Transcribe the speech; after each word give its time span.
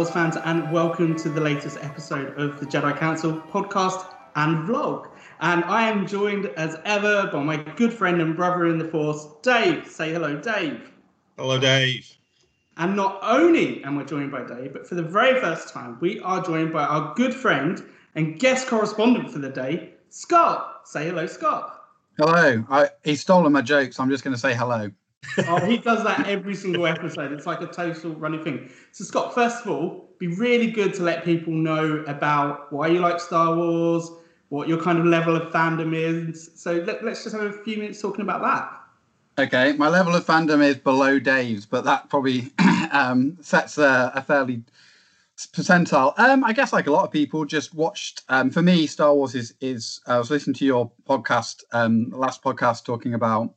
there, 0.00 0.06
Star 0.06 0.22
Wars 0.24 0.34
fans, 0.34 0.42
and 0.46 0.72
welcome 0.72 1.14
to 1.16 1.28
the 1.28 1.40
latest 1.40 1.76
episode 1.82 2.38
of 2.38 2.58
the 2.58 2.66
Jedi 2.66 2.96
Council 2.96 3.34
podcast 3.50 4.06
and 4.34 4.66
vlog. 4.68 5.08
And 5.40 5.64
I 5.64 5.88
am 5.88 6.06
joined 6.06 6.46
as 6.56 6.78
ever 6.84 7.28
by 7.30 7.42
my 7.42 7.56
good 7.56 7.92
friend 7.92 8.20
and 8.20 8.34
brother 8.36 8.66
in 8.66 8.78
the 8.78 8.86
Force, 8.86 9.26
Dave. 9.42 9.86
Say 9.86 10.12
hello, 10.12 10.36
Dave. 10.36 10.90
Hello, 11.36 11.58
Dave. 11.58 12.10
And 12.78 12.96
not 12.96 13.18
only 13.22 13.84
am 13.84 13.98
I 13.98 14.04
joined 14.04 14.30
by 14.30 14.44
Dave, 14.44 14.72
but 14.72 14.86
for 14.86 14.94
the 14.94 15.02
very 15.02 15.38
first 15.40 15.68
time, 15.68 15.98
we 16.00 16.20
are 16.20 16.42
joined 16.42 16.72
by 16.72 16.84
our 16.84 17.14
good 17.14 17.34
friend 17.34 17.82
and 18.14 18.38
guest 18.38 18.68
correspondent 18.68 19.30
for 19.30 19.38
the 19.38 19.50
day, 19.50 19.90
Scott. 20.08 20.82
Say 20.84 21.06
hello, 21.08 21.26
Scott. 21.26 21.78
Hello. 22.16 22.64
I, 22.70 22.88
he's 23.04 23.20
stolen 23.20 23.52
my 23.52 23.62
jokes. 23.62 23.96
So 23.96 24.02
I'm 24.02 24.10
just 24.10 24.24
going 24.24 24.34
to 24.34 24.40
say 24.40 24.54
hello. 24.54 24.90
Oh, 25.38 25.64
he 25.66 25.78
does 25.78 26.02
that 26.04 26.26
every 26.26 26.54
single 26.54 26.86
episode. 26.86 27.32
It's 27.32 27.46
like 27.46 27.60
a 27.60 27.66
total 27.66 28.12
running 28.14 28.42
thing. 28.44 28.70
So, 28.92 29.04
Scott, 29.04 29.34
first 29.34 29.64
of 29.64 29.70
all, 29.70 30.08
be 30.18 30.28
really 30.28 30.70
good 30.70 30.94
to 30.94 31.02
let 31.02 31.24
people 31.24 31.52
know 31.52 32.04
about 32.06 32.72
why 32.72 32.88
you 32.88 33.00
like 33.00 33.20
Star 33.20 33.54
Wars, 33.54 34.10
what 34.48 34.68
your 34.68 34.80
kind 34.80 34.98
of 34.98 35.06
level 35.06 35.36
of 35.36 35.52
fandom 35.52 35.94
is. 35.94 36.50
So, 36.54 36.74
let, 36.74 37.02
us 37.04 37.24
just 37.24 37.34
have 37.34 37.44
a 37.44 37.52
few 37.64 37.78
minutes 37.78 38.00
talking 38.00 38.22
about 38.22 38.42
that. 38.42 38.76
Okay, 39.46 39.72
my 39.72 39.88
level 39.88 40.14
of 40.14 40.26
fandom 40.26 40.62
is 40.62 40.76
below 40.76 41.18
Dave's, 41.18 41.64
but 41.64 41.84
that 41.84 42.10
probably 42.10 42.52
um, 42.92 43.38
sets 43.40 43.78
a, 43.78 44.12
a, 44.14 44.22
fairly 44.22 44.62
percentile. 45.38 46.12
Um, 46.18 46.44
I 46.44 46.52
guess, 46.52 46.72
like 46.72 46.88
a 46.88 46.90
lot 46.90 47.04
of 47.04 47.10
people, 47.10 47.44
just 47.46 47.72
watched. 47.74 48.22
Um, 48.28 48.50
for 48.50 48.60
me, 48.60 48.86
Star 48.86 49.14
Wars 49.14 49.34
is 49.34 49.54
is. 49.60 50.00
I 50.06 50.18
was 50.18 50.30
listening 50.30 50.54
to 50.54 50.64
your 50.66 50.90
podcast, 51.08 51.62
um, 51.72 52.10
last 52.10 52.42
podcast, 52.42 52.84
talking 52.84 53.14
about 53.14 53.54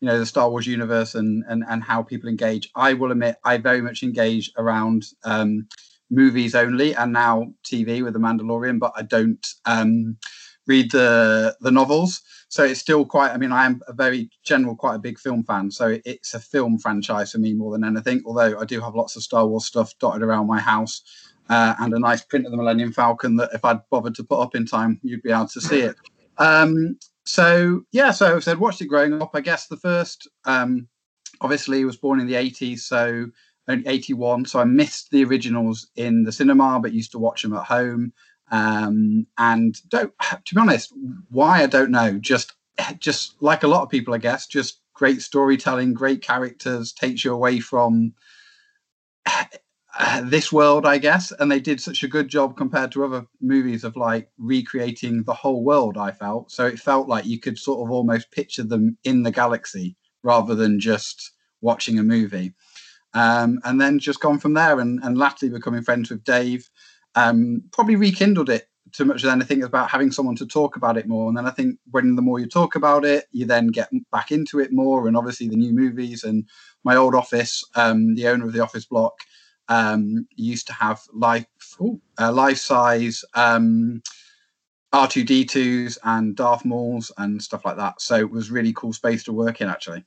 you 0.00 0.06
know 0.06 0.18
the 0.18 0.26
Star 0.26 0.50
Wars 0.50 0.66
universe 0.66 1.14
and 1.14 1.44
and 1.48 1.64
and 1.68 1.82
how 1.82 2.02
people 2.02 2.28
engage. 2.28 2.70
I 2.74 2.94
will 2.94 3.12
admit, 3.12 3.36
I 3.44 3.58
very 3.58 3.80
much 3.80 4.02
engage 4.02 4.52
around 4.56 5.06
um, 5.24 5.68
movies 6.10 6.54
only, 6.54 6.94
and 6.94 7.12
now 7.12 7.52
TV 7.64 8.02
with 8.02 8.12
the 8.12 8.18
Mandalorian, 8.18 8.78
but 8.78 8.92
I 8.96 9.02
don't 9.02 9.46
um, 9.64 10.16
read 10.66 10.90
the 10.90 11.56
the 11.60 11.70
novels. 11.70 12.22
So 12.48 12.64
it's 12.64 12.80
still 12.80 13.04
quite. 13.04 13.32
I 13.32 13.38
mean, 13.38 13.52
I 13.52 13.66
am 13.66 13.80
a 13.88 13.92
very 13.92 14.30
general, 14.44 14.76
quite 14.76 14.94
a 14.94 15.00
big 15.00 15.18
film 15.18 15.44
fan. 15.44 15.70
So 15.70 15.98
it's 16.04 16.34
a 16.34 16.40
film 16.40 16.78
franchise 16.78 17.32
for 17.32 17.38
me 17.38 17.54
more 17.54 17.72
than 17.72 17.84
anything. 17.84 18.22
Although 18.24 18.58
I 18.58 18.64
do 18.64 18.80
have 18.80 18.94
lots 18.94 19.16
of 19.16 19.22
Star 19.22 19.46
Wars 19.46 19.66
stuff 19.66 19.98
dotted 19.98 20.22
around 20.22 20.46
my 20.46 20.60
house. 20.60 21.02
Uh, 21.48 21.76
and 21.78 21.94
a 21.94 21.98
nice 22.00 22.22
print 22.22 22.44
of 22.44 22.50
the 22.50 22.56
Millennium 22.58 22.92
Falcon 22.92 23.36
that 23.36 23.50
if 23.54 23.64
I'd 23.64 23.78
bothered 23.88 24.16
to 24.16 24.24
put 24.24 24.40
up 24.40 24.56
in 24.56 24.66
time, 24.66 24.98
you'd 25.04 25.22
be 25.22 25.30
able 25.30 25.46
to 25.46 25.60
see 25.60 25.80
it. 25.80 25.94
Um, 26.38 26.98
so 27.26 27.82
yeah, 27.92 28.12
so 28.12 28.36
I 28.36 28.38
said 28.38 28.58
watched 28.58 28.80
it 28.80 28.86
growing 28.86 29.20
up. 29.20 29.30
I 29.34 29.40
guess 29.40 29.66
the 29.66 29.76
first, 29.76 30.28
um, 30.44 30.88
obviously, 31.40 31.84
was 31.84 31.96
born 31.96 32.20
in 32.20 32.26
the 32.26 32.34
'80s, 32.34 32.80
so 32.80 33.26
only 33.68 33.86
'81. 33.86 34.46
So 34.46 34.60
I 34.60 34.64
missed 34.64 35.10
the 35.10 35.24
originals 35.24 35.88
in 35.96 36.24
the 36.24 36.32
cinema, 36.32 36.78
but 36.80 36.92
used 36.92 37.12
to 37.12 37.18
watch 37.18 37.42
them 37.42 37.52
at 37.52 37.64
home. 37.64 38.12
Um, 38.50 39.26
and 39.38 39.76
don't, 39.88 40.12
to 40.44 40.54
be 40.54 40.60
honest, 40.60 40.92
why 41.30 41.62
I 41.62 41.66
don't 41.66 41.90
know. 41.90 42.18
Just, 42.18 42.52
just 42.98 43.40
like 43.42 43.64
a 43.64 43.68
lot 43.68 43.82
of 43.82 43.90
people, 43.90 44.14
I 44.14 44.18
guess, 44.18 44.46
just 44.46 44.80
great 44.94 45.20
storytelling, 45.20 45.94
great 45.94 46.22
characters, 46.22 46.92
takes 46.92 47.24
you 47.24 47.32
away 47.32 47.58
from 47.60 48.14
this 50.24 50.52
world, 50.52 50.86
I 50.86 50.98
guess, 50.98 51.32
and 51.32 51.50
they 51.50 51.60
did 51.60 51.80
such 51.80 52.02
a 52.02 52.08
good 52.08 52.28
job 52.28 52.56
compared 52.56 52.92
to 52.92 53.04
other 53.04 53.26
movies 53.40 53.84
of 53.84 53.96
like 53.96 54.28
recreating 54.38 55.24
the 55.24 55.34
whole 55.34 55.64
world. 55.64 55.96
I 55.96 56.12
felt 56.12 56.50
so 56.50 56.66
it 56.66 56.78
felt 56.78 57.08
like 57.08 57.26
you 57.26 57.40
could 57.40 57.58
sort 57.58 57.86
of 57.86 57.90
almost 57.90 58.30
picture 58.30 58.62
them 58.62 58.98
in 59.04 59.22
the 59.22 59.30
galaxy 59.30 59.96
rather 60.22 60.54
than 60.54 60.80
just 60.80 61.32
watching 61.60 61.98
a 61.98 62.02
movie. 62.02 62.54
Um, 63.14 63.60
and 63.64 63.80
then 63.80 63.98
just 63.98 64.20
gone 64.20 64.38
from 64.38 64.54
there, 64.54 64.78
and, 64.78 65.00
and 65.02 65.16
latterly 65.16 65.50
becoming 65.50 65.82
friends 65.82 66.10
with 66.10 66.24
Dave, 66.24 66.68
um, 67.14 67.62
probably 67.72 67.96
rekindled 67.96 68.50
it 68.50 68.68
too 68.92 69.04
much 69.04 69.24
as 69.24 69.30
anything 69.30 69.62
about 69.62 69.90
having 69.90 70.12
someone 70.12 70.36
to 70.36 70.46
talk 70.46 70.76
about 70.76 70.96
it 70.96 71.08
more. 71.08 71.28
And 71.28 71.36
then 71.36 71.46
I 71.46 71.50
think 71.50 71.78
when 71.90 72.14
the 72.14 72.22
more 72.22 72.38
you 72.38 72.46
talk 72.46 72.76
about 72.76 73.04
it, 73.04 73.24
you 73.32 73.46
then 73.46 73.68
get 73.68 73.88
back 74.12 74.30
into 74.30 74.60
it 74.60 74.72
more. 74.72 75.08
And 75.08 75.16
obviously 75.16 75.48
the 75.48 75.56
new 75.56 75.72
movies 75.72 76.22
and 76.22 76.44
my 76.84 76.94
old 76.94 77.14
office, 77.14 77.64
um, 77.74 78.14
the 78.14 78.28
owner 78.28 78.46
of 78.46 78.52
the 78.52 78.62
office 78.62 78.84
block 78.84 79.14
um, 79.68 80.26
used 80.36 80.66
to 80.68 80.72
have 80.72 81.02
life 81.12 81.46
uh, 82.18 82.32
life 82.32 82.58
size 82.58 83.24
um, 83.34 84.02
R2D2s 84.92 85.98
and 86.04 86.36
Darth 86.36 86.64
Mauls 86.64 87.12
and 87.18 87.42
stuff 87.42 87.64
like 87.64 87.76
that. 87.76 88.00
So 88.00 88.16
it 88.16 88.30
was 88.30 88.50
really 88.50 88.72
cool 88.72 88.92
space 88.92 89.24
to 89.24 89.32
work 89.32 89.60
in 89.60 89.68
actually. 89.68 90.04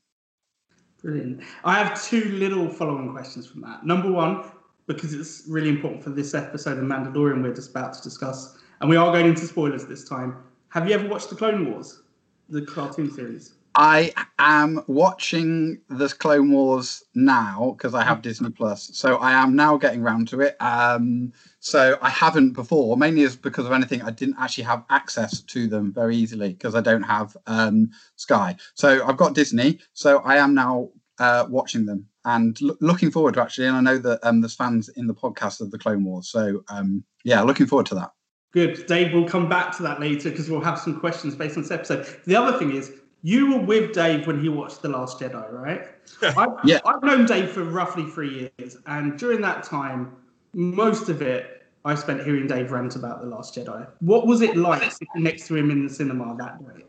Brilliant. 1.02 1.44
I 1.64 1.82
have 1.82 2.02
two 2.02 2.26
little 2.32 2.68
following 2.68 3.12
questions 3.12 3.48
from 3.48 3.62
that. 3.62 3.86
Number 3.86 4.12
one, 4.12 4.44
because 4.88 5.14
it's 5.14 5.44
really 5.48 5.70
important 5.70 6.04
for 6.04 6.10
this 6.10 6.34
episode 6.34 6.78
of 6.78 6.84
Mandalorian 6.84 7.42
we're 7.44 7.54
just 7.54 7.70
about 7.70 7.94
to 7.94 8.02
discuss, 8.02 8.58
and 8.82 8.90
we 8.90 8.98
are 8.98 9.12
going 9.14 9.28
into 9.28 9.46
spoilers 9.46 9.86
this 9.86 10.04
time. 10.04 10.36
Have 10.70 10.90
you 10.90 10.96
ever 10.96 11.08
watched 11.08 11.30
the 11.30 11.36
Clone 11.36 11.72
Wars, 11.72 12.02
the 12.50 12.64
cartoon 12.64 13.12
series? 13.12 13.54
I 13.76 14.14
am 14.40 14.84
watching 14.88 15.80
the 15.90 16.10
Clone 16.10 16.52
Wars 16.52 17.04
now 17.14 17.76
because 17.78 17.94
I 17.94 18.04
have 18.04 18.22
Disney 18.22 18.50
Plus. 18.50 18.90
So 18.94 19.18
I 19.18 19.32
am 19.32 19.56
now 19.56 19.78
getting 19.78 20.02
round 20.02 20.28
to 20.30 20.42
it. 20.42 20.56
Um, 20.60 21.32
so 21.60 21.98
I 22.02 22.10
haven't 22.10 22.54
before, 22.54 22.98
mainly 22.98 23.22
is 23.22 23.36
because 23.36 23.66
of 23.66 23.72
anything. 23.72 24.02
I 24.02 24.12
didn't 24.12 24.38
actually 24.40 24.64
have 24.66 24.84
access 24.90 25.42
to 25.42 25.68
them 25.68 25.94
very 25.94 26.16
easily 26.16 26.50
because 26.50 26.76
I 26.76 26.82
don't 26.82 27.04
have 27.04 27.38
um, 27.48 27.92
Sky. 28.16 28.56
So 28.74 29.06
I've 29.06 29.18
got 29.18 29.36
Disney. 29.36 29.80
So 29.94 30.20
I 30.20 30.38
am 30.38 30.54
now 30.54 30.90
uh, 31.20 31.46
watching 31.50 31.86
them 31.86 32.08
and 32.26 32.60
lo- 32.62 32.78
looking 32.82 33.12
forward 33.12 33.36
to 33.36 33.42
actually. 33.42 33.68
And 33.68 33.78
I 33.78 33.82
know 33.82 33.98
that 34.00 34.20
um, 34.24 34.42
there's 34.42 34.56
fans 34.56 34.90
in 34.90 35.08
the 35.08 35.14
podcast 35.14 35.62
of 35.62 35.72
the 35.72 35.78
Clone 35.78 36.04
Wars. 36.04 36.30
So 36.30 36.64
um, 36.70 37.04
yeah, 37.24 37.42
looking 37.42 37.68
forward 37.68 37.86
to 37.88 37.96
that. 37.96 38.12
Good. 38.52 38.88
Dave, 38.88 39.14
we'll 39.14 39.28
come 39.28 39.48
back 39.48 39.76
to 39.78 39.84
that 39.84 40.00
later 40.00 40.32
because 40.32 40.50
we'll 40.50 40.62
have 40.62 40.80
some 40.80 41.00
questions 41.00 41.36
based 41.36 41.56
on 41.56 41.64
this 41.64 41.72
episode. 41.72 42.08
The 42.26 42.36
other 42.36 42.58
thing 42.58 42.72
is, 42.76 42.92
you 43.22 43.54
were 43.54 43.66
with 43.66 43.94
Dave 43.94 44.28
when 44.28 44.42
he 44.42 44.50
watched 44.50 44.82
The 44.82 44.90
Last 44.90 45.20
Jedi, 45.20 45.52
right? 45.52 45.88
I've, 46.38 46.50
yeah. 46.64 46.80
I've 46.86 47.04
known 47.04 47.26
Dave 47.26 47.52
for 47.52 47.64
roughly 47.64 48.06
three 48.06 48.52
years, 48.60 48.78
and 48.86 49.18
during 49.18 49.42
that 49.42 49.64
time, 49.64 50.16
most 50.54 51.10
of 51.10 51.22
it 51.22 51.64
I 51.86 51.96
spent 51.96 52.24
hearing 52.24 52.48
Dave 52.48 52.72
rant 52.72 52.96
about 52.96 53.22
The 53.22 53.28
Last 53.28 53.56
Jedi. 53.56 53.88
What 54.00 54.28
was 54.28 54.42
it 54.42 54.58
like 54.58 54.92
sitting 54.92 55.24
next 55.24 55.48
to 55.48 55.56
him 55.56 55.72
in 55.72 55.88
the 55.88 55.94
cinema 55.94 56.36
that 56.38 56.60
day? 56.60 56.84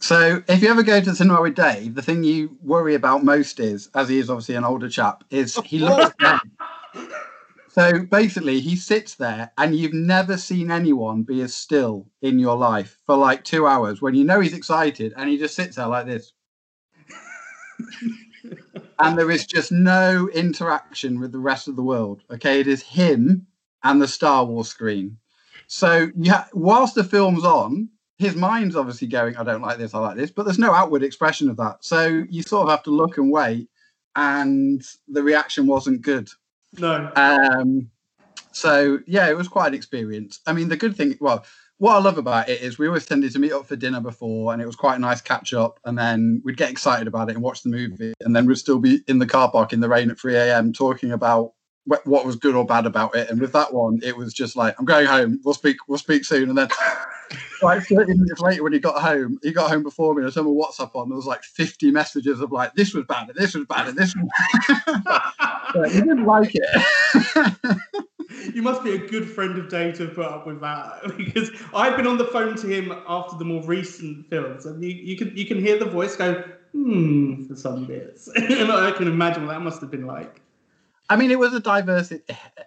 So, 0.00 0.42
if 0.48 0.62
you 0.62 0.68
ever 0.68 0.82
go 0.82 1.00
to 1.00 1.10
the 1.10 1.16
cinema 1.16 1.40
with 1.40 1.54
Dave, 1.54 1.94
the 1.94 2.02
thing 2.02 2.24
you 2.24 2.58
worry 2.62 2.94
about 2.94 3.24
most 3.24 3.58
is, 3.58 3.88
as 3.94 4.10
he 4.10 4.18
is 4.18 4.28
obviously 4.28 4.54
an 4.54 4.64
older 4.64 4.88
chap, 4.88 5.24
is 5.30 5.56
he 5.64 5.78
looks 5.80 6.14
down. 6.16 6.40
So 7.74 8.04
basically, 8.04 8.60
he 8.60 8.76
sits 8.76 9.16
there, 9.16 9.50
and 9.58 9.74
you've 9.74 9.92
never 9.92 10.36
seen 10.36 10.70
anyone 10.70 11.24
be 11.24 11.40
as 11.42 11.52
still 11.52 12.06
in 12.22 12.38
your 12.38 12.56
life 12.56 12.98
for 13.04 13.16
like 13.16 13.42
two 13.42 13.66
hours 13.66 14.00
when 14.00 14.14
you 14.14 14.22
know 14.22 14.38
he's 14.38 14.54
excited, 14.54 15.12
and 15.16 15.28
he 15.28 15.36
just 15.36 15.56
sits 15.56 15.74
there 15.74 15.88
like 15.88 16.06
this. 16.06 16.34
and 19.00 19.18
there 19.18 19.28
is 19.28 19.44
just 19.44 19.72
no 19.72 20.28
interaction 20.28 21.18
with 21.18 21.32
the 21.32 21.40
rest 21.40 21.66
of 21.66 21.74
the 21.74 21.82
world. 21.82 22.22
Okay, 22.30 22.60
it 22.60 22.68
is 22.68 22.80
him 22.80 23.44
and 23.82 24.00
the 24.00 24.06
Star 24.06 24.44
Wars 24.44 24.68
screen. 24.68 25.18
So 25.66 26.12
yeah, 26.16 26.44
whilst 26.52 26.94
the 26.94 27.02
film's 27.02 27.44
on, 27.44 27.88
his 28.18 28.36
mind's 28.36 28.76
obviously 28.76 29.08
going, 29.08 29.36
I 29.36 29.42
don't 29.42 29.62
like 29.62 29.78
this, 29.78 29.94
I 29.94 29.98
like 29.98 30.16
this, 30.16 30.30
but 30.30 30.44
there's 30.44 30.60
no 30.60 30.72
outward 30.72 31.02
expression 31.02 31.50
of 31.50 31.56
that. 31.56 31.78
So 31.80 32.24
you 32.30 32.42
sort 32.42 32.68
of 32.68 32.70
have 32.70 32.84
to 32.84 32.90
look 32.90 33.18
and 33.18 33.32
wait, 33.32 33.68
and 34.14 34.80
the 35.08 35.24
reaction 35.24 35.66
wasn't 35.66 36.02
good. 36.02 36.28
No. 36.78 37.10
Um, 37.16 37.90
so 38.52 38.98
yeah, 39.06 39.28
it 39.28 39.36
was 39.36 39.48
quite 39.48 39.68
an 39.68 39.74
experience. 39.74 40.40
I 40.46 40.52
mean, 40.52 40.68
the 40.68 40.76
good 40.76 40.96
thing, 40.96 41.16
well, 41.20 41.44
what 41.78 41.96
I 41.96 41.98
love 41.98 42.18
about 42.18 42.48
it 42.48 42.60
is 42.60 42.78
we 42.78 42.86
always 42.86 43.04
tended 43.04 43.32
to 43.32 43.38
meet 43.38 43.52
up 43.52 43.66
for 43.66 43.76
dinner 43.76 44.00
before, 44.00 44.52
and 44.52 44.62
it 44.62 44.66
was 44.66 44.76
quite 44.76 44.96
a 44.96 45.00
nice 45.00 45.20
catch 45.20 45.52
up. 45.52 45.80
And 45.84 45.98
then 45.98 46.40
we'd 46.44 46.56
get 46.56 46.70
excited 46.70 47.08
about 47.08 47.28
it 47.28 47.34
and 47.34 47.42
watch 47.42 47.62
the 47.62 47.68
movie, 47.68 48.14
and 48.20 48.34
then 48.34 48.46
we'd 48.46 48.58
still 48.58 48.78
be 48.78 49.00
in 49.08 49.18
the 49.18 49.26
car 49.26 49.50
park 49.50 49.72
in 49.72 49.80
the 49.80 49.88
rain 49.88 50.10
at 50.10 50.18
3 50.18 50.36
a.m. 50.36 50.72
talking 50.72 51.10
about 51.10 51.52
what 51.84 52.24
was 52.24 52.36
good 52.36 52.54
or 52.54 52.64
bad 52.64 52.86
about 52.86 53.14
it. 53.14 53.28
And 53.28 53.40
with 53.40 53.52
that 53.52 53.74
one, 53.74 54.00
it 54.02 54.16
was 54.16 54.32
just 54.32 54.56
like, 54.56 54.74
I'm 54.78 54.86
going 54.86 55.06
home. 55.06 55.40
We'll 55.44 55.54
speak. 55.54 55.76
We'll 55.88 55.98
speak 55.98 56.24
soon. 56.24 56.48
And 56.48 56.56
then, 56.56 56.68
like 57.62 57.82
30 57.82 58.14
minutes 58.14 58.40
later, 58.40 58.62
when 58.62 58.72
he 58.72 58.78
got 58.78 59.02
home, 59.02 59.38
he 59.42 59.52
got 59.52 59.70
home 59.70 59.82
before 59.82 60.14
me. 60.14 60.22
And 60.22 60.30
I 60.30 60.32
turned 60.32 60.46
my 60.46 60.52
WhatsApp 60.52 60.94
on. 60.94 61.08
There 61.08 61.16
was 61.16 61.26
like 61.26 61.42
50 61.42 61.90
messages 61.90 62.40
of 62.40 62.52
like, 62.52 62.74
this 62.74 62.94
was 62.94 63.04
bad, 63.06 63.28
and 63.28 63.36
this 63.36 63.54
was 63.54 63.66
bad, 63.66 63.88
and 63.88 63.98
this 63.98 64.14
was. 64.16 65.28
he 65.82 66.00
didn't 66.00 66.24
like 66.24 66.52
it. 66.54 67.76
you 68.54 68.62
must 68.62 68.82
be 68.82 68.94
a 68.94 68.98
good 68.98 69.28
friend 69.28 69.58
of 69.58 69.68
Dave 69.68 69.96
to 69.98 70.08
put 70.08 70.26
up 70.26 70.46
with 70.46 70.60
that 70.60 71.02
because 71.16 71.50
I've 71.74 71.96
been 71.96 72.06
on 72.06 72.18
the 72.18 72.26
phone 72.26 72.56
to 72.56 72.66
him 72.66 72.92
after 73.06 73.36
the 73.36 73.44
more 73.44 73.62
recent 73.62 74.28
films, 74.28 74.66
and 74.66 74.82
you, 74.82 74.90
you 74.90 75.16
can 75.16 75.36
you 75.36 75.46
can 75.46 75.60
hear 75.60 75.78
the 75.78 75.86
voice 75.86 76.16
go 76.16 76.42
hmm 76.72 77.44
for 77.46 77.56
some 77.56 77.86
bits, 77.86 78.28
and 78.36 78.70
I 78.70 78.92
can 78.92 79.08
imagine 79.08 79.46
what 79.46 79.52
that 79.52 79.60
must 79.60 79.80
have 79.80 79.90
been 79.90 80.06
like. 80.06 80.40
I 81.10 81.16
mean, 81.16 81.30
it 81.30 81.38
was 81.38 81.52
a 81.52 81.60
diverse 81.60 82.12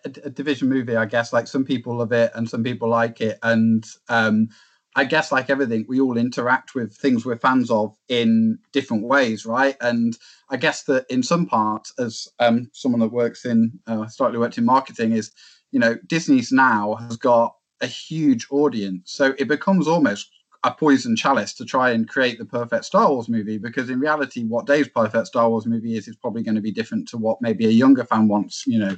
a 0.05 0.29
division 0.29 0.69
movie, 0.69 0.95
I 0.95 1.05
guess. 1.05 1.33
Like 1.33 1.47
some 1.47 1.65
people 1.65 1.95
love 1.97 2.11
it 2.11 2.31
and 2.35 2.47
some 2.47 2.63
people 2.63 2.87
like 2.87 3.19
it, 3.19 3.39
and 3.43 3.85
um, 4.09 4.49
I 4.97 5.03
guess 5.03 5.31
like 5.31 5.51
everything, 5.51 5.85
we 5.87 6.01
all 6.01 6.17
interact 6.17 6.73
with 6.73 6.91
things 6.91 7.23
we're 7.23 7.37
fans 7.37 7.69
of 7.69 7.95
in 8.09 8.57
different 8.71 9.03
ways, 9.03 9.45
right? 9.45 9.77
And 9.79 10.17
I 10.49 10.57
guess 10.57 10.83
that 10.85 11.05
in 11.07 11.21
some 11.21 11.45
parts, 11.45 11.93
as 11.99 12.27
um, 12.39 12.71
someone 12.73 13.01
that 13.01 13.11
works 13.11 13.45
in 13.45 13.79
uh, 13.85 14.07
slightly 14.07 14.39
worked 14.39 14.57
in 14.57 14.65
marketing, 14.65 15.11
is 15.11 15.31
you 15.71 15.79
know 15.79 15.97
Disney's 16.07 16.51
now 16.51 16.95
has 16.95 17.15
got 17.15 17.55
a 17.79 17.85
huge 17.85 18.47
audience, 18.49 19.11
so 19.11 19.35
it 19.37 19.47
becomes 19.47 19.87
almost 19.87 20.31
a 20.63 20.71
poison 20.71 21.15
chalice 21.15 21.53
to 21.53 21.63
try 21.63 21.91
and 21.91 22.09
create 22.09 22.39
the 22.39 22.45
perfect 22.45 22.83
Star 22.83 23.11
Wars 23.11 23.29
movie 23.29 23.59
because 23.59 23.91
in 23.91 23.99
reality, 23.99 24.45
what 24.45 24.65
Dave's 24.65 24.89
perfect 24.89 25.27
Star 25.27 25.47
Wars 25.47 25.67
movie 25.67 25.95
is 25.95 26.07
is 26.07 26.15
probably 26.15 26.41
going 26.41 26.55
to 26.55 26.61
be 26.61 26.71
different 26.71 27.07
to 27.09 27.17
what 27.17 27.39
maybe 27.39 27.67
a 27.67 27.69
younger 27.69 28.03
fan 28.03 28.27
wants, 28.27 28.65
you 28.65 28.79
know. 28.79 28.97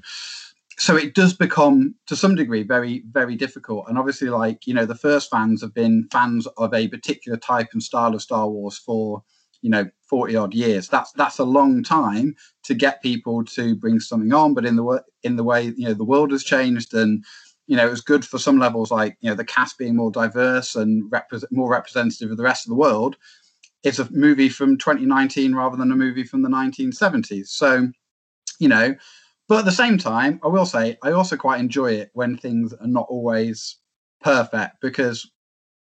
So 0.79 0.95
it 0.95 1.13
does 1.13 1.33
become 1.33 1.93
to 2.07 2.15
some 2.15 2.35
degree 2.35 2.63
very, 2.63 3.03
very 3.11 3.35
difficult. 3.35 3.85
And 3.89 3.97
obviously, 3.97 4.29
like, 4.29 4.65
you 4.65 4.73
know, 4.73 4.85
the 4.85 4.95
first 4.95 5.29
fans 5.29 5.61
have 5.61 5.73
been 5.73 6.07
fans 6.09 6.47
of 6.57 6.73
a 6.73 6.87
particular 6.87 7.37
type 7.37 7.67
and 7.73 7.83
style 7.83 8.15
of 8.15 8.21
Star 8.21 8.49
Wars 8.49 8.77
for, 8.77 9.21
you 9.61 9.69
know, 9.69 9.85
40 10.09 10.37
odd 10.37 10.53
years. 10.53 10.87
That's 10.87 11.11
that's 11.11 11.37
a 11.37 11.43
long 11.43 11.83
time 11.83 12.33
to 12.63 12.73
get 12.73 13.03
people 13.03 13.43
to 13.43 13.75
bring 13.75 13.99
something 13.99 14.33
on. 14.33 14.53
But 14.53 14.65
in 14.65 14.77
the 14.77 15.03
in 15.23 15.35
the 15.35 15.43
way, 15.43 15.73
you 15.75 15.85
know, 15.85 15.93
the 15.93 16.05
world 16.05 16.31
has 16.31 16.45
changed 16.45 16.93
and 16.93 17.25
you 17.67 17.75
know, 17.75 17.85
it 17.85 17.91
was 17.91 18.01
good 18.01 18.25
for 18.25 18.39
some 18.39 18.57
levels, 18.57 18.89
like 18.89 19.17
you 19.19 19.29
know, 19.29 19.35
the 19.35 19.45
cast 19.45 19.77
being 19.77 19.97
more 19.97 20.11
diverse 20.11 20.75
and 20.75 21.03
represent 21.11 21.51
more 21.51 21.69
representative 21.69 22.31
of 22.31 22.37
the 22.37 22.43
rest 22.43 22.65
of 22.65 22.69
the 22.69 22.75
world. 22.75 23.17
It's 23.83 23.99
a 23.99 24.09
movie 24.11 24.49
from 24.49 24.77
2019 24.77 25.53
rather 25.53 25.75
than 25.75 25.91
a 25.91 25.95
movie 25.95 26.23
from 26.23 26.41
the 26.41 26.49
1970s. 26.49 27.47
So, 27.47 27.89
you 28.59 28.69
know, 28.69 28.95
but 29.49 29.59
at 29.59 29.65
the 29.65 29.71
same 29.71 29.97
time, 29.97 30.39
I 30.43 30.47
will 30.47 30.65
say 30.65 30.97
I 31.03 31.11
also 31.11 31.35
quite 31.35 31.59
enjoy 31.59 31.93
it 31.93 32.11
when 32.13 32.37
things 32.37 32.71
are 32.71 32.87
not 32.87 33.07
always 33.09 33.77
perfect 34.21 34.75
because 34.79 35.29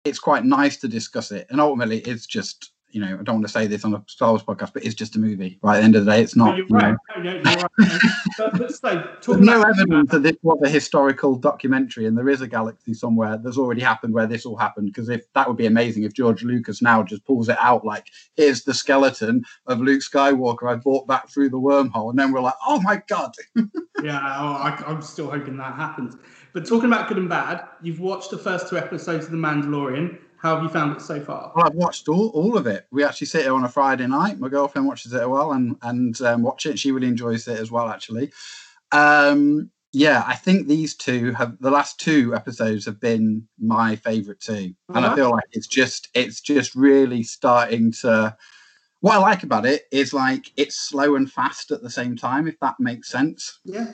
it's 0.04 0.18
quite 0.18 0.44
nice 0.44 0.76
to 0.78 0.88
discuss 0.88 1.30
it. 1.30 1.46
And 1.48 1.60
ultimately, 1.60 2.00
it's 2.00 2.26
just 2.26 2.72
you 2.94 3.00
know, 3.00 3.18
I 3.18 3.22
don't 3.24 3.34
want 3.34 3.46
to 3.46 3.52
say 3.52 3.66
this 3.66 3.84
on 3.84 3.92
a 3.92 4.04
Star 4.06 4.30
Wars 4.30 4.44
podcast, 4.44 4.72
but 4.72 4.84
it's 4.84 4.94
just 4.94 5.16
a 5.16 5.18
movie. 5.18 5.58
Right 5.62 5.76
at 5.76 5.78
the 5.80 5.84
end 5.84 5.96
of 5.96 6.04
the 6.04 6.12
day, 6.12 6.22
it's 6.22 6.36
not. 6.36 6.56
No, 6.56 6.64
right. 6.70 6.94
no, 7.18 7.22
no, 7.22 7.42
right. 7.42 7.66
but, 8.38 8.56
but 8.56 8.72
so, 8.72 9.08
There's 9.26 9.40
no 9.40 9.62
evidence 9.62 10.12
that 10.12 10.22
this 10.22 10.36
was 10.42 10.60
a 10.64 10.68
historical 10.68 11.34
documentary, 11.34 12.06
and 12.06 12.16
there 12.16 12.28
is 12.28 12.40
a 12.40 12.46
galaxy 12.46 12.94
somewhere 12.94 13.36
that's 13.36 13.58
already 13.58 13.80
happened 13.80 14.14
where 14.14 14.28
this 14.28 14.46
all 14.46 14.56
happened. 14.56 14.86
Because 14.86 15.08
if 15.08 15.30
that 15.32 15.48
would 15.48 15.56
be 15.56 15.66
amazing, 15.66 16.04
if 16.04 16.14
George 16.14 16.44
Lucas 16.44 16.80
now 16.80 17.02
just 17.02 17.24
pulls 17.24 17.48
it 17.48 17.58
out, 17.58 17.84
like 17.84 18.06
here's 18.36 18.62
the 18.62 18.72
skeleton 18.72 19.42
of 19.66 19.80
Luke 19.80 20.02
Skywalker 20.02 20.70
I 20.70 20.76
brought 20.76 21.08
back 21.08 21.28
through 21.28 21.48
the 21.48 21.58
wormhole, 21.58 22.10
and 22.10 22.18
then 22.18 22.30
we're 22.30 22.42
like, 22.42 22.54
oh 22.64 22.80
my 22.82 23.02
god. 23.08 23.34
yeah, 24.04 24.36
oh, 24.38 24.54
I, 24.54 24.84
I'm 24.86 25.02
still 25.02 25.32
hoping 25.32 25.56
that 25.56 25.74
happens. 25.74 26.14
But 26.52 26.64
talking 26.64 26.86
about 26.86 27.08
good 27.08 27.18
and 27.18 27.28
bad, 27.28 27.64
you've 27.82 27.98
watched 27.98 28.30
the 28.30 28.38
first 28.38 28.70
two 28.70 28.78
episodes 28.78 29.24
of 29.24 29.32
The 29.32 29.36
Mandalorian. 29.36 30.18
How 30.44 30.56
have 30.56 30.62
you 30.62 30.68
found 30.68 30.94
it 30.94 31.00
so 31.00 31.22
far? 31.22 31.52
Well, 31.56 31.66
I've 31.66 31.74
watched 31.74 32.06
all, 32.06 32.28
all 32.34 32.58
of 32.58 32.66
it. 32.66 32.86
We 32.92 33.02
actually 33.02 33.28
sit 33.28 33.44
here 33.44 33.54
on 33.54 33.64
a 33.64 33.68
Friday 33.68 34.06
night. 34.06 34.38
My 34.38 34.50
girlfriend 34.50 34.86
watches 34.86 35.14
it 35.14 35.22
as 35.22 35.26
well 35.26 35.52
and 35.52 35.74
and 35.80 36.20
um, 36.20 36.42
watch 36.42 36.66
it. 36.66 36.78
She 36.78 36.92
really 36.92 37.06
enjoys 37.06 37.48
it 37.48 37.58
as 37.58 37.70
well, 37.70 37.88
actually. 37.88 38.30
Um, 38.92 39.70
yeah, 39.94 40.22
I 40.26 40.34
think 40.34 40.68
these 40.68 40.96
two 40.96 41.32
have 41.32 41.56
the 41.60 41.70
last 41.70 41.98
two 41.98 42.34
episodes 42.34 42.84
have 42.84 43.00
been 43.00 43.48
my 43.58 43.96
favourite 43.96 44.38
too, 44.38 44.74
and 44.90 45.06
uh-huh. 45.06 45.12
I 45.12 45.16
feel 45.16 45.30
like 45.30 45.44
it's 45.52 45.66
just 45.66 46.10
it's 46.12 46.42
just 46.42 46.74
really 46.74 47.22
starting 47.22 47.90
to. 48.02 48.36
What 49.00 49.14
I 49.14 49.20
like 49.20 49.44
about 49.44 49.64
it 49.64 49.84
is 49.90 50.12
like 50.12 50.52
it's 50.58 50.76
slow 50.76 51.16
and 51.16 51.32
fast 51.32 51.70
at 51.70 51.82
the 51.82 51.88
same 51.88 52.16
time, 52.16 52.46
if 52.46 52.60
that 52.60 52.74
makes 52.78 53.08
sense. 53.08 53.60
Yeah, 53.64 53.92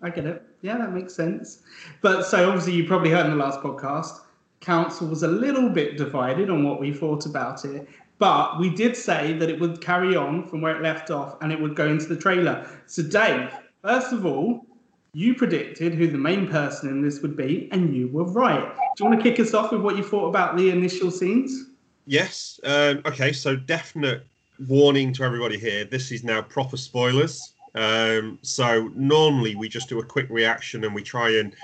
I 0.00 0.08
get 0.08 0.24
it. 0.24 0.42
Yeah, 0.62 0.78
that 0.78 0.94
makes 0.94 1.14
sense. 1.14 1.60
But 2.00 2.22
so 2.22 2.48
obviously 2.48 2.72
you 2.72 2.86
probably 2.86 3.10
heard 3.10 3.26
in 3.26 3.32
the 3.32 3.44
last 3.44 3.60
podcast 3.60 4.21
council 4.62 5.06
was 5.06 5.22
a 5.22 5.28
little 5.28 5.68
bit 5.68 5.98
divided 5.98 6.48
on 6.48 6.64
what 6.64 6.80
we 6.80 6.92
thought 6.92 7.26
about 7.26 7.64
it. 7.64 7.86
But 8.18 8.58
we 8.58 8.70
did 8.70 8.96
say 8.96 9.32
that 9.34 9.50
it 9.50 9.58
would 9.60 9.80
carry 9.80 10.16
on 10.16 10.46
from 10.46 10.60
where 10.60 10.76
it 10.76 10.82
left 10.82 11.10
off 11.10 11.36
and 11.42 11.52
it 11.52 11.60
would 11.60 11.74
go 11.74 11.88
into 11.88 12.06
the 12.06 12.16
trailer. 12.16 12.66
So, 12.86 13.02
Dave, 13.02 13.50
first 13.82 14.12
of 14.12 14.24
all, 14.24 14.64
you 15.12 15.34
predicted 15.34 15.92
who 15.92 16.06
the 16.06 16.18
main 16.18 16.46
person 16.46 16.88
in 16.88 17.02
this 17.02 17.20
would 17.20 17.36
be, 17.36 17.68
and 17.72 17.94
you 17.94 18.08
were 18.08 18.24
right. 18.24 18.74
Do 18.96 19.04
you 19.04 19.10
want 19.10 19.22
to 19.22 19.30
kick 19.30 19.40
us 19.40 19.52
off 19.52 19.72
with 19.72 19.82
what 19.82 19.96
you 19.96 20.04
thought 20.04 20.28
about 20.28 20.56
the 20.56 20.70
initial 20.70 21.10
scenes? 21.10 21.70
Yes. 22.06 22.58
Um, 22.64 23.02
okay, 23.04 23.32
so 23.32 23.56
definite 23.56 24.24
warning 24.68 25.12
to 25.14 25.24
everybody 25.24 25.58
here. 25.58 25.84
This 25.84 26.12
is 26.12 26.24
now 26.24 26.42
proper 26.42 26.76
spoilers. 26.76 27.54
Um, 27.74 28.38
so 28.42 28.90
normally 28.94 29.54
we 29.54 29.68
just 29.68 29.88
do 29.88 29.98
a 29.98 30.04
quick 30.04 30.26
reaction 30.30 30.84
and 30.84 30.94
we 30.94 31.02
try 31.02 31.30
and 31.38 31.54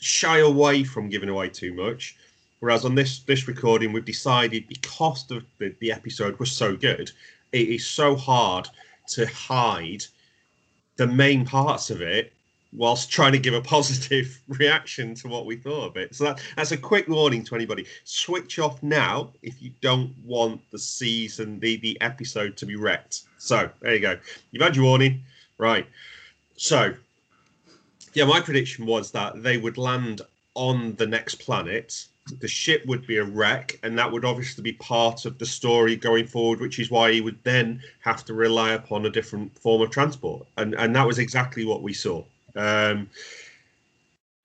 shy 0.00 0.38
away 0.38 0.84
from 0.84 1.08
giving 1.08 1.28
away 1.28 1.48
too 1.48 1.72
much. 1.72 2.16
Whereas 2.60 2.84
on 2.84 2.94
this 2.94 3.20
this 3.20 3.48
recording, 3.48 3.92
we've 3.92 4.04
decided 4.04 4.68
because 4.68 5.26
the, 5.26 5.44
the, 5.58 5.74
the 5.80 5.92
episode 5.92 6.38
was 6.38 6.50
so 6.50 6.76
good, 6.76 7.10
it 7.52 7.68
is 7.68 7.86
so 7.86 8.16
hard 8.16 8.68
to 9.08 9.26
hide 9.26 10.04
the 10.96 11.06
main 11.06 11.44
parts 11.44 11.90
of 11.90 12.00
it 12.00 12.32
whilst 12.72 13.10
trying 13.10 13.32
to 13.32 13.38
give 13.38 13.54
a 13.54 13.60
positive 13.76 14.38
reaction 14.48 15.14
to 15.14 15.28
what 15.28 15.46
we 15.46 15.56
thought 15.56 15.88
of 15.88 15.96
it. 15.96 16.14
So 16.14 16.24
that, 16.24 16.40
that's 16.56 16.72
a 16.72 16.76
quick 16.76 17.08
warning 17.08 17.44
to 17.44 17.54
anybody. 17.54 17.86
Switch 18.04 18.58
off 18.58 18.82
now 18.82 19.32
if 19.42 19.60
you 19.62 19.72
don't 19.80 20.14
want 20.24 20.60
the 20.70 20.78
season, 20.78 21.60
the, 21.60 21.76
the 21.76 22.00
episode 22.00 22.56
to 22.58 22.66
be 22.66 22.76
wrecked. 22.76 23.22
So 23.38 23.70
there 23.80 23.94
you 23.94 24.00
go. 24.00 24.18
You've 24.50 24.62
had 24.62 24.76
your 24.76 24.84
warning. 24.84 25.22
Right. 25.58 25.86
So 26.56 26.94
yeah, 28.14 28.24
my 28.24 28.40
prediction 28.40 28.86
was 28.86 29.10
that 29.12 29.42
they 29.42 29.58
would 29.58 29.78
land 29.78 30.22
on 30.54 30.94
the 30.96 31.06
next 31.06 31.36
planet. 31.36 32.06
The 32.40 32.48
ship 32.48 32.84
would 32.86 33.06
be 33.06 33.18
a 33.18 33.24
wreck, 33.24 33.78
and 33.82 33.98
that 33.98 34.10
would 34.10 34.24
obviously 34.24 34.62
be 34.62 34.72
part 34.72 35.24
of 35.26 35.38
the 35.38 35.46
story 35.46 35.94
going 35.96 36.26
forward, 36.26 36.60
which 36.60 36.78
is 36.78 36.90
why 36.90 37.12
he 37.12 37.20
would 37.20 37.38
then 37.44 37.80
have 38.00 38.24
to 38.24 38.34
rely 38.34 38.72
upon 38.72 39.06
a 39.06 39.10
different 39.10 39.56
form 39.58 39.82
of 39.82 39.90
transport. 39.90 40.46
And 40.56 40.74
and 40.74 40.94
that 40.96 41.06
was 41.06 41.18
exactly 41.18 41.64
what 41.64 41.82
we 41.82 41.92
saw. 41.92 42.24
Um, 42.56 43.08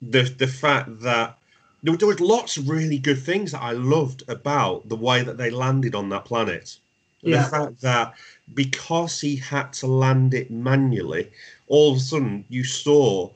the 0.01 0.23
the 0.23 0.47
fact 0.47 1.01
that 1.01 1.37
there, 1.83 1.95
there 1.95 2.07
was 2.07 2.19
lots 2.19 2.57
of 2.57 2.69
really 2.69 2.99
good 2.99 3.21
things 3.21 3.51
that 3.51 3.61
I 3.61 3.71
loved 3.71 4.23
about 4.27 4.87
the 4.87 4.95
way 4.95 5.23
that 5.23 5.37
they 5.37 5.49
landed 5.49 5.95
on 5.95 6.09
that 6.09 6.25
planet. 6.25 6.77
Yeah. 7.21 7.43
The 7.43 7.49
fact 7.49 7.81
that 7.81 8.13
because 8.53 9.19
he 9.19 9.35
had 9.35 9.73
to 9.73 9.87
land 9.87 10.33
it 10.33 10.51
manually, 10.51 11.29
all 11.67 11.91
of 11.91 11.97
a 11.97 12.01
sudden 12.01 12.45
you 12.49 12.63
saw 12.63 13.31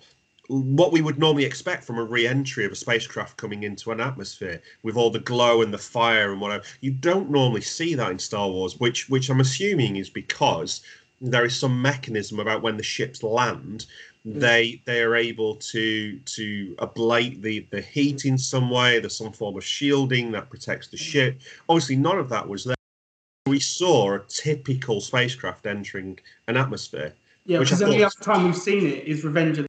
what 0.48 0.92
we 0.92 1.02
would 1.02 1.18
normally 1.18 1.46
expect 1.46 1.84
from 1.84 1.98
a 1.98 2.04
re-entry 2.04 2.66
of 2.66 2.72
a 2.72 2.76
spacecraft 2.76 3.38
coming 3.38 3.64
into 3.64 3.92
an 3.92 4.00
atmosphere 4.00 4.62
with 4.84 4.96
all 4.96 5.10
the 5.10 5.20
glow 5.20 5.62
and 5.62 5.74
the 5.74 5.78
fire 5.78 6.32
and 6.32 6.42
whatever. 6.42 6.64
You 6.82 6.92
don't 6.92 7.30
normally 7.30 7.62
see 7.62 7.96
that 7.96 8.12
in 8.12 8.20
Star 8.20 8.48
Wars, 8.48 8.80
which 8.80 9.10
which 9.10 9.30
I'm 9.30 9.40
assuming 9.40 9.96
is 9.96 10.10
because 10.10 10.82
there 11.22 11.46
is 11.46 11.58
some 11.58 11.82
mechanism 11.82 12.40
about 12.40 12.62
when 12.62 12.78
the 12.78 12.84
ships 12.84 13.24
land, 13.24 13.86
mm. 14.26 14.40
they 14.40 14.82
they 14.86 15.02
are 15.02 15.16
able 15.16 15.56
to 15.56 16.20
to 16.20 16.76
ablate 16.80 17.42
the 17.42 17.66
the 17.72 17.82
heat 17.82 18.26
in 18.26 18.38
some 18.38 18.70
way. 18.70 19.00
There's 19.00 19.18
some 19.18 19.32
form 19.32 19.58
of 19.58 19.64
shielding 19.64 20.32
that 20.34 20.50
protects 20.50 20.88
the 20.88 20.98
ship. 20.98 21.42
Obviously, 21.70 21.96
none 21.96 22.20
of 22.20 22.30
that 22.30 22.48
was 22.48 22.66
there. 22.66 22.76
We 23.48 23.60
saw 23.60 24.16
a 24.16 24.20
typical 24.28 25.02
spacecraft 25.02 25.66
entering 25.66 26.20
an 26.48 26.58
atmosphere. 26.58 27.14
Yeah, 27.46 27.60
because 27.60 27.78
the 27.78 27.86
only 27.86 28.04
other 28.04 28.16
time 28.22 28.44
we've 28.46 28.58
seen 28.58 28.88
it 28.88 29.08
is 29.08 29.24
Revenge 29.24 29.60
of 29.60 29.68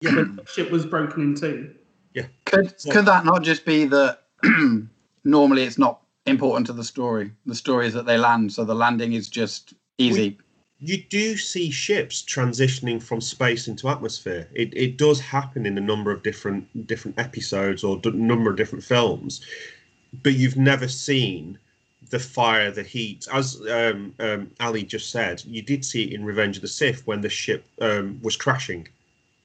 yeah, 0.00 0.12
the 0.12 0.42
ship 0.46 0.70
was 0.70 0.86
broken 0.86 1.22
in 1.22 1.34
two. 1.34 1.74
Yeah. 2.14 2.26
Could 2.46 2.74
could 2.90 3.04
that 3.06 3.24
not 3.24 3.42
just 3.42 3.64
be 3.64 3.84
that 3.86 4.22
normally 5.24 5.62
it's 5.62 5.78
not 5.78 6.00
important 6.26 6.66
to 6.68 6.72
the 6.72 6.84
story? 6.84 7.32
The 7.46 7.54
story 7.54 7.86
is 7.86 7.94
that 7.94 8.06
they 8.06 8.18
land, 8.18 8.52
so 8.52 8.64
the 8.64 8.74
landing 8.74 9.12
is 9.12 9.28
just 9.28 9.74
easy. 9.98 10.30
We, 10.30 10.38
you 10.82 11.04
do 11.10 11.36
see 11.36 11.70
ships 11.70 12.22
transitioning 12.22 13.02
from 13.02 13.20
space 13.20 13.68
into 13.68 13.88
atmosphere. 13.88 14.48
It 14.54 14.74
it 14.74 14.96
does 14.96 15.20
happen 15.20 15.66
in 15.66 15.76
a 15.76 15.82
number 15.82 16.10
of 16.10 16.22
different 16.22 16.86
different 16.86 17.18
episodes 17.18 17.84
or 17.84 18.00
a 18.02 18.10
number 18.10 18.50
of 18.50 18.56
different 18.56 18.84
films, 18.84 19.42
but 20.22 20.34
you've 20.34 20.56
never 20.56 20.88
seen 20.88 21.58
the 22.08 22.18
fire, 22.18 22.70
the 22.70 22.82
heat. 22.82 23.28
As 23.32 23.60
um, 23.70 24.14
um, 24.18 24.50
Ali 24.58 24.82
just 24.82 25.10
said, 25.10 25.42
you 25.46 25.62
did 25.62 25.84
see 25.84 26.04
it 26.04 26.12
in 26.12 26.24
Revenge 26.24 26.56
of 26.56 26.62
the 26.62 26.68
Sith 26.68 27.06
when 27.06 27.20
the 27.20 27.28
ship 27.28 27.66
um, 27.80 28.18
was 28.22 28.36
crashing 28.36 28.88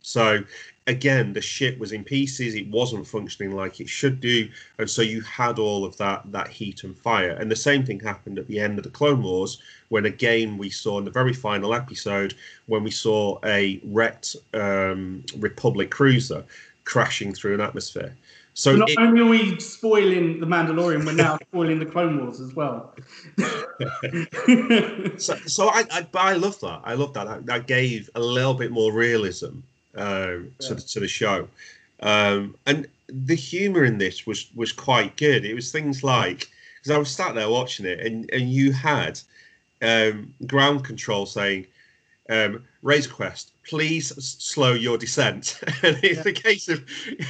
so 0.06 0.44
again, 0.86 1.34
the 1.34 1.42
ship 1.42 1.80
was 1.80 1.92
in 1.92 2.04
pieces. 2.04 2.54
It 2.54 2.68
wasn't 2.68 3.08
functioning 3.08 3.56
like 3.56 3.80
it 3.80 3.90
should 3.90 4.20
do, 4.20 4.48
and 4.78 4.88
so 4.88 5.02
you 5.02 5.22
had 5.22 5.58
all 5.58 5.84
of 5.84 5.98
that 5.98 6.32
that 6.32 6.48
heat 6.48 6.84
and 6.84 6.96
fire. 6.96 7.32
And 7.32 7.50
the 7.50 7.56
same 7.56 7.84
thing 7.84 8.00
happened 8.00 8.38
at 8.38 8.48
the 8.48 8.60
end 8.60 8.78
of 8.78 8.84
the 8.84 8.92
Clone 8.92 9.24
Wars, 9.24 9.62
when 9.90 10.06
again 10.06 10.60
we 10.60 10.70
saw 10.70 11.00
in 11.00 11.06
the 11.06 11.12
very 11.12 11.34
final 11.34 11.74
episode 11.74 12.36
when 12.68 12.84
we 12.84 12.92
saw 12.92 13.40
a 13.46 13.82
wrecked 13.84 14.36
um, 14.54 15.24
Republic 15.38 15.90
cruiser 15.90 16.46
crashing 16.84 17.34
through 17.34 17.56
an 17.56 17.62
atmosphere. 17.62 18.16
So 18.54 18.76
not 18.76 18.90
it, 18.90 19.00
only 19.00 19.22
are 19.22 19.26
we 19.26 19.60
spoiling 19.60 20.40
the 20.40 20.46
Mandalorian, 20.46 21.04
we're 21.04 21.14
now 21.14 21.38
spoiling 21.50 21.80
the 21.80 21.86
Clone 21.88 22.24
Wars 22.24 22.40
as 22.40 22.54
well. 22.54 22.94
so, 25.18 25.36
so 25.48 25.68
I, 25.70 25.84
I, 25.92 26.08
I 26.14 26.34
love 26.36 26.60
that. 26.62 26.82
I 26.86 26.94
love 26.94 27.14
that. 27.16 27.26
that. 27.26 27.46
That 27.48 27.68
gave 27.68 28.10
a 28.14 28.20
little 28.20 28.54
bit 28.54 28.72
more 28.72 28.94
realism 28.94 29.62
uh, 29.96 30.38
to, 30.60 30.76
the, 30.76 30.82
to 30.82 31.00
the 31.00 31.08
show. 31.08 31.48
Um, 32.02 32.56
and 32.66 32.88
the 33.08 33.36
humor 33.36 33.84
in 33.84 33.98
this 33.98 34.26
was 34.26 34.48
was 34.56 34.72
quite 34.72 35.16
good. 35.18 35.46
It 35.46 35.54
was 35.54 35.72
things 35.72 36.04
like 36.04 36.50
because 36.78 36.92
I 36.92 36.98
was 36.98 37.10
sat 37.10 37.36
there 37.36 37.50
watching 37.50 37.86
it, 37.86 38.00
and 38.00 38.30
and 38.32 38.50
you 38.50 38.72
had 38.72 39.20
um, 39.82 40.34
ground 40.46 40.84
control 40.84 41.26
saying, 41.26 41.68
um, 42.30 42.64
"Razor 42.82 43.10
Crest, 43.10 43.52
please 43.68 44.08
slow 44.24 44.74
your 44.74 44.98
descent." 44.98 45.60
and 45.84 45.98
it's 46.04 46.18
yeah. 46.18 46.24
the 46.24 46.34
case 46.34 46.68
of 46.68 46.84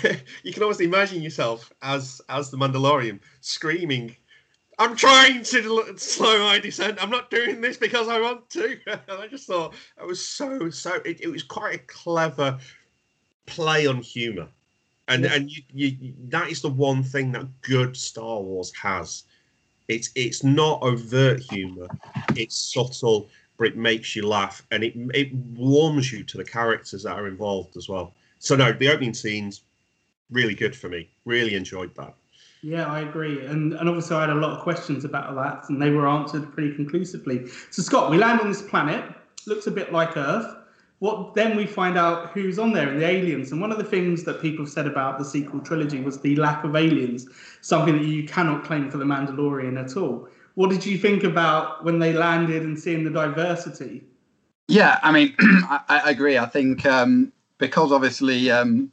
you 0.43 0.53
can 0.53 0.63
almost 0.63 0.81
imagine 0.81 1.21
yourself 1.21 1.71
as 1.81 2.21
as 2.29 2.49
the 2.49 2.57
Mandalorian 2.57 3.19
screaming. 3.41 4.15
I'm 4.77 4.95
trying 4.95 5.43
to 5.43 5.97
slow 5.97 6.39
my 6.39 6.59
descent. 6.59 7.01
I'm 7.01 7.09
not 7.09 7.29
doing 7.29 7.61
this 7.61 7.77
because 7.77 8.07
I 8.07 8.19
want 8.19 8.49
to. 8.51 8.77
and 8.87 9.01
I 9.07 9.27
just 9.27 9.47
thought 9.47 9.73
it 9.99 10.05
was 10.05 10.25
so 10.25 10.69
so. 10.69 10.95
It, 11.05 11.21
it 11.21 11.27
was 11.27 11.43
quite 11.43 11.75
a 11.75 11.79
clever 11.79 12.57
play 13.45 13.87
on 13.87 13.97
humor 13.97 14.47
and 15.07 15.23
yeah. 15.23 15.33
and 15.33 15.51
you, 15.51 15.61
you, 15.73 16.13
that 16.29 16.49
is 16.49 16.61
the 16.61 16.69
one 16.69 17.03
thing 17.03 17.31
that 17.31 17.61
good 17.61 17.95
Star 17.95 18.41
Wars 18.41 18.73
has. 18.81 19.23
It's 19.87 20.09
it's 20.15 20.43
not 20.43 20.81
overt 20.81 21.41
humor. 21.41 21.87
It's 22.35 22.73
subtle, 22.73 23.29
but 23.57 23.67
it 23.67 23.77
makes 23.77 24.15
you 24.15 24.27
laugh, 24.27 24.65
and 24.71 24.83
it 24.83 24.93
it 25.13 25.33
warms 25.33 26.11
you 26.11 26.23
to 26.23 26.37
the 26.37 26.43
characters 26.43 27.03
that 27.03 27.17
are 27.17 27.27
involved 27.27 27.77
as 27.77 27.87
well. 27.87 28.13
So 28.39 28.55
no, 28.55 28.71
the 28.71 28.89
opening 28.89 29.13
scenes 29.13 29.61
really 30.31 30.55
good 30.55 30.75
for 30.75 30.89
me. 30.89 31.09
Really 31.25 31.55
enjoyed 31.55 31.93
that. 31.95 32.15
Yeah, 32.65 32.91
I 32.91 33.01
agree, 33.01 33.45
and 33.45 33.73
and 33.73 33.87
obviously 33.87 34.15
I 34.17 34.21
had 34.21 34.31
a 34.31 34.35
lot 34.35 34.51
of 34.57 34.63
questions 34.63 35.05
about 35.05 35.35
that, 35.35 35.69
and 35.69 35.79
they 35.79 35.91
were 35.91 36.07
answered 36.07 36.51
pretty 36.53 36.75
conclusively. 36.75 37.47
So 37.69 37.83
Scott, 37.83 38.09
we 38.09 38.17
land 38.17 38.41
on 38.41 38.47
this 38.47 38.63
planet. 38.63 39.03
Looks 39.45 39.67
a 39.67 39.71
bit 39.71 39.93
like 39.93 40.17
Earth 40.17 40.55
what 40.99 41.33
then 41.33 41.57
we 41.57 41.65
find 41.65 41.97
out 41.97 42.29
who's 42.29 42.57
on 42.57 42.71
there 42.71 42.89
and 42.89 43.01
the 43.01 43.05
aliens. 43.05 43.51
And 43.51 43.59
one 43.59 43.71
of 43.71 43.77
the 43.77 43.83
things 43.83 44.23
that 44.23 44.41
people 44.41 44.65
said 44.65 44.87
about 44.87 45.19
the 45.19 45.25
sequel 45.25 45.59
trilogy 45.59 46.01
was 46.01 46.19
the 46.19 46.35
lack 46.37 46.63
of 46.63 46.75
aliens, 46.75 47.27
something 47.61 47.97
that 47.97 48.05
you 48.05 48.25
cannot 48.25 48.63
claim 48.63 48.89
for 48.89 48.97
the 48.97 49.05
Mandalorian 49.05 49.79
at 49.83 49.97
all. 49.97 50.27
What 50.55 50.69
did 50.69 50.85
you 50.85 50.97
think 50.97 51.23
about 51.23 51.83
when 51.83 51.99
they 51.99 52.13
landed 52.13 52.63
and 52.63 52.79
seeing 52.79 53.03
the 53.03 53.09
diversity? 53.09 54.03
Yeah, 54.67 54.99
I 55.03 55.11
mean, 55.11 55.35
I, 55.39 55.81
I, 55.89 56.09
agree. 56.09 56.37
I 56.37 56.45
think 56.45 56.85
um, 56.85 57.33
because 57.57 57.91
obviously, 57.91 58.49
um, 58.49 58.89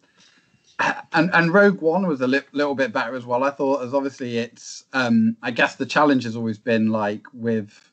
and 1.12 1.30
and 1.32 1.52
Rogue 1.52 1.80
One 1.80 2.06
was 2.06 2.20
a 2.20 2.26
li- 2.26 2.40
little 2.52 2.74
bit 2.74 2.92
better 2.92 3.14
as 3.14 3.26
well. 3.26 3.44
I 3.44 3.50
thought, 3.50 3.84
as 3.84 3.94
obviously, 3.94 4.38
it's 4.38 4.84
um, 4.92 5.36
I 5.42 5.50
guess 5.50 5.76
the 5.76 5.86
challenge 5.86 6.24
has 6.24 6.36
always 6.36 6.58
been 6.58 6.88
like 6.88 7.22
with 7.32 7.92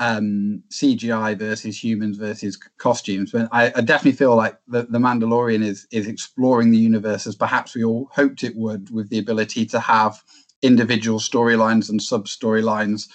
um, 0.00 0.62
CGI 0.70 1.38
versus 1.38 1.82
humans 1.82 2.16
versus 2.16 2.56
costumes. 2.78 3.32
But 3.32 3.48
I, 3.52 3.66
I, 3.76 3.80
definitely 3.82 4.16
feel 4.16 4.34
like 4.34 4.58
the, 4.66 4.84
the 4.84 4.98
Mandalorian 4.98 5.62
is 5.62 5.86
is 5.92 6.06
exploring 6.06 6.70
the 6.70 6.78
universe 6.78 7.26
as 7.26 7.36
perhaps 7.36 7.74
we 7.74 7.84
all 7.84 8.08
hoped 8.12 8.42
it 8.42 8.56
would, 8.56 8.90
with 8.90 9.10
the 9.10 9.18
ability 9.18 9.66
to 9.66 9.80
have 9.80 10.22
individual 10.62 11.18
storylines 11.18 11.90
and 11.90 12.02
sub 12.02 12.26
storylines. 12.26 13.08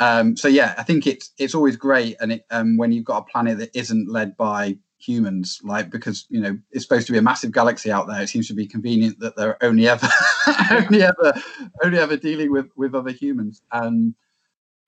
Um, 0.00 0.36
so 0.36 0.48
yeah, 0.48 0.74
I 0.76 0.82
think 0.82 1.06
it's 1.06 1.30
it's 1.38 1.54
always 1.54 1.76
great, 1.76 2.16
and 2.20 2.32
it, 2.32 2.46
um, 2.50 2.76
when 2.76 2.90
you've 2.90 3.04
got 3.04 3.22
a 3.22 3.30
planet 3.30 3.58
that 3.58 3.70
isn't 3.74 4.10
led 4.10 4.36
by 4.36 4.76
humans, 5.06 5.60
like 5.62 5.90
because 5.90 6.26
you 6.30 6.40
know 6.40 6.58
it's 6.70 6.84
supposed 6.84 7.06
to 7.06 7.12
be 7.12 7.18
a 7.18 7.22
massive 7.22 7.52
galaxy 7.52 7.90
out 7.90 8.06
there, 8.06 8.22
it 8.22 8.28
seems 8.28 8.48
to 8.48 8.54
be 8.54 8.66
convenient 8.66 9.18
that 9.20 9.36
they're 9.36 9.62
only 9.62 9.88
ever 9.88 10.08
only 10.70 11.02
ever 11.02 11.34
only 11.82 11.98
ever 11.98 12.16
dealing 12.16 12.50
with 12.50 12.70
with 12.76 12.94
other 12.94 13.10
humans 13.10 13.62
and 13.72 14.14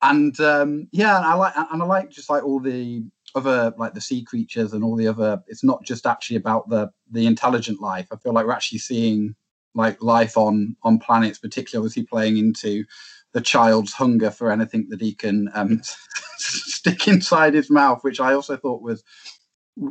and 0.02 0.38
um, 0.40 0.88
yeah, 0.92 1.18
I 1.18 1.34
like 1.34 1.54
and 1.56 1.82
I 1.82 1.86
like 1.86 2.10
just 2.10 2.30
like 2.30 2.44
all 2.44 2.60
the 2.60 3.02
other 3.34 3.72
like 3.76 3.94
the 3.94 4.00
sea 4.00 4.22
creatures 4.22 4.72
and 4.72 4.84
all 4.84 4.96
the 4.96 5.08
other. 5.08 5.42
It's 5.46 5.64
not 5.64 5.84
just 5.84 6.06
actually 6.06 6.36
about 6.36 6.68
the 6.68 6.90
the 7.10 7.26
intelligent 7.26 7.80
life. 7.80 8.08
I 8.12 8.16
feel 8.16 8.32
like 8.32 8.46
we're 8.46 8.52
actually 8.52 8.78
seeing 8.78 9.34
like 9.74 10.02
life 10.02 10.36
on 10.36 10.76
on 10.82 10.98
planets, 10.98 11.38
particularly 11.38 11.84
obviously 11.84 12.04
playing 12.04 12.36
into 12.36 12.84
the 13.32 13.40
child's 13.40 13.92
hunger 13.92 14.30
for 14.30 14.50
anything 14.50 14.86
that 14.90 15.00
he 15.00 15.14
can 15.14 15.50
um, 15.54 15.82
stick 16.38 17.08
inside 17.08 17.54
his 17.54 17.70
mouth, 17.70 18.02
which 18.02 18.20
I 18.20 18.32
also 18.32 18.56
thought 18.56 18.82
was 18.82 19.02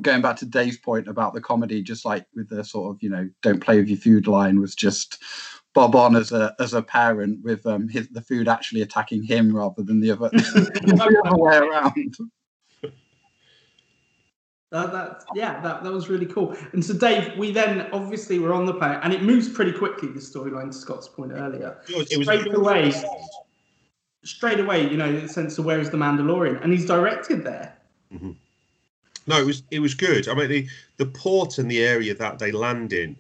going 0.02 0.22
back 0.22 0.38
to 0.38 0.46
Dave's 0.46 0.78
point 0.78 1.08
about 1.08 1.34
the 1.34 1.42
comedy, 1.42 1.82
just 1.82 2.06
like 2.06 2.26
with 2.36 2.50
the 2.50 2.64
sort 2.64 2.96
of 2.96 3.04
you 3.04 3.10
know 3.10 3.30
don't 3.42 3.60
play 3.60 3.78
with 3.78 3.88
your 3.88 3.98
food 3.98 4.28
line 4.28 4.60
was 4.60 4.76
just 4.76 5.24
Bob 5.74 5.96
on 5.96 6.16
as 6.16 6.32
a 6.32 6.56
as 6.60 6.74
a 6.74 6.82
parent 6.82 7.44
with 7.44 7.66
um, 7.66 7.88
his, 7.88 8.08
the 8.10 8.22
food 8.22 8.48
actually 8.48 8.82
attacking 8.82 9.24
him 9.24 9.56
rather 9.56 9.84
than 9.84 10.00
the 10.00 10.12
other 10.12 10.30
the 10.30 11.22
other 11.26 11.38
way 11.38 11.58
around. 11.58 12.16
That, 14.72 14.92
that 14.92 15.24
yeah, 15.36 15.62
that, 15.62 15.84
that 15.84 15.92
was 15.92 16.10
really 16.10 16.26
cool. 16.26 16.56
And 16.74 16.84
so, 16.84 16.94
Dave, 16.94 17.38
we 17.38 17.52
then 17.52 17.88
obviously 17.94 18.40
were 18.40 18.54
on 18.54 18.66
the 18.66 18.74
planet, 18.74 19.00
and 19.04 19.14
it 19.14 19.22
moves 19.22 19.48
pretty 19.48 19.72
quickly. 19.72 20.10
The 20.10 20.20
storyline, 20.20 20.72
to 20.72 20.74
Scott's 20.74 21.08
point 21.08 21.32
earlier, 21.32 21.78
it 21.88 21.96
was, 21.96 22.12
it 22.12 22.18
was 22.18 22.28
straight 22.28 22.54
away. 22.54 22.94
Straight 24.24 24.60
away, 24.60 24.90
you 24.90 24.98
know, 24.98 25.18
the 25.18 25.30
sense 25.30 25.60
of 25.60 25.66
where 25.66 25.80
is 25.80 25.92
the 25.92 25.98
Mandalorian, 25.98 26.62
and 26.64 26.74
he's 26.74 26.86
directed 26.86 27.44
there. 27.44 27.78
Mm-hmm. 28.12 28.32
No, 29.28 29.40
it 29.40 29.46
was 29.46 29.64
it 29.72 29.80
was 29.80 29.94
good. 29.96 30.28
I 30.28 30.34
mean, 30.36 30.50
the 30.50 30.68
the 30.98 31.06
port 31.06 31.58
and 31.58 31.70
the 31.70 31.84
area 31.84 32.14
that 32.16 32.40
they 32.40 32.52
land 32.52 32.94
in 32.94 33.16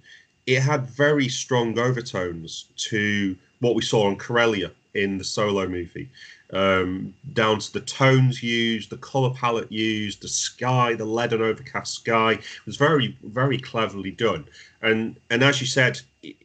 it 0.45 0.61
had 0.61 0.87
very 0.89 1.27
strong 1.27 1.77
overtones 1.79 2.65
to 2.89 3.35
what 3.59 3.75
we 3.75 3.81
saw 3.81 4.07
on 4.07 4.15
Corellia 4.17 4.71
in 4.93 5.17
the 5.17 5.23
solo 5.23 5.67
movie. 5.67 6.09
Um, 6.53 7.15
down 7.33 7.59
to 7.59 7.73
the 7.73 7.81
tones 7.81 8.43
used, 8.43 8.91
the 8.91 8.97
color 8.97 9.31
palette 9.33 9.71
used, 9.71 10.21
the 10.21 10.27
sky, 10.27 10.93
the 10.93 11.05
lead 11.05 11.33
and 11.33 11.41
overcast 11.41 11.95
sky 11.95 12.33
it 12.33 12.65
was 12.65 12.77
very, 12.77 13.17
very 13.23 13.57
cleverly 13.57 14.11
done. 14.11 14.45
And 14.81 15.17
and 15.31 15.43
as 15.43 15.59
you 15.59 15.67
said, 15.67 16.01
it, 16.21 16.35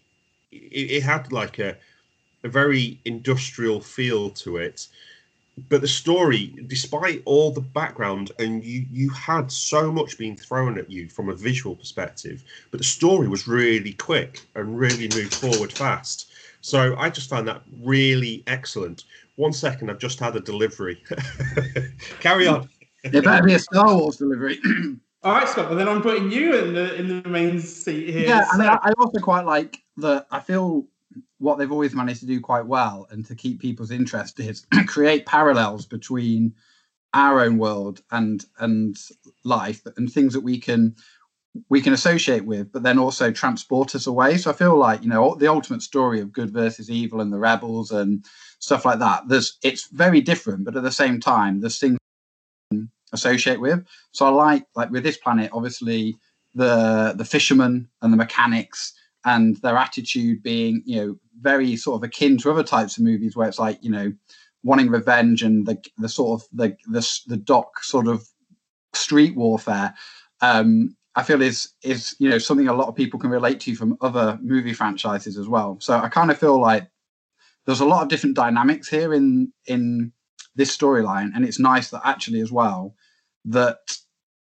it 0.51 1.03
had 1.03 1.33
like 1.33 1.59
a 1.59 1.77
a 2.43 2.49
very 2.49 2.99
industrial 3.05 3.81
feel 3.81 4.31
to 4.31 4.57
it 4.57 4.89
but 5.69 5.81
the 5.81 5.89
story, 5.89 6.55
despite 6.67 7.23
all 7.25 7.51
the 7.51 7.61
background, 7.61 8.33
and 8.39 8.65
you 8.65 8.87
you 8.91 9.11
had 9.11 9.51
so 9.51 9.93
much 9.93 10.19
being 10.19 10.37
thrown 10.37 10.79
at 10.79 10.91
you 10.91 11.09
from 11.09 11.29
a 11.29 11.35
visual 11.35 11.77
perspective, 11.77 12.45
but 12.71 12.79
the 12.79 12.85
story 12.85 13.29
was 13.29 13.47
really 13.47 13.93
quick 13.93 14.41
and 14.55 14.79
really 14.79 15.09
moved 15.09 15.35
forward 15.35 15.73
fast. 15.73 16.31
So 16.61 16.97
I 16.97 17.11
just 17.11 17.31
found 17.31 17.49
that 17.49 17.63
really 17.83 18.43
excellent. 18.47 19.05
One 19.37 19.53
second, 19.53 19.91
I've 19.91 19.99
just 19.99 20.21
had 20.21 20.37
a 20.37 20.41
delivery. 20.41 21.03
Carry 22.21 22.47
on. 22.47 22.69
It 23.03 23.25
better 23.25 23.43
be 23.43 23.55
a 23.55 23.59
Star 23.59 23.97
Wars 23.97 24.17
delivery. 24.17 24.61
All 25.23 25.33
right, 25.33 25.49
Scott. 25.49 25.69
But 25.69 25.77
then 25.77 25.89
I'm 25.89 26.03
putting 26.03 26.31
you 26.31 26.59
in 26.59 26.75
the 26.75 26.95
in 26.95 27.23
the 27.23 27.29
main 27.29 27.61
seat 27.61 28.11
here. 28.11 28.27
Yeah, 28.27 28.45
so. 28.45 28.63
I 28.63 28.79
I 28.83 28.93
also 28.99 29.19
quite 29.19 29.45
like 29.45 29.79
the. 29.97 30.27
I 30.31 30.41
feel 30.41 30.87
what 31.41 31.59
they've 31.59 31.73
always 31.73 31.95
managed 31.95 32.21
to 32.21 32.27
do 32.27 32.41
quite 32.41 32.67
well 32.67 33.09
and 33.11 33.25
to 33.25 33.35
keep 33.35 33.61
people's 33.61 33.91
interest 33.91 34.39
is 34.39 34.67
create 34.87 35.27
parallels 35.27 35.87
between 35.87 36.55
our 37.15 37.41
own 37.41 37.59
world 37.59 38.03
and 38.13 38.45
and 38.59 38.97
life 39.43 39.83
and 39.97 40.13
things 40.13 40.35
that 40.35 40.43
we 40.43 40.61
can 40.61 40.95
we 41.69 41.81
can 41.81 41.93
associate 41.93 42.45
with 42.45 42.71
but 42.71 42.85
then 42.85 42.99
also 42.99 43.33
transport 43.33 43.95
us 43.95 44.07
away. 44.07 44.37
So 44.37 44.51
i 44.51 44.55
feel 44.55 44.77
like 44.77 45.03
you 45.03 45.09
know 45.09 45.35
the 45.35 45.49
ultimate 45.49 45.83
story 45.83 46.21
of 46.21 46.31
good 46.33 46.53
versus 46.53 46.91
evil 46.91 47.21
and 47.21 47.33
the 47.33 47.39
rebels 47.39 47.91
and 47.91 48.25
stuff 48.61 48.85
like 48.85 48.99
that 49.01 49.27
there's 49.27 49.59
it's 49.65 49.89
very 49.89 50.21
different 50.21 50.65
but 50.65 50.77
at 50.77 50.83
the 50.83 50.93
same 50.93 51.19
time 51.19 51.61
there's 51.61 51.81
things 51.81 51.99
associate 53.13 53.61
with. 53.61 53.85
So 54.13 54.27
i 54.27 54.29
like 54.29 54.67
like 54.77 54.91
with 54.91 55.03
this 55.03 55.17
planet 55.17 55.51
obviously 55.55 56.17
the 56.55 57.15
the 57.17 57.25
fishermen 57.25 57.89
and 58.03 58.13
the 58.13 58.17
mechanics 58.19 58.93
and 59.25 59.57
their 59.59 59.77
attitude 59.77 60.43
being 60.43 60.83
you 60.85 60.97
know 60.97 61.19
very 61.41 61.77
sort 61.77 61.97
of 61.97 62.05
akin 62.07 62.39
to 62.39 62.51
other 62.51 62.63
types 62.63 62.97
of 62.97 63.05
movies 63.05 63.37
where 63.37 63.49
it's 63.49 63.59
like 63.59 63.79
you 63.83 63.91
know 63.91 64.13
wanting 64.63 64.89
revenge 64.89 65.43
and 65.43 65.67
the 65.67 65.79
the 65.99 66.09
sort 66.09 66.41
of 66.41 66.49
the 66.53 66.77
the, 66.89 67.21
the 67.27 67.37
doc 67.37 67.83
sort 67.83 68.07
of 68.07 68.27
street 68.93 69.37
warfare 69.37 69.95
um 70.41 70.95
i 71.15 71.23
feel 71.23 71.41
is 71.43 71.73
is 71.83 72.17
you 72.19 72.29
know 72.29 72.39
something 72.39 72.69
a 72.69 72.75
lot 72.75 72.89
of 72.89 72.95
people 72.95 73.19
can 73.19 73.31
relate 73.31 73.61
to 73.61 73.75
from 73.75 73.97
other 74.01 74.39
movie 74.43 74.73
franchises 74.75 75.39
as 75.39 75.49
well. 75.49 75.79
So 75.81 75.99
i 75.99 76.09
kind 76.09 76.31
of 76.31 76.39
feel 76.39 76.61
like 76.61 76.89
there's 77.67 77.81
a 77.81 77.87
lot 77.87 78.03
of 78.03 78.09
different 78.09 78.37
dynamics 78.37 78.89
here 78.89 79.15
in 79.15 79.53
in 79.67 80.13
this 80.57 80.77
storyline 80.77 81.31
and 81.35 81.45
it's 81.45 81.59
nice 81.61 81.91
that 81.91 82.03
actually 82.05 82.41
as 82.41 82.51
well 82.51 82.95
that 83.45 83.79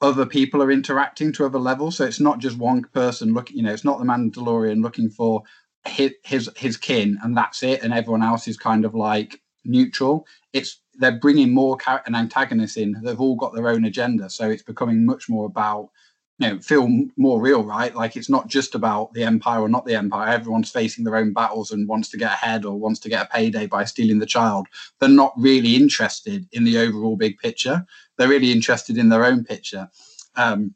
other 0.00 0.26
people 0.26 0.62
are 0.62 0.70
interacting 0.70 1.32
to 1.32 1.44
other 1.46 1.58
levels. 1.58 1.96
So 1.96 2.04
it's 2.04 2.20
not 2.20 2.38
just 2.38 2.58
one 2.58 2.82
person 2.84 3.34
looking, 3.34 3.56
you 3.56 3.62
know, 3.62 3.72
it's 3.72 3.84
not 3.84 3.98
the 3.98 4.04
Mandalorian 4.04 4.82
looking 4.82 5.10
for 5.10 5.42
his 5.86 6.12
his, 6.24 6.50
his 6.56 6.76
kin 6.76 7.18
and 7.22 7.36
that's 7.36 7.62
it, 7.62 7.82
and 7.82 7.92
everyone 7.92 8.22
else 8.22 8.48
is 8.48 8.56
kind 8.56 8.84
of 8.84 8.94
like 8.94 9.40
neutral. 9.64 10.26
It's 10.52 10.80
they're 10.94 11.18
bringing 11.18 11.52
more 11.52 11.76
character 11.76 12.06
and 12.06 12.16
antagonists 12.16 12.76
in. 12.76 12.96
They've 13.02 13.20
all 13.20 13.36
got 13.36 13.54
their 13.54 13.68
own 13.68 13.84
agenda, 13.84 14.30
so 14.30 14.50
it's 14.50 14.62
becoming 14.62 15.04
much 15.04 15.28
more 15.28 15.46
about 15.46 15.90
you 16.40 16.48
know 16.48 16.58
feel 16.58 16.88
more 17.18 17.40
real, 17.40 17.62
right? 17.62 17.94
Like 17.94 18.16
it's 18.16 18.30
not 18.30 18.48
just 18.48 18.74
about 18.74 19.12
the 19.12 19.22
empire 19.22 19.60
or 19.60 19.68
not 19.68 19.84
the 19.84 19.94
empire. 19.94 20.28
Everyone's 20.28 20.70
facing 20.70 21.04
their 21.04 21.16
own 21.16 21.34
battles 21.34 21.70
and 21.70 21.86
wants 21.86 22.08
to 22.08 22.16
get 22.16 22.32
ahead 22.32 22.64
or 22.64 22.78
wants 22.78 22.98
to 23.00 23.10
get 23.10 23.26
a 23.26 23.28
payday 23.28 23.66
by 23.66 23.84
stealing 23.84 24.18
the 24.18 24.26
child. 24.26 24.66
They're 24.98 25.10
not 25.10 25.34
really 25.36 25.76
interested 25.76 26.48
in 26.52 26.64
the 26.64 26.78
overall 26.78 27.14
big 27.14 27.38
picture. 27.38 27.86
They're 28.16 28.28
really 28.28 28.52
interested 28.52 28.96
in 28.96 29.10
their 29.10 29.24
own 29.24 29.44
picture. 29.44 29.90
Um, 30.34 30.74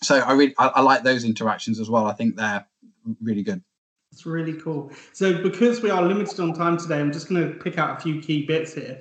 so 0.00 0.20
I 0.20 0.32
really 0.32 0.54
I, 0.58 0.68
I 0.68 0.80
like 0.80 1.02
those 1.02 1.24
interactions 1.24 1.80
as 1.80 1.90
well. 1.90 2.06
I 2.06 2.12
think 2.12 2.36
they're 2.36 2.64
really 3.20 3.42
good. 3.42 3.62
It's 4.12 4.26
really 4.26 4.54
cool. 4.54 4.92
So 5.12 5.42
because 5.42 5.82
we 5.82 5.90
are 5.90 6.02
limited 6.02 6.38
on 6.38 6.52
time 6.52 6.76
today, 6.76 7.00
I'm 7.00 7.12
just 7.12 7.28
going 7.28 7.52
to 7.52 7.58
pick 7.58 7.78
out 7.78 7.98
a 7.98 8.00
few 8.00 8.20
key 8.20 8.46
bits 8.46 8.74
here. 8.74 9.00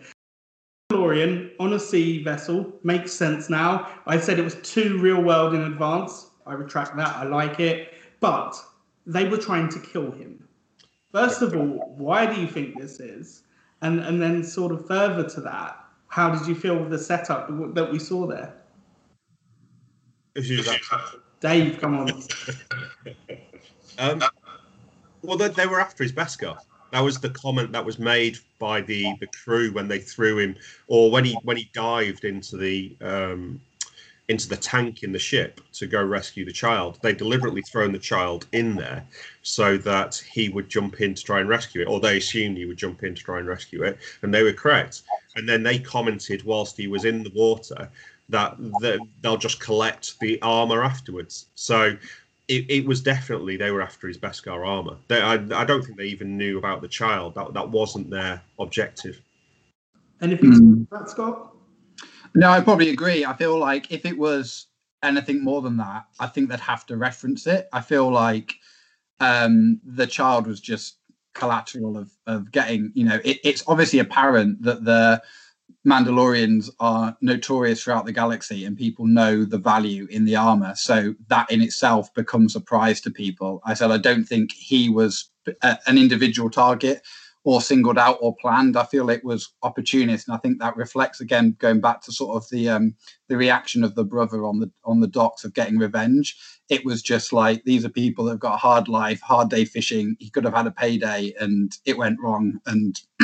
Mandalorian 0.92 1.52
on 1.60 1.74
a 1.74 1.80
sea 1.80 2.24
vessel 2.24 2.74
makes 2.84 3.14
sense 3.14 3.48
now. 3.48 3.88
I 4.08 4.20
said 4.20 4.40
it 4.40 4.44
was 4.44 4.56
too 4.64 4.98
real 4.98 5.22
world 5.22 5.54
in 5.54 5.62
advance. 5.62 6.32
I 6.48 6.54
retract 6.54 6.96
that. 6.98 7.16
I 7.16 7.26
like 7.26 7.60
it. 7.60 7.94
But 8.20 8.56
they 9.06 9.28
were 9.28 9.38
trying 9.38 9.70
to 9.70 9.80
kill 9.80 10.12
him. 10.12 10.48
First 11.12 11.44
of 11.44 11.56
all, 11.56 11.94
why 11.96 12.26
do 12.26 12.42
you 12.42 12.48
think 12.48 12.80
this 12.80 13.00
is? 13.00 13.44
And 13.82 14.00
and 14.00 14.22
then 14.22 14.44
sort 14.44 14.72
of 14.72 14.88
further 14.88 15.30
to 15.30 15.42
that, 15.42 15.78
how 16.08 16.36
did 16.36 16.48
you 16.48 16.56
feel 16.56 16.78
with 16.78 16.90
the 16.90 16.98
setup 16.98 17.48
that 17.76 17.92
we 17.92 18.00
saw 18.00 18.26
there? 18.26 18.56
Dave, 21.40 21.80
come 21.80 22.00
on. 22.00 22.12
um, 24.00 24.24
well, 25.22 25.38
they, 25.38 25.48
they, 25.50 25.66
were 25.66 25.80
after 25.80 26.04
his 26.04 26.12
Beskar. 26.12 26.58
That 26.92 27.02
was 27.02 27.20
the 27.20 27.30
comment 27.30 27.72
that 27.72 27.86
was 27.86 28.00
made 28.00 28.38
by 28.58 28.82
the 28.82 29.14
the 29.20 29.28
crew 29.28 29.72
when 29.72 29.88
they 29.88 30.00
threw 30.00 30.40
him, 30.40 30.56
or 30.88 31.12
when 31.12 31.26
he 31.26 31.38
when 31.44 31.58
he 31.58 31.70
dived 31.74 32.26
into 32.26 32.58
the 32.58 32.96
um, 33.02 33.62
into 34.30 34.48
the 34.48 34.58
tank 34.58 35.02
in 35.04 35.12
the 35.12 35.20
ship 35.20 35.60
to 35.74 35.88
go 35.88 36.04
rescue 36.04 36.46
the 36.46 36.52
child. 36.52 37.00
They 37.02 37.14
deliberately 37.14 37.64
thrown 37.64 37.92
the 37.92 38.00
child 38.00 38.46
in 38.52 38.76
there 38.76 39.06
so 39.42 39.78
that 39.80 40.24
he 40.32 40.50
would 40.50 40.70
jump 40.70 41.02
in 41.02 41.16
to 41.16 41.24
try 41.24 41.40
and 41.40 41.50
rescue 41.50 41.82
it, 41.82 41.88
or 41.88 42.00
they 42.00 42.18
assumed 42.18 42.58
he 42.58 42.66
would 42.66 42.78
jump 42.78 43.04
in 43.04 43.16
to 43.16 43.24
try 43.24 43.40
and 43.40 43.48
rescue 43.48 43.84
it, 43.84 43.98
and 44.22 44.34
they 44.34 44.44
were 44.44 44.54
correct. 44.54 45.02
And 45.36 45.50
then 45.50 45.64
they 45.64 45.80
commented 45.80 46.44
whilst 46.44 46.78
he 46.78 46.88
was 46.88 47.06
in 47.06 47.24
the 47.24 47.32
water 47.34 47.90
that 48.30 48.56
they'll 49.22 49.38
just 49.38 49.60
collect 49.60 50.20
the 50.20 50.40
armor 50.42 50.84
afterwards. 50.84 51.48
So 51.56 51.98
it, 52.50 52.66
it 52.68 52.86
was 52.86 53.00
definitely 53.00 53.56
they 53.56 53.72
were 53.72 53.82
after 53.82 54.08
his 54.08 54.18
Beskar 54.18 54.68
armor. 54.68 54.98
They, 55.08 55.22
I, 55.22 55.34
I 55.34 55.64
don't 55.64 55.84
think 55.84 55.98
they 55.98 56.06
even 56.06 56.36
knew 56.36 56.58
about 56.58 56.82
the 56.82 56.88
child. 56.88 57.36
That 57.36 57.54
that 57.54 57.70
wasn't 57.70 58.10
their 58.10 58.42
objective. 58.58 59.22
Anything 60.22 60.52
mm. 60.52 60.90
that, 60.90 61.10
Scott? 61.10 61.54
No, 62.36 62.50
I 62.50 62.60
probably 62.60 62.90
agree. 62.90 63.24
I 63.24 63.34
feel 63.34 63.58
like 63.58 63.92
if 63.92 64.06
it 64.06 64.18
was 64.18 64.68
anything 65.04 65.44
more 65.44 65.62
than 65.62 65.78
that, 65.78 66.06
I 66.20 66.28
think 66.28 66.50
they'd 66.50 66.60
have 66.60 66.86
to 66.88 66.98
reference 66.98 67.48
it. 67.48 67.70
I 67.72 67.82
feel 67.82 68.12
like 68.12 68.56
um, 69.20 69.80
the 69.86 70.08
child 70.08 70.48
was 70.48 70.60
just 70.60 70.98
collateral 71.34 71.98
of 71.98 72.12
of 72.26 72.52
getting. 72.52 72.92
You 72.96 73.06
know, 73.06 73.20
it, 73.24 73.38
it's 73.44 73.64
obviously 73.68 74.00
apparent 74.00 74.64
that 74.64 74.84
the 74.84 75.22
Mandalorians 75.88 76.70
are 76.80 77.18
notorious 77.22 77.84
throughout 77.84 78.06
the 78.06 78.12
galaxy 78.12 78.66
and 78.66 78.78
people 78.78 79.08
know 79.08 79.46
the 79.46 79.58
value 79.58 80.08
in 80.10 80.26
the 80.26 80.36
armor. 80.36 80.74
So 80.76 81.16
that 81.28 81.50
in 81.52 81.62
itself 81.62 82.14
becomes 82.14 82.56
a 82.56 82.62
prize 82.62 83.02
to 83.02 83.12
people. 83.12 83.62
I 83.66 83.74
said, 83.74 83.92
I 83.92 83.98
don't 83.98 84.26
think 84.26 84.52
he 84.52 84.90
was 84.90 85.30
a, 85.62 85.78
an 85.88 85.98
individual 85.98 86.50
target 86.50 87.02
or 87.44 87.62
singled 87.62 87.98
out 87.98 88.18
or 88.22 88.36
planned. 88.36 88.78
I 88.78 88.86
feel 88.86 89.10
it 89.10 89.24
was 89.24 89.54
opportunist, 89.64 90.28
and 90.28 90.36
I 90.36 90.40
think 90.40 90.60
that 90.60 90.76
reflects 90.76 91.22
again 91.22 91.56
going 91.60 91.80
back 91.80 92.02
to 92.02 92.12
sort 92.12 92.36
of 92.36 92.50
the 92.50 92.70
um, 92.70 92.96
the 93.28 93.38
reaction 93.38 93.84
of 93.84 93.96
the 93.96 94.04
brother 94.04 94.46
on 94.46 94.60
the 94.60 94.70
on 94.84 95.00
the 95.00 95.08
docks 95.08 95.44
of 95.44 95.54
getting 95.54 95.78
revenge. 95.78 96.38
It 96.70 96.86
was 96.86 97.02
just 97.02 97.32
like 97.32 97.64
these 97.64 97.86
are 97.86 97.90
people 97.90 98.26
that've 98.26 98.40
got 98.40 98.56
a 98.56 98.58
hard 98.58 98.88
life, 98.88 99.22
hard 99.22 99.50
day 99.50 99.66
fishing. 99.66 100.16
He 100.20 100.30
could 100.30 100.44
have 100.44 100.54
had 100.54 100.68
a 100.68 100.72
payday, 100.72 101.34
and 101.40 101.72
it 101.86 101.98
went 101.98 102.20
wrong. 102.22 102.60
And 102.66 103.00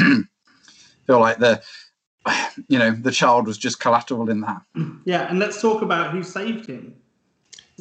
feel 1.05 1.19
like 1.19 1.37
the 1.37 1.61
you 2.67 2.79
know, 2.79 2.91
the 2.91 3.11
child 3.11 3.47
was 3.47 3.57
just 3.57 3.79
collateral 3.79 4.29
in 4.29 4.41
that. 4.41 4.61
Yeah, 5.05 5.29
and 5.29 5.39
let's 5.39 5.61
talk 5.61 5.81
about 5.81 6.11
who 6.11 6.23
saved 6.23 6.67
him. 6.67 6.95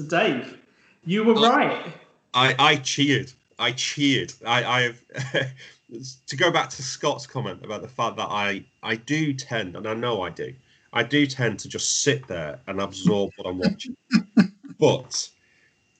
Dave, 0.08 0.58
you 1.04 1.24
were 1.24 1.34
right. 1.34 1.94
I, 2.34 2.54
I 2.58 2.76
cheered. 2.76 3.32
I 3.58 3.72
cheered. 3.72 4.32
I, 4.44 4.64
I 4.64 4.80
have 4.82 5.52
to 6.26 6.36
go 6.36 6.50
back 6.50 6.70
to 6.70 6.82
Scott's 6.82 7.26
comment 7.26 7.64
about 7.64 7.82
the 7.82 7.88
fact 7.88 8.16
that 8.16 8.28
I 8.28 8.64
I 8.82 8.96
do 8.96 9.32
tend, 9.32 9.76
and 9.76 9.86
I 9.86 9.94
know 9.94 10.22
I 10.22 10.30
do, 10.30 10.52
I 10.92 11.02
do 11.02 11.26
tend 11.26 11.60
to 11.60 11.68
just 11.68 12.02
sit 12.02 12.26
there 12.26 12.58
and 12.66 12.80
absorb 12.80 13.30
what 13.36 13.48
I'm 13.48 13.58
watching. 13.58 13.96
but 14.80 15.28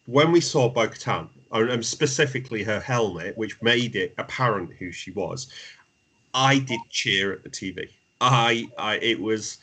when 0.07 0.33
we 0.33 0.41
saw 0.41 0.69
Bo-Katan, 0.69 1.29
and 1.51 1.87
specifically 1.87 2.65
her 2.65 2.81
helmet, 2.81 3.39
which 3.39 3.61
made 3.63 3.95
it 3.95 4.15
apparent 4.19 4.73
who 4.73 4.91
she 4.91 5.13
was, 5.13 5.53
I 6.35 6.59
did 6.59 6.81
cheer 6.91 7.33
at 7.33 7.45
the 7.45 7.51
TV. 7.51 7.89
I, 8.21 8.69
I 8.79 8.97
it 8.97 9.21
was. 9.21 9.59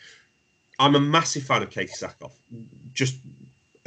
I'm 0.80 0.96
a 0.96 1.00
massive 1.00 1.44
fan 1.44 1.64
of 1.64 1.70
Katee 1.70 1.92
Sackhoff. 1.92 2.34
Just 2.94 3.18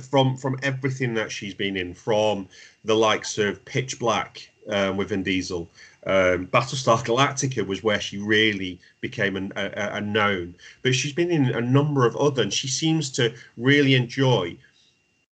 from 0.02 0.36
from 0.36 0.58
everything 0.62 1.14
that 1.14 1.30
she's 1.30 1.54
been 1.54 1.76
in, 1.76 1.94
from 1.94 2.48
the 2.84 2.94
likes 2.94 3.38
of 3.38 3.64
Pitch 3.64 3.98
Black 3.98 4.48
um, 4.68 4.96
with 4.96 5.08
Vin 5.08 5.22
Diesel, 5.22 5.68
um, 6.06 6.46
Battlestar 6.48 7.02
Galactica 7.04 7.66
was 7.66 7.82
where 7.82 8.00
she 8.00 8.18
really 8.18 8.78
became 9.00 9.36
an, 9.36 9.52
a, 9.56 9.70
a, 9.94 10.00
known. 10.00 10.54
But 10.82 10.94
she's 10.94 11.12
been 11.12 11.30
in 11.30 11.46
a 11.50 11.60
number 11.60 12.06
of 12.06 12.16
other, 12.16 12.42
and 12.42 12.52
she 12.52 12.68
seems 12.68 13.10
to 13.12 13.34
really 13.56 13.94
enjoy 13.94 14.56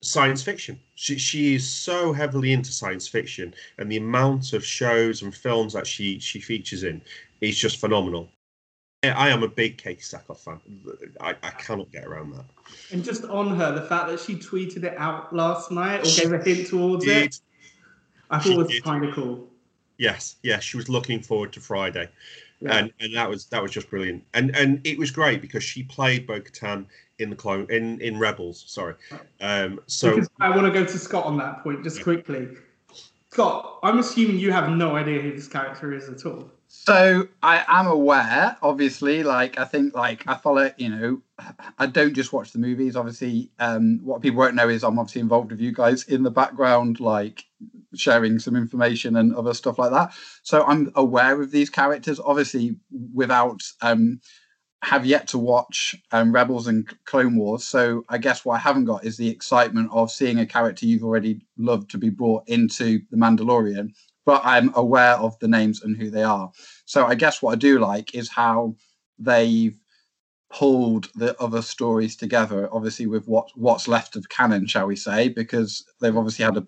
science 0.01 0.43
fiction. 0.43 0.79
She, 0.95 1.19
she 1.19 1.55
is 1.55 1.69
so 1.69 2.13
heavily 2.13 2.53
into 2.53 2.73
science 2.73 3.07
fiction, 3.07 3.55
and 3.79 3.91
the 3.91 3.99
amount 3.99 4.53
of 4.53 4.65
shows 4.65 5.23
and 5.23 5.35
films 5.35 5.73
that 5.75 5.87
she 5.87 6.19
she 6.19 6.41
features 6.41 6.85
in 6.85 7.03
is 7.41 7.59
just 7.59 7.79
phenomenal. 7.79 8.29
I 9.05 9.31
am 9.31 9.43
a 9.43 9.49
big 9.49 9.79
Katee 9.79 9.99
Sackhoff 9.99 10.39
fan. 10.39 10.61
I, 11.21 11.31
I 11.43 11.51
cannot 11.51 11.91
get 11.91 12.05
around 12.05 12.35
that. 12.35 12.45
And 12.93 13.03
just 13.03 13.25
on 13.25 13.57
her, 13.57 13.73
the 13.73 13.83
fact 13.83 14.09
that 14.09 14.21
she 14.21 14.37
tweeted 14.37 14.85
it 14.85 14.95
out 14.97 15.35
last 15.35 15.73
night 15.73 16.01
or 16.01 16.23
gave 16.23 16.33
a 16.33 16.43
hint 16.43 16.69
towards 16.69 17.05
did. 17.05 17.25
it, 17.25 17.41
I 18.31 18.39
thought 18.39 18.71
she 18.71 18.77
was 18.77 18.81
kind 18.81 19.05
of 19.05 19.15
cool. 19.15 19.49
Yes, 19.99 20.37
yes, 20.43 20.63
she 20.63 20.77
was 20.77 20.89
looking 20.89 21.21
forward 21.21 21.53
to 21.53 21.61
Friday, 21.61 22.09
yeah. 22.61 22.77
and 22.77 22.93
and 23.01 23.15
that 23.15 23.29
was 23.29 23.47
that 23.47 23.61
was 23.61 23.71
just 23.71 23.91
brilliant. 23.91 24.25
And 24.35 24.55
and 24.57 24.81
it 24.85 24.99
was 24.99 25.11
great 25.11 25.41
because 25.43 25.63
she 25.63 25.83
played 25.83 26.27
Bo-Katan 26.27 26.87
in 27.19 27.31
the 27.31 27.37
clone 27.37 27.67
in 27.71 28.01
in 28.01 28.19
Rebels. 28.19 28.65
Sorry, 28.67 28.95
um, 29.41 29.81
so 29.87 30.11
because 30.11 30.31
I 30.41 30.51
want 30.51 30.63
to 30.63 30.73
go 30.73 30.85
to 30.85 30.99
Scott 30.99 31.25
on 31.25 31.37
that 31.39 31.63
point 31.63 31.85
just 31.85 31.99
yeah. 31.99 32.05
quickly. 32.05 32.49
Scott, 33.31 33.79
I'm 33.83 33.99
assuming 33.99 34.39
you 34.39 34.53
have 34.53 34.71
no 34.71 34.97
idea 34.97 35.21
who 35.21 35.33
this 35.33 35.49
character 35.49 35.93
is 35.93 36.09
at 36.09 36.27
all. 36.27 36.51
So 36.85 37.29
I 37.45 37.65
am 37.69 37.87
aware, 37.87 38.57
obviously. 38.61 39.23
Like 39.23 39.57
I 39.57 39.65
think, 39.67 39.95
like 39.95 40.27
I 40.27 40.35
follow. 40.35 40.73
You 40.77 40.89
know, 40.89 41.23
I 41.79 41.87
don't 41.87 42.13
just 42.13 42.33
watch 42.33 42.51
the 42.51 42.59
movies. 42.59 42.97
Obviously, 42.97 43.53
um, 43.61 44.01
what 44.03 44.21
people 44.21 44.39
won't 44.39 44.57
know 44.57 44.69
is 44.69 44.83
I'm 44.83 44.99
obviously 44.99 45.21
involved 45.21 45.53
with 45.53 45.61
you 45.61 45.73
guys 45.73 46.03
in 46.05 46.25
the 46.25 46.31
background, 46.31 46.99
like 46.99 47.45
sharing 47.95 48.41
some 48.41 48.57
information 48.57 49.15
and 49.15 49.33
other 49.33 49.55
stuff 49.55 49.79
like 49.79 49.93
that. 49.93 50.13
So 50.43 50.65
I'm 50.65 50.91
aware 50.97 51.41
of 51.41 51.53
these 51.53 51.71
characters. 51.71 52.19
Obviously, 52.19 52.75
without 53.15 53.63
um, 53.81 54.19
have 54.83 55.07
yet 55.07 55.29
to 55.29 55.39
watch 55.39 55.95
um, 56.11 56.33
Rebels 56.33 56.67
and 56.67 56.93
Clone 57.05 57.37
Wars. 57.37 57.63
So 57.63 58.03
I 58.09 58.19
guess 58.19 58.45
what 58.45 58.57
I 58.57 58.59
haven't 58.59 58.87
got 58.87 59.05
is 59.05 59.17
the 59.17 59.29
excitement 59.29 59.91
of 59.93 60.11
seeing 60.11 60.41
a 60.41 60.47
character 60.47 60.87
you've 60.87 61.05
already 61.05 61.43
loved 61.57 61.91
to 61.93 61.99
be 61.99 62.11
brought 62.11 62.49
into 62.49 63.03
The 63.13 63.17
Mandalorian. 63.17 63.93
But 64.25 64.43
I'm 64.45 64.73
aware 64.75 65.15
of 65.15 65.39
the 65.41 65.49
names 65.49 65.83
and 65.83 65.97
who 65.97 66.11
they 66.11 66.23
are. 66.23 66.53
So 66.85 67.07
I 67.07 67.15
guess 67.15 67.43
what 67.43 67.53
I 67.53 67.57
do 67.57 67.79
like 67.79 68.15
is 68.15 68.29
how 68.29 68.77
they've 69.19 69.77
pulled 70.53 71.09
the 71.15 71.41
other 71.41 71.63
stories 71.63 72.15
together, 72.15 72.69
obviously 72.73 73.07
with 73.07 73.27
what 73.27 73.49
what's 73.57 73.89
left 73.89 74.17
of 74.17 74.29
canon, 74.29 74.67
shall 74.67 74.87
we 74.87 74.97
say, 74.97 75.29
because 75.29 75.85
they've 76.01 76.17
obviously 76.17 76.45
had 76.45 76.57
a 76.57 76.67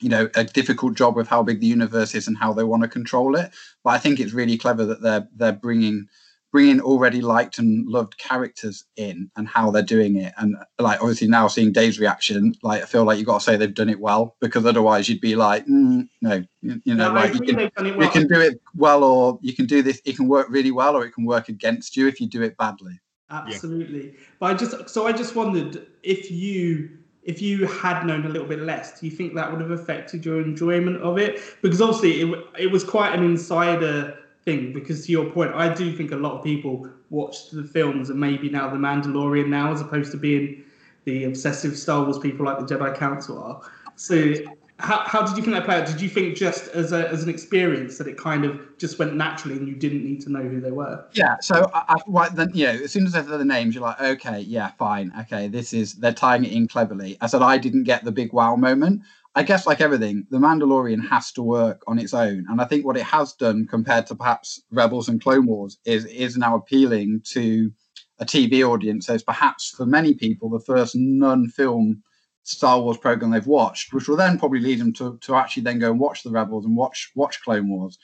you 0.00 0.08
know 0.08 0.28
a 0.34 0.44
difficult 0.44 0.94
job 0.94 1.16
with 1.16 1.28
how 1.28 1.42
big 1.42 1.60
the 1.60 1.66
universe 1.66 2.14
is 2.14 2.28
and 2.28 2.36
how 2.36 2.52
they 2.52 2.64
want 2.64 2.82
to 2.82 2.88
control 2.88 3.36
it. 3.36 3.52
But 3.84 3.90
I 3.90 3.98
think 3.98 4.20
it's 4.20 4.32
really 4.32 4.58
clever 4.58 4.84
that 4.84 5.02
they're 5.02 5.28
they're 5.34 5.52
bringing 5.52 6.06
bringing 6.52 6.80
already 6.80 7.20
liked 7.20 7.58
and 7.58 7.86
loved 7.86 8.16
characters 8.18 8.84
in 8.96 9.30
and 9.36 9.48
how 9.48 9.70
they're 9.70 9.82
doing 9.82 10.16
it. 10.16 10.32
And 10.38 10.56
like 10.78 11.00
obviously 11.00 11.28
now 11.28 11.48
seeing 11.48 11.72
Dave's 11.72 11.98
reaction, 11.98 12.54
like 12.62 12.82
I 12.82 12.86
feel 12.86 13.04
like 13.04 13.18
you've 13.18 13.26
got 13.26 13.40
to 13.40 13.44
say 13.44 13.56
they've 13.56 13.74
done 13.74 13.90
it 13.90 14.00
well 14.00 14.36
because 14.40 14.64
otherwise 14.64 15.08
you'd 15.08 15.20
be 15.20 15.36
like, 15.36 15.66
mm, 15.66 16.08
no, 16.22 16.44
you, 16.62 16.80
you 16.84 16.94
know, 16.94 17.08
no, 17.08 17.14
like 17.14 17.34
you 17.34 17.40
can, 17.40 17.56
well. 17.56 18.02
you 18.02 18.10
can 18.10 18.26
do 18.26 18.40
it 18.40 18.60
well 18.74 19.04
or 19.04 19.38
you 19.42 19.54
can 19.54 19.66
do 19.66 19.82
this. 19.82 20.00
It 20.04 20.16
can 20.16 20.28
work 20.28 20.46
really 20.48 20.70
well 20.70 20.96
or 20.96 21.04
it 21.04 21.12
can 21.12 21.24
work 21.24 21.48
against 21.48 21.96
you 21.96 22.06
if 22.06 22.20
you 22.20 22.28
do 22.28 22.42
it 22.42 22.56
badly. 22.56 23.00
Absolutely. 23.30 24.06
Yeah. 24.06 24.18
But 24.38 24.46
I 24.46 24.54
just 24.54 24.88
so 24.88 25.06
I 25.06 25.12
just 25.12 25.34
wondered 25.34 25.86
if 26.02 26.30
you 26.30 26.90
if 27.24 27.42
you 27.42 27.66
had 27.66 28.06
known 28.06 28.24
a 28.24 28.28
little 28.28 28.46
bit 28.46 28.60
less, 28.60 29.00
do 29.00 29.06
you 29.06 29.12
think 29.12 29.34
that 29.34 29.50
would 29.50 29.60
have 29.60 29.72
affected 29.72 30.24
your 30.24 30.40
enjoyment 30.40 31.02
of 31.02 31.18
it? 31.18 31.40
Because 31.60 31.80
obviously 31.80 32.20
it, 32.22 32.44
it 32.56 32.70
was 32.70 32.84
quite 32.84 33.12
an 33.14 33.24
insider 33.24 34.16
thing 34.46 34.72
because 34.72 35.04
to 35.04 35.12
your 35.12 35.28
point, 35.30 35.52
I 35.54 35.72
do 35.74 35.94
think 35.94 36.12
a 36.12 36.16
lot 36.16 36.38
of 36.38 36.42
people 36.44 36.88
watched 37.10 37.52
the 37.52 37.64
films 37.64 38.08
and 38.08 38.18
maybe 38.18 38.48
now 38.48 38.70
the 38.70 38.78
Mandalorian 38.78 39.48
now 39.48 39.72
as 39.72 39.82
opposed 39.82 40.12
to 40.12 40.16
being 40.16 40.64
the 41.04 41.24
obsessive 41.24 41.76
Star 41.76 42.04
Wars 42.04 42.18
people 42.18 42.46
like 42.46 42.58
the 42.58 42.64
Jedi 42.64 42.96
Council 42.96 43.42
are. 43.42 43.60
So 43.96 44.34
how, 44.78 45.00
how 45.06 45.22
did 45.22 45.36
you 45.36 45.42
think 45.42 45.56
that 45.56 45.64
played 45.64 45.82
out? 45.82 45.86
Did 45.86 46.00
you 46.00 46.08
think 46.08 46.36
just 46.36 46.68
as 46.68 46.92
a, 46.92 47.08
as 47.08 47.22
an 47.22 47.28
experience 47.28 47.98
that 47.98 48.06
it 48.06 48.18
kind 48.18 48.44
of 48.44 48.60
just 48.78 48.98
went 48.98 49.14
naturally 49.14 49.56
and 49.56 49.66
you 49.66 49.74
didn't 49.74 50.04
need 50.04 50.20
to 50.22 50.30
know 50.30 50.42
who 50.42 50.60
they 50.60 50.70
were? 50.70 51.04
Yeah. 51.12 51.36
So 51.40 51.70
I, 51.74 51.96
I 52.14 52.28
then 52.28 52.50
you 52.54 52.66
know 52.66 52.72
as 52.72 52.92
soon 52.92 53.06
as 53.06 53.14
I 53.14 53.22
said 53.22 53.30
the 53.30 53.44
names, 53.44 53.74
you're 53.74 53.82
like, 53.82 54.00
okay, 54.00 54.40
yeah, 54.40 54.72
fine, 54.78 55.12
okay, 55.22 55.48
this 55.48 55.72
is 55.72 55.94
they're 55.94 56.12
tying 56.12 56.44
it 56.44 56.52
in 56.52 56.68
cleverly. 56.68 57.16
I 57.20 57.26
said 57.26 57.42
I 57.42 57.58
didn't 57.58 57.84
get 57.84 58.04
the 58.04 58.12
big 58.12 58.32
wow 58.32 58.54
moment. 58.54 59.02
I 59.36 59.42
guess 59.42 59.66
like 59.66 59.82
everything, 59.82 60.26
The 60.30 60.38
Mandalorian 60.38 61.06
has 61.10 61.30
to 61.32 61.42
work 61.42 61.82
on 61.86 61.98
its 61.98 62.14
own. 62.14 62.46
And 62.48 62.58
I 62.58 62.64
think 62.64 62.86
what 62.86 62.96
it 62.96 63.02
has 63.02 63.34
done 63.34 63.66
compared 63.66 64.06
to 64.06 64.14
perhaps 64.14 64.62
Rebels 64.70 65.10
and 65.10 65.22
Clone 65.22 65.46
Wars 65.46 65.78
is 65.84 66.06
is 66.06 66.38
now 66.38 66.56
appealing 66.56 67.20
to 67.32 67.70
a 68.18 68.24
TV 68.24 68.66
audience. 68.66 69.06
So 69.06 69.12
it's 69.12 69.22
perhaps 69.22 69.74
for 69.76 69.84
many 69.84 70.14
people 70.14 70.48
the 70.48 70.60
first 70.60 70.94
non-film 70.96 72.02
Star 72.44 72.80
Wars 72.80 72.96
program 72.96 73.30
they've 73.30 73.46
watched, 73.46 73.92
which 73.92 74.08
will 74.08 74.16
then 74.16 74.38
probably 74.38 74.60
lead 74.60 74.80
them 74.80 74.94
to, 74.94 75.18
to 75.20 75.34
actually 75.34 75.64
then 75.64 75.80
go 75.80 75.90
and 75.90 76.00
watch 76.00 76.22
the 76.22 76.30
Rebels 76.30 76.64
and 76.64 76.74
watch 76.74 77.12
watch 77.14 77.42
Clone 77.42 77.68
Wars. 77.68 77.98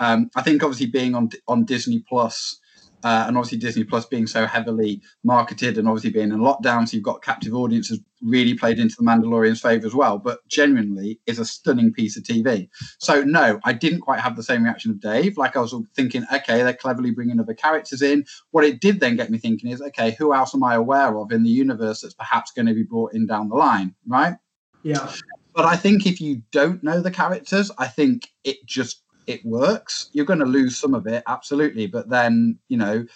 Um, 0.00 0.30
I 0.34 0.42
think 0.42 0.64
obviously 0.64 0.86
being 0.86 1.14
on 1.14 1.30
on 1.46 1.64
Disney 1.64 2.04
Plus 2.08 2.58
uh, 3.04 3.24
and 3.26 3.36
obviously 3.36 3.58
Disney 3.58 3.84
Plus 3.84 4.06
being 4.06 4.26
so 4.26 4.46
heavily 4.46 5.02
marketed 5.24 5.78
and 5.78 5.88
obviously 5.88 6.10
being 6.10 6.32
in 6.32 6.38
lockdown, 6.38 6.88
so 6.88 6.96
you've 6.96 7.04
got 7.04 7.22
captive 7.22 7.54
audiences 7.54 8.00
really 8.20 8.54
played 8.54 8.78
into 8.78 8.94
the 8.96 9.02
Mandalorian's 9.02 9.60
favor 9.60 9.86
as 9.86 9.94
well. 9.94 10.18
But 10.18 10.46
genuinely, 10.48 11.20
is 11.26 11.38
a 11.38 11.44
stunning 11.44 11.92
piece 11.92 12.16
of 12.16 12.22
TV. 12.22 12.68
So 12.98 13.22
no, 13.22 13.60
I 13.64 13.72
didn't 13.72 14.00
quite 14.00 14.20
have 14.20 14.36
the 14.36 14.42
same 14.42 14.64
reaction 14.64 14.90
of 14.90 15.00
Dave. 15.00 15.36
Like 15.36 15.56
I 15.56 15.60
was 15.60 15.74
thinking, 15.94 16.24
okay, 16.32 16.62
they're 16.62 16.74
cleverly 16.74 17.10
bringing 17.10 17.40
other 17.40 17.54
characters 17.54 18.02
in. 18.02 18.24
What 18.50 18.64
it 18.64 18.80
did 18.80 19.00
then 19.00 19.16
get 19.16 19.30
me 19.30 19.38
thinking 19.38 19.70
is, 19.70 19.80
okay, 19.82 20.12
who 20.18 20.34
else 20.34 20.54
am 20.54 20.64
I 20.64 20.74
aware 20.74 21.16
of 21.18 21.32
in 21.32 21.42
the 21.42 21.50
universe 21.50 22.02
that's 22.02 22.14
perhaps 22.14 22.52
going 22.52 22.66
to 22.66 22.74
be 22.74 22.82
brought 22.82 23.14
in 23.14 23.26
down 23.26 23.48
the 23.48 23.56
line, 23.56 23.94
right? 24.06 24.34
Yeah. 24.82 25.10
But 25.54 25.66
I 25.66 25.76
think 25.76 26.06
if 26.06 26.20
you 26.20 26.42
don't 26.50 26.82
know 26.82 27.00
the 27.00 27.10
characters, 27.10 27.70
I 27.76 27.86
think 27.86 28.28
it 28.42 28.64
just 28.64 29.01
it 29.26 29.44
works. 29.44 30.10
You're 30.12 30.26
going 30.26 30.38
to 30.40 30.44
lose 30.44 30.76
some 30.76 30.94
of 30.94 31.06
it, 31.06 31.22
absolutely, 31.26 31.86
but 31.86 32.08
then 32.08 32.58
you 32.68 32.76
know, 32.76 33.06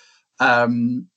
um, 0.41 1.09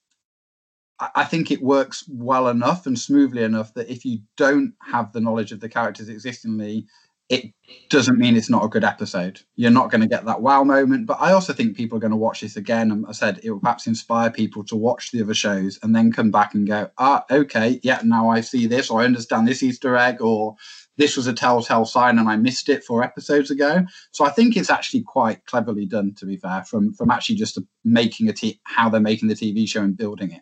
I, 0.99 1.23
think 1.23 1.49
it 1.49 1.61
works 1.61 2.03
well 2.09 2.49
enough 2.49 2.85
and 2.85 2.99
smoothly 2.99 3.43
enough 3.43 3.73
that 3.75 3.89
if 3.89 4.03
you 4.03 4.19
don't 4.35 4.73
have 4.81 5.13
the 5.13 5.21
knowledge 5.21 5.51
of 5.51 5.61
the 5.61 5.69
characters 5.69 6.09
existingly, 6.09 6.87
it 7.29 7.53
doesn't 7.89 8.17
mean 8.17 8.35
it's 8.35 8.49
not 8.49 8.65
a 8.65 8.69
good 8.69 8.83
episode. 8.83 9.39
You're 9.55 9.69
not 9.69 9.91
going 9.91 10.01
to 10.01 10.07
get 10.07 10.25
that 10.25 10.41
wow 10.41 10.63
moment. 10.63 11.05
But 11.05 11.21
I 11.21 11.31
also 11.31 11.53
think 11.53 11.77
people 11.77 11.97
are 11.97 12.01
going 12.01 12.11
to 12.11 12.17
watch 12.17 12.41
this 12.41 12.57
again. 12.57 12.91
And 12.91 13.05
I 13.07 13.11
said 13.11 13.39
it 13.43 13.51
will 13.51 13.59
perhaps 13.59 13.85
inspire 13.85 14.31
people 14.31 14.63
to 14.65 14.75
watch 14.75 15.11
the 15.11 15.21
other 15.21 15.35
shows 15.35 15.77
and 15.83 15.95
then 15.95 16.11
come 16.11 16.31
back 16.31 16.55
and 16.55 16.67
go, 16.67 16.89
ah, 16.97 17.23
okay, 17.29 17.79
yeah, 17.83 18.01
now 18.03 18.29
I 18.29 18.41
see 18.41 18.65
this, 18.65 18.89
or 18.89 19.01
I 19.01 19.05
understand 19.05 19.47
this 19.47 19.61
Easter 19.61 19.95
egg, 19.95 20.21
or 20.21 20.55
this 20.99 21.15
was 21.15 21.27
a 21.27 21.33
telltale 21.33 21.85
sign 21.85 22.19
and 22.19 22.27
I 22.27 22.35
missed 22.35 22.67
it 22.67 22.83
four 22.83 23.03
episodes 23.03 23.49
ago. 23.49 23.85
So 24.11 24.25
I 24.25 24.29
think 24.29 24.57
it's 24.57 24.69
actually 24.69 25.01
quite 25.01 25.45
cleverly 25.45 25.85
done, 25.85 26.13
to 26.15 26.25
be 26.25 26.35
fair, 26.35 26.63
from 26.65 26.93
from 26.93 27.09
actually 27.09 27.35
just 27.35 27.57
making 27.85 28.27
a 28.27 28.33
t- 28.33 28.59
how 28.65 28.89
they're 28.89 28.99
making 28.99 29.29
the 29.29 29.33
TV 29.33 29.67
show 29.67 29.81
and 29.81 29.95
building 29.95 30.31
it. 30.31 30.41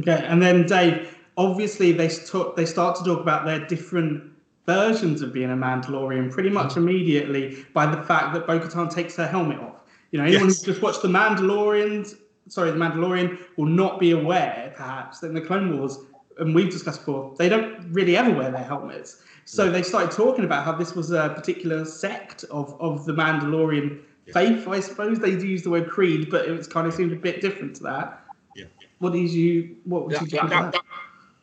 Okay, 0.00 0.24
and 0.26 0.42
then 0.42 0.66
Dave, 0.66 1.16
obviously 1.36 1.92
they 1.92 2.08
talk, 2.08 2.56
they 2.56 2.64
start 2.64 2.96
to 2.96 3.04
talk 3.04 3.20
about 3.20 3.44
their 3.44 3.64
different 3.66 4.32
versions 4.66 5.20
of 5.22 5.32
being 5.32 5.50
a 5.50 5.56
Mandalorian 5.56 6.32
pretty 6.32 6.50
much 6.50 6.70
mm-hmm. 6.70 6.88
immediately 6.88 7.66
by 7.74 7.86
the 7.86 8.02
fact 8.02 8.34
that 8.34 8.46
Bo-Katan 8.46 8.92
takes 8.92 9.14
her 9.16 9.26
helmet 9.26 9.58
off. 9.58 9.76
You 10.10 10.18
know, 10.18 10.24
anyone 10.24 10.46
yes. 10.46 10.58
who's 10.58 10.74
just 10.74 10.82
watched 10.82 11.02
the 11.02 11.08
Mandalorians, 11.08 12.16
sorry, 12.48 12.70
the 12.70 12.76
Mandalorian 12.78 13.38
will 13.56 13.66
not 13.66 14.00
be 14.00 14.12
aware, 14.12 14.72
perhaps, 14.74 15.20
that 15.20 15.28
in 15.28 15.34
the 15.34 15.40
Clone 15.40 15.78
Wars, 15.78 15.98
and 16.38 16.54
we've 16.54 16.70
discussed 16.70 17.00
before, 17.00 17.34
they 17.38 17.48
don't 17.48 17.92
really 17.92 18.16
ever 18.16 18.32
wear 18.32 18.50
their 18.50 18.64
helmets. 18.64 19.22
So 19.50 19.70
they 19.70 19.82
started 19.82 20.10
talking 20.10 20.44
about 20.44 20.62
how 20.66 20.72
this 20.72 20.94
was 20.94 21.10
a 21.10 21.30
particular 21.30 21.86
sect 21.86 22.44
of, 22.50 22.78
of 22.82 23.06
the 23.06 23.14
Mandalorian 23.14 24.02
yeah. 24.26 24.34
faith, 24.34 24.68
I 24.68 24.78
suppose. 24.80 25.20
They 25.20 25.30
used 25.30 25.64
the 25.64 25.70
word 25.70 25.88
creed, 25.88 26.28
but 26.30 26.46
it 26.46 26.50
was 26.50 26.66
kind 26.66 26.86
of 26.86 26.92
seemed 26.92 27.12
a 27.12 27.16
bit 27.16 27.40
different 27.40 27.76
to 27.76 27.82
that. 27.84 28.26
Yeah. 28.54 28.66
What 28.98 29.14
did 29.14 29.30
you 29.30 29.76
what 29.84 30.04
would 30.04 30.12
yeah, 30.12 30.20
you 30.20 30.26
that, 30.28 30.50
that, 30.50 30.72
that, 30.72 30.82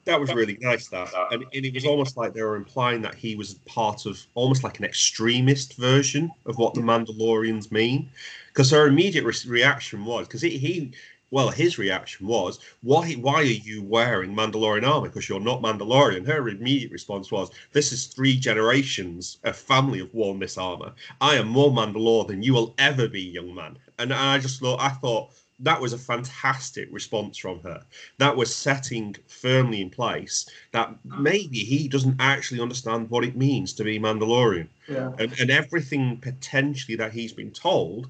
that, 0.05 0.19
was 0.19 0.31
really 0.35 0.55
nice 0.61 0.87
that. 0.89 1.11
And, 1.31 1.45
and 1.51 1.65
it 1.65 1.73
was 1.73 1.83
almost 1.83 2.15
like 2.15 2.33
they 2.35 2.43
were 2.43 2.57
implying 2.57 3.01
that 3.01 3.15
he 3.15 3.35
was 3.35 3.55
part 3.65 4.05
of 4.05 4.23
almost 4.35 4.63
like 4.63 4.77
an 4.77 4.85
extremist 4.85 5.75
version 5.75 6.31
of 6.45 6.59
what 6.59 6.75
the 6.75 6.81
Mandalorians 6.81 7.71
mean. 7.71 8.11
Because 8.49 8.69
her 8.69 8.85
immediate 8.85 9.25
re- 9.25 9.33
reaction 9.47 10.05
was 10.05 10.27
because 10.27 10.43
he, 10.43 10.59
he 10.59 10.93
well, 11.31 11.49
his 11.49 11.77
reaction 11.77 12.27
was, 12.27 12.59
"Why? 12.81 13.13
Why 13.13 13.35
are 13.35 13.43
you 13.43 13.83
wearing 13.83 14.35
Mandalorian 14.35 14.88
armor? 14.88 15.07
Because 15.07 15.27
you're 15.27 15.39
not 15.39 15.61
Mandalorian." 15.61 16.25
Her 16.25 16.47
immediate 16.47 16.91
response 16.91 17.31
was, 17.31 17.49
"This 17.71 17.91
is 17.91 18.07
three 18.07 18.38
generations. 18.38 19.38
A 19.43 19.53
family 19.53 19.99
have 19.99 20.13
worn 20.13 20.39
this 20.39 20.57
armor. 20.57 20.93
I 21.21 21.35
am 21.35 21.47
more 21.47 21.71
Mandalore 21.71 22.27
than 22.27 22.43
you 22.43 22.53
will 22.53 22.75
ever 22.77 23.07
be, 23.07 23.21
young 23.21 23.53
man." 23.55 23.77
And 23.97 24.13
I 24.13 24.38
just 24.39 24.59
thought, 24.59 24.79
I 24.79 24.89
thought 24.89 25.31
that 25.59 25.79
was 25.79 25.93
a 25.93 25.97
fantastic 25.97 26.89
response 26.91 27.38
from 27.38 27.61
her. 27.61 27.81
That 28.17 28.35
was 28.35 28.53
setting 28.53 29.15
firmly 29.27 29.81
in 29.81 29.89
place 29.89 30.47
that 30.73 30.93
maybe 31.03 31.59
he 31.59 31.88
doesn't 31.88 32.17
actually 32.19 32.59
understand 32.59 33.09
what 33.09 33.23
it 33.23 33.38
means 33.38 33.73
to 33.73 33.83
be 33.83 33.99
Mandalorian. 33.99 34.67
Yeah. 34.88 35.11
And, 35.17 35.33
and 35.39 35.49
everything 35.49 36.17
potentially 36.17 36.97
that 36.97 37.13
he's 37.13 37.33
been 37.33 37.51
told 37.51 38.09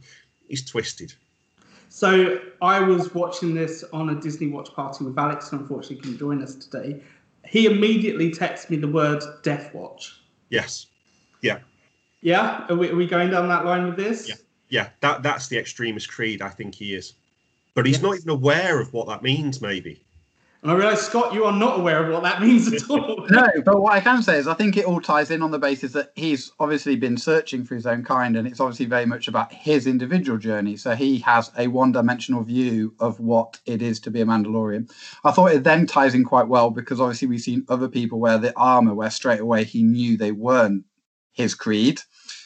is 0.50 0.66
twisted. 0.66 1.14
So 1.96 2.42
I 2.62 2.82
was 2.82 3.14
watching 3.14 3.56
this 3.56 3.86
on 3.94 4.10
a 4.10 4.16
Disney 4.20 4.48
Watch 4.48 4.74
party 4.74 5.06
with 5.06 5.18
Alex, 5.18 5.54
and 5.54 5.62
unfortunately 5.62 5.96
couldn't 5.96 6.18
join 6.18 6.44
us 6.44 6.54
today. 6.56 7.02
He 7.46 7.68
immediately 7.68 8.32
texted 8.32 8.70
me 8.70 8.76
the 8.76 8.90
word 8.90 9.24
Death 9.44 9.74
Watch. 9.74 10.20
Yes. 10.50 10.88
Yeah. 11.42 11.60
Yeah. 12.20 12.66
Are 12.68 12.76
we, 12.76 12.90
are 12.90 12.96
we 12.98 13.08
going 13.08 13.30
down 13.30 13.48
that 13.48 13.64
line 13.64 13.86
with 13.86 13.96
this? 13.96 14.28
Yeah. 14.28 14.36
Yeah. 14.68 14.90
That 15.00 15.24
that's 15.24 15.48
the 15.48 15.58
extremist 15.58 16.10
creed. 16.10 16.42
I 16.42 16.50
think 16.50 16.76
he 16.76 16.96
is, 16.96 17.14
but 17.76 17.86
he's 17.86 17.96
yes. 17.96 18.04
not 18.04 18.18
even 18.18 18.30
aware 18.30 18.82
of 18.82 18.92
what 18.92 19.08
that 19.08 19.24
means. 19.24 19.62
Maybe. 19.62 20.05
And 20.66 20.72
I 20.72 20.78
realise, 20.78 21.02
Scott, 21.02 21.32
you 21.32 21.46
are 21.46 21.52
not 21.52 21.80
aware 21.80 22.04
of 22.04 22.12
what 22.12 22.24
that 22.24 22.42
means 22.42 22.74
at 22.74 22.90
all. 22.90 23.24
no, 23.30 23.48
but 23.64 23.80
what 23.80 23.94
I 23.94 24.00
can 24.00 24.24
say 24.24 24.40
is 24.40 24.48
I 24.48 24.56
think 24.56 24.76
it 24.78 24.86
all 24.86 25.00
ties 25.00 25.30
in 25.30 25.44
on 25.44 25.52
the 25.52 25.60
basis 25.60 25.92
that 25.92 26.12
he's 26.16 26.54
obviously 26.60 26.96
been 26.96 27.18
searching 27.18 27.64
for 27.64 27.76
his 27.76 27.86
own 27.86 28.04
kind, 28.04 28.36
and 28.36 28.48
it's 28.48 28.60
obviously 28.60 28.88
very 28.88 29.06
much 29.06 29.28
about 29.28 29.54
his 29.54 29.86
individual 29.86 30.40
journey. 30.40 30.76
So 30.76 30.96
he 30.96 31.20
has 31.20 31.52
a 31.56 31.68
one 31.68 31.92
dimensional 31.92 32.42
view 32.42 32.96
of 33.00 33.20
what 33.20 33.60
it 33.68 33.84
is 33.84 34.00
to 34.00 34.10
be 34.10 34.22
a 34.22 34.26
Mandalorian. 34.26 34.92
I 35.24 35.30
thought 35.30 35.52
it 35.52 35.64
then 35.64 35.86
ties 35.86 36.16
in 36.16 36.24
quite 36.24 36.48
well 36.48 36.72
because 36.72 37.00
obviously 37.00 37.28
we've 37.28 37.42
seen 37.42 37.64
other 37.70 37.88
people 37.88 38.20
wear 38.20 38.40
the 38.40 38.58
armor 38.58 38.96
where 38.96 39.12
straight 39.12 39.42
away 39.42 39.66
he 39.66 39.84
knew 39.84 40.18
they 40.18 40.32
weren't 40.32 40.84
his 41.34 41.54
creed. 41.54 42.02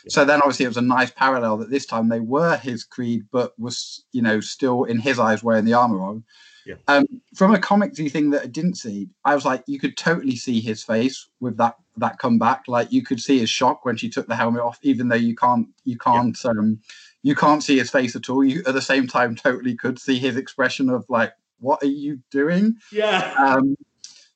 So 0.09 0.25
then 0.25 0.39
obviously 0.39 0.65
it 0.65 0.69
was 0.69 0.77
a 0.77 0.81
nice 0.81 1.11
parallel 1.11 1.55
that 1.59 1.69
this 1.69 1.85
time 1.85 2.09
they 2.09 2.19
were 2.19 2.57
his 2.57 2.83
creed, 2.83 3.27
but 3.31 3.57
was, 3.57 4.03
you 4.11 4.21
know, 4.21 4.41
still 4.41 4.83
in 4.83 4.99
his 4.99 5.19
eyes 5.19 5.41
wearing 5.41 5.63
the 5.63 5.75
armor 5.75 6.01
on. 6.01 6.25
Yeah. 6.69 6.75
Um, 6.87 7.05
from 7.33 7.55
a 7.55 7.59
comic 7.59 7.95
thing 7.95 8.29
that 8.29 8.43
I 8.43 8.45
didn't 8.45 8.75
see, 8.75 9.09
I 9.25 9.33
was 9.33 9.43
like, 9.43 9.63
you 9.65 9.79
could 9.79 9.97
totally 9.97 10.35
see 10.35 10.59
his 10.59 10.83
face 10.83 11.27
with 11.39 11.57
that 11.57 11.77
that 11.97 12.19
comeback. 12.19 12.65
Like 12.67 12.91
you 12.91 13.01
could 13.01 13.19
see 13.19 13.39
his 13.39 13.49
shock 13.49 13.85
when 13.85 13.97
she 13.97 14.07
took 14.07 14.27
the 14.27 14.35
helmet 14.35 14.61
off, 14.61 14.77
even 14.83 15.07
though 15.07 15.15
you 15.15 15.35
can't 15.35 15.67
you 15.83 15.97
can't 15.97 16.37
yeah. 16.45 16.51
um 16.51 16.79
you 17.23 17.33
can't 17.33 17.63
see 17.63 17.79
his 17.79 17.89
face 17.89 18.15
at 18.15 18.29
all. 18.29 18.43
You 18.43 18.61
at 18.67 18.75
the 18.75 18.83
same 18.83 19.07
time 19.07 19.35
totally 19.35 19.75
could 19.75 19.97
see 19.97 20.19
his 20.19 20.37
expression 20.37 20.91
of 20.91 21.05
like, 21.09 21.33
what 21.59 21.81
are 21.81 21.87
you 21.87 22.19
doing? 22.29 22.75
Yeah. 22.91 23.33
Um. 23.39 23.75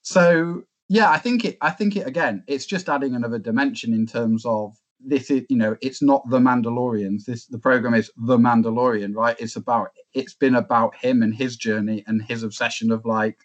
So 0.01 0.63
yeah, 0.89 1.11
I 1.11 1.19
think 1.19 1.45
it. 1.45 1.59
I 1.61 1.69
think 1.69 1.95
it 1.95 2.07
again. 2.07 2.43
It's 2.47 2.65
just 2.65 2.89
adding 2.89 3.13
another 3.13 3.37
dimension 3.37 3.93
in 3.93 4.07
terms 4.07 4.43
of 4.43 4.75
this 5.05 5.29
is 5.29 5.43
you 5.49 5.57
know 5.57 5.75
it's 5.81 6.01
not 6.01 6.27
the 6.29 6.39
mandalorians. 6.39 7.25
This 7.25 7.45
the 7.45 7.59
program 7.59 7.93
is 7.93 8.11
the 8.17 8.37
mandalorian 8.37 9.15
right? 9.15 9.35
It's 9.39 9.55
about 9.55 9.89
it's 10.13 10.33
been 10.33 10.55
about 10.55 10.95
him 10.95 11.21
and 11.21 11.33
his 11.33 11.55
journey 11.55 12.03
and 12.07 12.21
his 12.21 12.43
obsession 12.43 12.91
of 12.91 13.05
like 13.05 13.39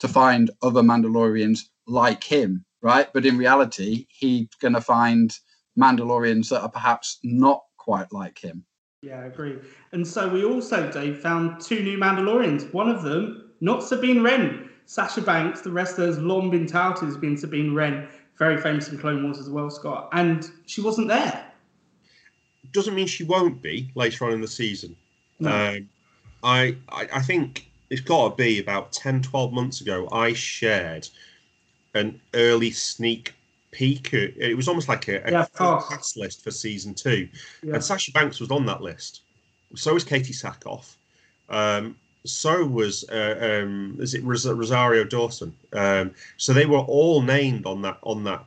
to 0.00 0.08
find 0.08 0.50
other 0.62 0.82
mandalorians 0.82 1.60
like 1.86 2.24
him 2.24 2.64
right? 2.82 3.12
But 3.12 3.24
in 3.24 3.38
reality 3.38 4.06
he's 4.08 4.48
going 4.60 4.74
to 4.74 4.80
find 4.80 5.32
mandalorians 5.78 6.50
that 6.50 6.62
are 6.62 6.68
perhaps 6.68 7.18
not 7.22 7.62
quite 7.78 8.12
like 8.12 8.38
him. 8.38 8.64
Yeah 9.02 9.20
i 9.20 9.24
agree. 9.26 9.58
And 9.92 10.06
so 10.06 10.28
we 10.28 10.44
also 10.44 10.90
dave 10.90 11.18
found 11.20 11.60
two 11.60 11.82
new 11.82 11.98
mandalorians. 11.98 12.72
One 12.72 12.88
of 12.88 13.02
them 13.02 13.50
not 13.60 13.82
sabine 13.82 14.22
wren. 14.22 14.68
Sasha 14.84 15.22
banks 15.22 15.60
the 15.62 15.70
rest 15.70 15.98
of 15.98 16.06
has 16.06 16.18
long 16.18 16.50
been 16.50 16.66
touted 16.66 17.08
as 17.08 17.16
being 17.16 17.36
sabine 17.36 17.74
wren 17.74 18.08
very 18.42 18.60
famous 18.60 18.88
in 18.88 18.98
Clone 18.98 19.22
Wars 19.22 19.38
as 19.38 19.48
well, 19.48 19.70
Scott, 19.70 20.08
and 20.12 20.50
she 20.66 20.80
wasn't 20.80 21.06
there. 21.06 21.46
Doesn't 22.72 22.94
mean 22.94 23.06
she 23.06 23.22
won't 23.22 23.62
be 23.62 23.90
later 23.94 24.24
on 24.24 24.32
in 24.32 24.40
the 24.40 24.48
season. 24.48 24.96
No. 25.38 25.50
Um, 25.50 25.88
I, 26.42 26.76
I, 26.88 27.08
I 27.14 27.22
think 27.22 27.70
it's 27.90 28.00
got 28.00 28.30
to 28.30 28.34
be 28.34 28.58
about 28.58 28.90
10, 28.90 29.22
12 29.22 29.52
months 29.52 29.80
ago. 29.80 30.08
I 30.10 30.32
shared 30.32 31.08
an 31.94 32.20
early 32.34 32.72
sneak 32.72 33.34
peek. 33.70 34.12
It 34.12 34.56
was 34.56 34.66
almost 34.66 34.88
like 34.88 35.06
a, 35.06 35.24
a 35.24 35.30
yeah, 35.30 35.46
cast 35.56 36.16
list 36.16 36.42
for 36.42 36.50
season 36.50 36.94
two, 36.94 37.28
yeah. 37.62 37.74
and 37.74 37.84
Sasha 37.84 38.10
Banks 38.10 38.40
was 38.40 38.50
on 38.50 38.66
that 38.66 38.80
list. 38.80 39.20
So 39.76 39.94
was 39.94 40.04
Katee 40.04 40.34
Sackhoff. 40.34 40.96
Um, 41.48 41.96
so 42.24 42.64
was 42.64 43.04
uh, 43.10 43.62
um, 43.62 43.96
is 44.00 44.14
it 44.14 44.22
Rosario 44.22 45.04
Dawson? 45.04 45.54
Um, 45.72 46.12
so 46.36 46.52
they 46.52 46.66
were 46.66 46.78
all 46.78 47.22
named 47.22 47.66
on 47.66 47.82
that 47.82 47.98
on 48.02 48.24
that 48.24 48.44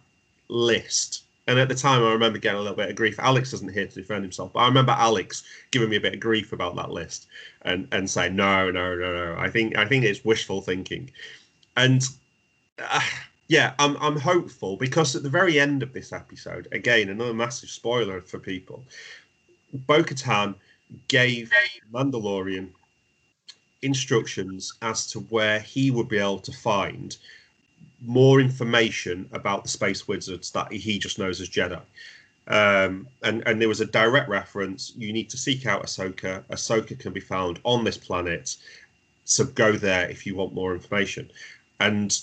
list. 0.48 1.24
And 1.48 1.60
at 1.60 1.70
the 1.70 1.76
time, 1.76 2.04
I 2.04 2.12
remember 2.12 2.40
getting 2.40 2.58
a 2.58 2.62
little 2.62 2.76
bit 2.76 2.90
of 2.90 2.96
grief. 2.96 3.20
Alex 3.20 3.54
isn't 3.54 3.72
here 3.72 3.86
to 3.86 3.94
defend 3.94 4.24
himself, 4.24 4.52
but 4.52 4.62
I 4.62 4.68
remember 4.68 4.94
Alex 4.94 5.44
giving 5.70 5.90
me 5.90 5.98
a 5.98 6.02
bit 6.02 6.16
of 6.16 6.20
grief 6.20 6.54
about 6.54 6.76
that 6.76 6.90
list 6.90 7.28
and 7.62 7.88
and 7.92 8.10
saying 8.10 8.36
no, 8.36 8.72
no, 8.72 8.96
no, 8.96 9.14
no. 9.14 9.36
I 9.40 9.50
think 9.50 9.78
I 9.78 9.86
think 9.86 10.06
it's 10.06 10.26
wishful 10.26 10.62
thinking, 10.62 11.12
and 11.78 12.04
uh, 12.80 13.02
Yeah, 13.48 13.74
I'm 13.78 13.96
I'm 13.98 14.18
hopeful 14.18 14.76
because 14.76 15.16
at 15.16 15.22
the 15.22 15.30
very 15.30 15.60
end 15.60 15.84
of 15.84 15.94
this 15.94 16.12
episode, 16.12 16.68
again 16.72 17.10
another 17.10 17.34
massive 17.34 17.70
spoiler 17.70 18.20
for 18.22 18.40
people, 18.40 18.84
Bo-Katan 19.86 20.56
gave 21.08 21.52
Mandalorian 21.94 22.70
instructions 23.82 24.74
as 24.82 25.08
to 25.12 25.20
where 25.20 25.60
he 25.60 25.92
would 25.92 26.08
be 26.08 26.18
able 26.18 26.40
to 26.40 26.52
find 26.52 27.18
more 28.02 28.40
information 28.40 29.28
about 29.32 29.64
the 29.64 29.70
space 29.70 30.08
wizards 30.08 30.52
that 30.52 30.72
he 30.72 31.00
just 31.00 31.20
knows 31.20 31.42
as 31.42 31.50
Jedi. 31.50 31.82
Um, 32.48 33.08
and 33.24 33.42
and 33.48 33.60
there 33.60 33.68
was 33.68 33.82
a 33.82 33.86
direct 33.86 34.30
reference. 34.30 34.94
You 34.96 35.12
need 35.12 35.30
to 35.32 35.38
seek 35.38 35.66
out 35.66 35.84
Ahsoka. 35.84 36.44
Ahsoka 36.52 36.98
can 37.00 37.12
be 37.12 37.20
found 37.20 37.60
on 37.64 37.84
this 37.84 37.98
planet, 37.98 38.56
so 39.24 39.46
go 39.46 39.72
there 39.72 40.08
if 40.10 40.28
you 40.28 40.36
want 40.36 40.54
more 40.54 40.74
information. 40.74 41.32
And 41.80 42.18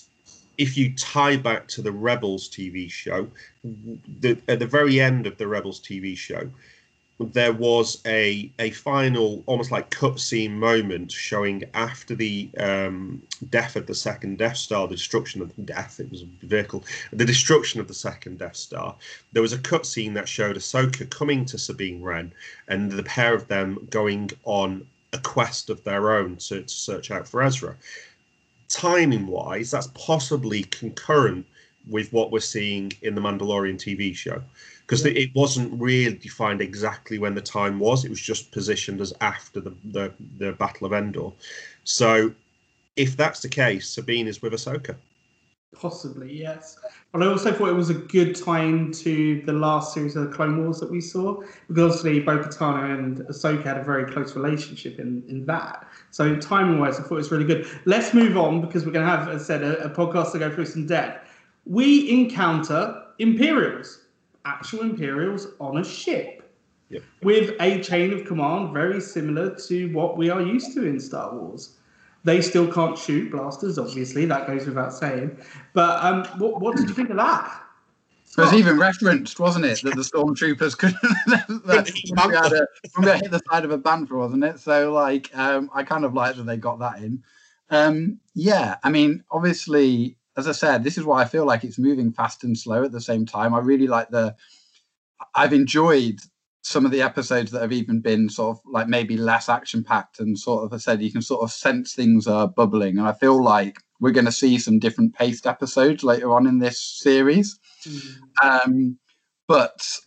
if 0.58 0.76
you 0.76 0.94
tie 0.94 1.36
back 1.36 1.66
to 1.68 1.82
the 1.82 1.90
Rebels 1.90 2.48
TV 2.48 2.90
show, 2.90 3.28
the, 3.64 4.38
at 4.48 4.60
the 4.60 4.66
very 4.66 5.00
end 5.00 5.26
of 5.26 5.36
the 5.38 5.48
Rebels 5.48 5.80
TV 5.80 6.16
show, 6.16 6.48
there 7.22 7.52
was 7.52 8.00
a 8.06 8.50
a 8.58 8.70
final 8.70 9.42
almost 9.46 9.70
like 9.70 9.90
cutscene 9.90 10.52
moment 10.52 11.10
showing 11.10 11.64
after 11.74 12.14
the 12.14 12.48
um, 12.58 13.22
death 13.50 13.76
of 13.76 13.86
the 13.86 13.94
second 13.94 14.38
Death 14.38 14.56
Star, 14.56 14.86
the 14.88 14.96
destruction 14.96 15.42
of 15.42 15.54
the 15.56 15.62
death. 15.62 16.00
It 16.00 16.10
was 16.10 16.22
a 16.22 16.46
vehicle. 16.46 16.84
The 17.12 17.24
destruction 17.24 17.80
of 17.80 17.88
the 17.88 17.94
second 17.94 18.38
Death 18.38 18.56
Star. 18.56 18.96
There 19.32 19.42
was 19.42 19.52
a 19.52 19.58
cutscene 19.58 20.14
that 20.14 20.28
showed 20.28 20.56
Ahsoka 20.56 21.08
coming 21.10 21.44
to 21.46 21.58
Sabine 21.58 22.02
Wren, 22.02 22.32
and 22.68 22.90
the 22.90 23.02
pair 23.02 23.34
of 23.34 23.48
them 23.48 23.86
going 23.90 24.30
on 24.44 24.86
a 25.12 25.18
quest 25.18 25.70
of 25.70 25.84
their 25.84 26.12
own 26.12 26.36
to, 26.36 26.62
to 26.62 26.68
search 26.68 27.10
out 27.10 27.28
for 27.28 27.42
Ezra. 27.42 27.76
Timing 28.68 29.26
wise, 29.26 29.70
that's 29.70 29.88
possibly 29.94 30.64
concurrent 30.64 31.46
with 31.88 32.12
what 32.12 32.30
we're 32.30 32.40
seeing 32.40 32.92
in 33.02 33.14
the 33.14 33.20
Mandalorian 33.20 33.76
TV 33.76 34.14
show 34.14 34.42
because 34.92 35.06
yeah. 35.06 35.22
it 35.22 35.34
wasn't 35.34 35.80
really 35.80 36.12
defined 36.18 36.60
exactly 36.60 37.18
when 37.18 37.34
the 37.34 37.40
time 37.40 37.78
was. 37.78 38.04
It 38.04 38.10
was 38.10 38.20
just 38.20 38.52
positioned 38.52 39.00
as 39.00 39.14
after 39.22 39.58
the 39.58 39.74
the, 39.84 40.12
the 40.36 40.52
Battle 40.52 40.86
of 40.86 40.92
Endor. 40.92 41.30
So, 41.84 42.30
if 42.96 43.16
that's 43.16 43.40
the 43.40 43.48
case, 43.48 43.88
Sabine 43.88 44.28
is 44.28 44.42
with 44.42 44.52
Ahsoka. 44.52 44.94
Possibly, 45.74 46.30
yes. 46.30 46.78
But 47.10 47.22
I 47.22 47.26
also 47.26 47.54
thought 47.54 47.70
it 47.70 47.74
was 47.74 47.88
a 47.88 47.94
good 47.94 48.36
time 48.36 48.92
to 48.92 49.40
the 49.46 49.54
last 49.54 49.94
series 49.94 50.14
of 50.14 50.28
the 50.28 50.36
Clone 50.36 50.62
Wars 50.62 50.78
that 50.80 50.90
we 50.90 51.00
saw, 51.00 51.40
because 51.68 51.96
obviously 51.96 52.20
Bo-Katan 52.20 52.98
and 52.98 53.18
Ahsoka 53.20 53.64
had 53.64 53.78
a 53.78 53.82
very 53.82 54.12
close 54.12 54.36
relationship 54.36 55.00
in, 55.00 55.24
in 55.26 55.46
that. 55.46 55.88
So 56.10 56.36
timing-wise, 56.36 57.00
I 57.00 57.04
thought 57.04 57.12
it 57.12 57.14
was 57.14 57.30
really 57.30 57.46
good. 57.46 57.66
Let's 57.86 58.12
move 58.12 58.36
on 58.36 58.60
because 58.60 58.84
we're 58.84 58.92
going 58.92 59.06
to 59.06 59.10
have, 59.10 59.30
as 59.30 59.40
I 59.40 59.44
said, 59.46 59.62
a, 59.62 59.84
a 59.84 59.88
podcast 59.88 60.32
to 60.32 60.38
go 60.38 60.54
through 60.54 60.66
some 60.66 60.86
depth. 60.86 61.26
We 61.64 62.10
encounter 62.10 63.02
Imperials 63.18 64.01
actual 64.44 64.80
Imperials 64.80 65.48
on 65.60 65.78
a 65.78 65.84
ship. 65.84 66.38
Yep. 66.90 67.02
With 67.22 67.54
a 67.60 67.82
chain 67.82 68.12
of 68.12 68.26
command 68.26 68.72
very 68.72 69.00
similar 69.00 69.56
to 69.66 69.92
what 69.94 70.16
we 70.18 70.28
are 70.28 70.42
used 70.42 70.74
to 70.74 70.84
in 70.84 71.00
Star 71.00 71.34
Wars. 71.34 71.76
They 72.24 72.40
still 72.40 72.70
can't 72.70 72.96
shoot 72.96 73.32
blasters, 73.32 73.78
obviously, 73.78 74.26
that 74.26 74.46
goes 74.46 74.66
without 74.66 74.92
saying. 74.92 75.36
But 75.72 76.04
um, 76.04 76.24
what, 76.38 76.60
what 76.60 76.76
did 76.76 76.88
you 76.88 76.94
think 76.94 77.10
of 77.10 77.16
that? 77.16 77.62
It 78.38 78.40
was 78.40 78.54
even 78.54 78.78
referenced, 78.78 79.38
wasn't 79.40 79.66
it, 79.66 79.82
that 79.82 79.94
the 79.94 80.02
stormtroopers 80.02 80.78
couldn't. 80.78 80.98
when, 81.66 82.30
we 82.30 82.34
had 82.34 82.52
a, 82.52 82.66
when 82.94 83.06
we 83.06 83.18
hit 83.18 83.30
the 83.30 83.42
side 83.50 83.64
of 83.64 83.72
a 83.72 83.78
bantha, 83.78 84.12
wasn't 84.12 84.44
it? 84.44 84.58
So, 84.58 84.90
like, 84.92 85.30
um, 85.36 85.68
I 85.74 85.82
kind 85.82 86.04
of 86.04 86.14
like 86.14 86.36
that 86.36 86.44
they 86.44 86.56
got 86.56 86.78
that 86.78 86.98
in. 86.98 87.22
Um, 87.68 88.20
yeah, 88.34 88.76
I 88.82 88.90
mean, 88.90 89.22
obviously, 89.30 90.16
as 90.36 90.48
I 90.48 90.52
said, 90.52 90.84
this 90.84 90.98
is 90.98 91.04
why 91.04 91.22
I 91.22 91.26
feel 91.26 91.44
like 91.44 91.64
it's 91.64 91.78
moving 91.78 92.12
fast 92.12 92.44
and 92.44 92.56
slow 92.56 92.84
at 92.84 92.92
the 92.92 93.00
same 93.00 93.26
time. 93.26 93.54
I 93.54 93.58
really 93.58 93.86
like 93.86 94.10
the. 94.10 94.34
I've 95.34 95.52
enjoyed 95.52 96.20
some 96.62 96.84
of 96.84 96.92
the 96.92 97.02
episodes 97.02 97.50
that 97.50 97.60
have 97.60 97.72
even 97.72 98.00
been 98.00 98.28
sort 98.28 98.56
of 98.56 98.62
like 98.70 98.88
maybe 98.88 99.16
less 99.16 99.48
action 99.48 99.82
packed 99.82 100.20
and 100.20 100.38
sort 100.38 100.64
of 100.64 100.72
I 100.72 100.76
said 100.76 101.02
you 101.02 101.10
can 101.10 101.22
sort 101.22 101.42
of 101.42 101.50
sense 101.50 101.92
things 101.92 102.28
are 102.28 102.46
bubbling 102.46 102.98
and 102.98 103.08
I 103.08 103.12
feel 103.12 103.42
like 103.42 103.78
we're 104.00 104.12
going 104.12 104.26
to 104.26 104.32
see 104.32 104.58
some 104.58 104.78
different 104.78 105.14
paced 105.14 105.46
episodes 105.46 106.04
later 106.04 106.32
on 106.32 106.46
in 106.46 106.58
this 106.58 106.80
series. 106.80 107.58
Mm. 107.84 108.16
Um, 108.42 108.98
but 109.48 109.98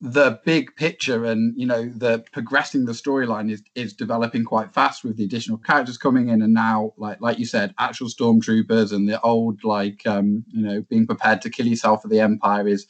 the 0.00 0.40
big 0.44 0.74
picture 0.76 1.24
and 1.24 1.52
you 1.56 1.66
know 1.66 1.88
the 1.88 2.24
progressing 2.30 2.84
the 2.84 2.92
storyline 2.92 3.50
is 3.50 3.62
is 3.74 3.92
developing 3.92 4.44
quite 4.44 4.72
fast 4.72 5.02
with 5.02 5.16
the 5.16 5.24
additional 5.24 5.58
characters 5.58 5.98
coming 5.98 6.28
in 6.28 6.40
and 6.40 6.54
now 6.54 6.92
like 6.96 7.20
like 7.20 7.38
you 7.38 7.44
said 7.44 7.74
actual 7.78 8.06
stormtroopers 8.06 8.92
and 8.92 9.08
the 9.08 9.20
old 9.22 9.64
like 9.64 10.06
um 10.06 10.44
you 10.52 10.62
know 10.62 10.82
being 10.82 11.04
prepared 11.04 11.42
to 11.42 11.50
kill 11.50 11.66
yourself 11.66 12.02
for 12.02 12.08
the 12.08 12.20
empire 12.20 12.68
is 12.68 12.86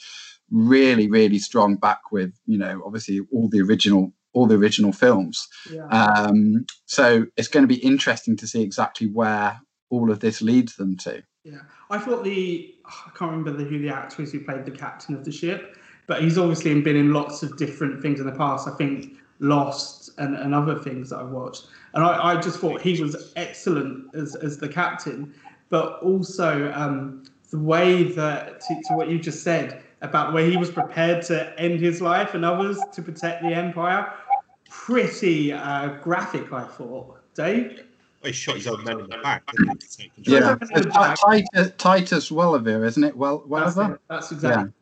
really 0.51 1.09
really 1.09 1.38
strong 1.38 1.77
back 1.77 2.12
with 2.12 2.33
you 2.44 2.59
know 2.59 2.83
obviously 2.85 3.21
all 3.33 3.49
the 3.49 3.61
original 3.61 4.12
all 4.35 4.47
the 4.47 4.57
original 4.57 4.92
films. 4.92 5.49
Yeah. 5.71 5.87
um 5.87 6.66
so 6.85 7.27
it's 7.37 7.49
going 7.49 7.64
to 7.64 7.75
be 7.75 7.83
interesting 7.83 8.37
to 8.37 8.47
see 8.47 8.62
exactly 8.62 9.09
where 9.09 9.61
all 9.90 10.11
of 10.11 10.21
this 10.21 10.42
leads 10.42 10.77
them 10.77 10.99
to. 10.99 11.23
Yeah. 11.44 11.61
I 11.88 11.99
thought 11.99 12.25
the 12.25 12.75
i 12.85 13.11
can't 13.16 13.31
remember 13.31 13.53
the, 13.53 13.64
who 13.64 13.79
the 13.79 13.88
actor 13.88 14.23
is 14.23 14.33
who 14.33 14.40
played 14.40 14.66
the 14.66 14.71
captain 14.71 15.14
of 15.14 15.25
the 15.25 15.33
ship 15.33 15.78
but 16.09 16.23
he's 16.23 16.37
obviously 16.37 16.81
been 16.81 16.97
in 16.97 17.12
lots 17.12 17.44
of 17.44 17.57
different 17.57 18.03
things 18.03 18.18
in 18.18 18.27
the 18.27 18.33
past. 18.33 18.66
I 18.66 18.73
think 18.73 19.12
Lost 19.40 20.11
and, 20.18 20.35
and 20.35 20.53
other 20.53 20.77
things 20.77 21.11
that 21.11 21.21
I've 21.21 21.29
watched. 21.29 21.66
And 21.94 22.03
I, 22.03 22.33
I 22.33 22.40
just 22.40 22.59
thought 22.59 22.81
he 22.81 23.01
was 23.01 23.33
excellent 23.37 24.12
as, 24.14 24.35
as 24.35 24.59
the 24.59 24.68
captain, 24.68 25.33
but 25.68 26.03
also 26.03 26.73
um, 26.73 27.23
the 27.51 27.59
way 27.59 28.03
that, 28.03 28.61
to, 28.62 28.83
to 28.88 28.94
what 28.94 29.09
you 29.09 29.21
just 29.21 29.44
said, 29.44 29.83
about 30.01 30.33
where 30.33 30.49
he 30.49 30.57
was 30.57 30.71
prepared 30.71 31.25
to 31.27 31.57
end 31.59 31.81
his 31.81 32.01
life 32.01 32.35
and 32.35 32.44
others 32.44 32.81
to 32.92 33.03
protect 33.03 33.42
the 33.42 33.49
empire, 33.49 34.12
pretty 34.68 35.53
uh, 35.53 35.88
graphic, 36.03 36.53
I 36.53 36.64
thought. 36.64 37.21
Dave? 37.35 37.85
he 38.25 38.33
shot 38.33 38.57
his 38.57 38.66
own 38.66 38.83
men 38.85 39.01
in 39.01 39.09
the 39.09 39.18
back. 39.18 39.49
Yeah, 40.16 40.57
Titus, 41.14 41.73
Titus 41.79 42.31
Welliver, 42.31 42.85
isn't 42.85 43.05
it? 43.05 43.16
Well, 43.16 43.44
Welliver. 43.47 43.99
That's, 44.09 44.29
That's 44.29 44.33
exactly. 44.33 44.73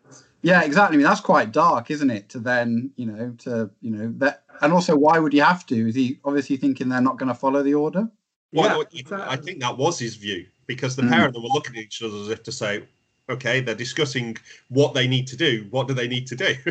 Yeah. 0.47 0.61
Yeah, 0.61 0.65
exactly. 0.65 0.95
I 0.95 0.99
mean, 0.99 1.07
that's 1.07 1.21
quite 1.21 1.51
dark, 1.51 1.91
isn't 1.91 2.11
it? 2.11 2.29
To 2.31 2.39
then, 2.39 2.93
you 2.95 3.07
know, 3.07 3.35
to 3.39 3.69
you 3.81 3.91
know 3.91 4.13
that, 4.19 4.45
and 4.63 4.73
also, 4.73 4.97
why 4.97 5.19
would 5.19 5.35
you 5.35 5.43
have 5.43 5.67
to? 5.67 5.89
Is 5.89 5.97
he 5.97 6.21
obviously 6.25 6.57
thinking 6.57 6.89
they're 6.89 7.01
not 7.01 7.19
going 7.19 7.29
to 7.29 7.35
follow 7.35 7.65
the 7.65 7.75
order? 7.75 8.09
Well, 8.53 8.85
yeah, 8.93 9.01
exactly. 9.01 9.29
I 9.29 9.37
think 9.37 9.61
that 9.61 9.77
was 9.77 9.99
his 9.99 10.15
view 10.15 10.47
because 10.67 10.95
the 10.95 11.03
mm. 11.03 11.11
pair 11.11 11.27
of 11.27 11.33
them 11.33 11.43
were 11.43 11.49
looking 11.49 11.77
at 11.77 11.83
each 11.83 12.01
other 12.01 12.17
as 12.17 12.29
if 12.29 12.45
to 12.45 12.53
say, 12.53 12.85
"Okay, 13.29 13.61
they're 13.61 13.75
discussing 13.75 14.37
what 14.69 14.95
they 14.95 15.09
need 15.09 15.27
to 15.27 15.37
do. 15.37 15.67
What 15.71 15.89
do 15.89 15.95
they 15.95 16.07
need 16.07 16.29
to 16.29 16.37
do?" 16.37 16.55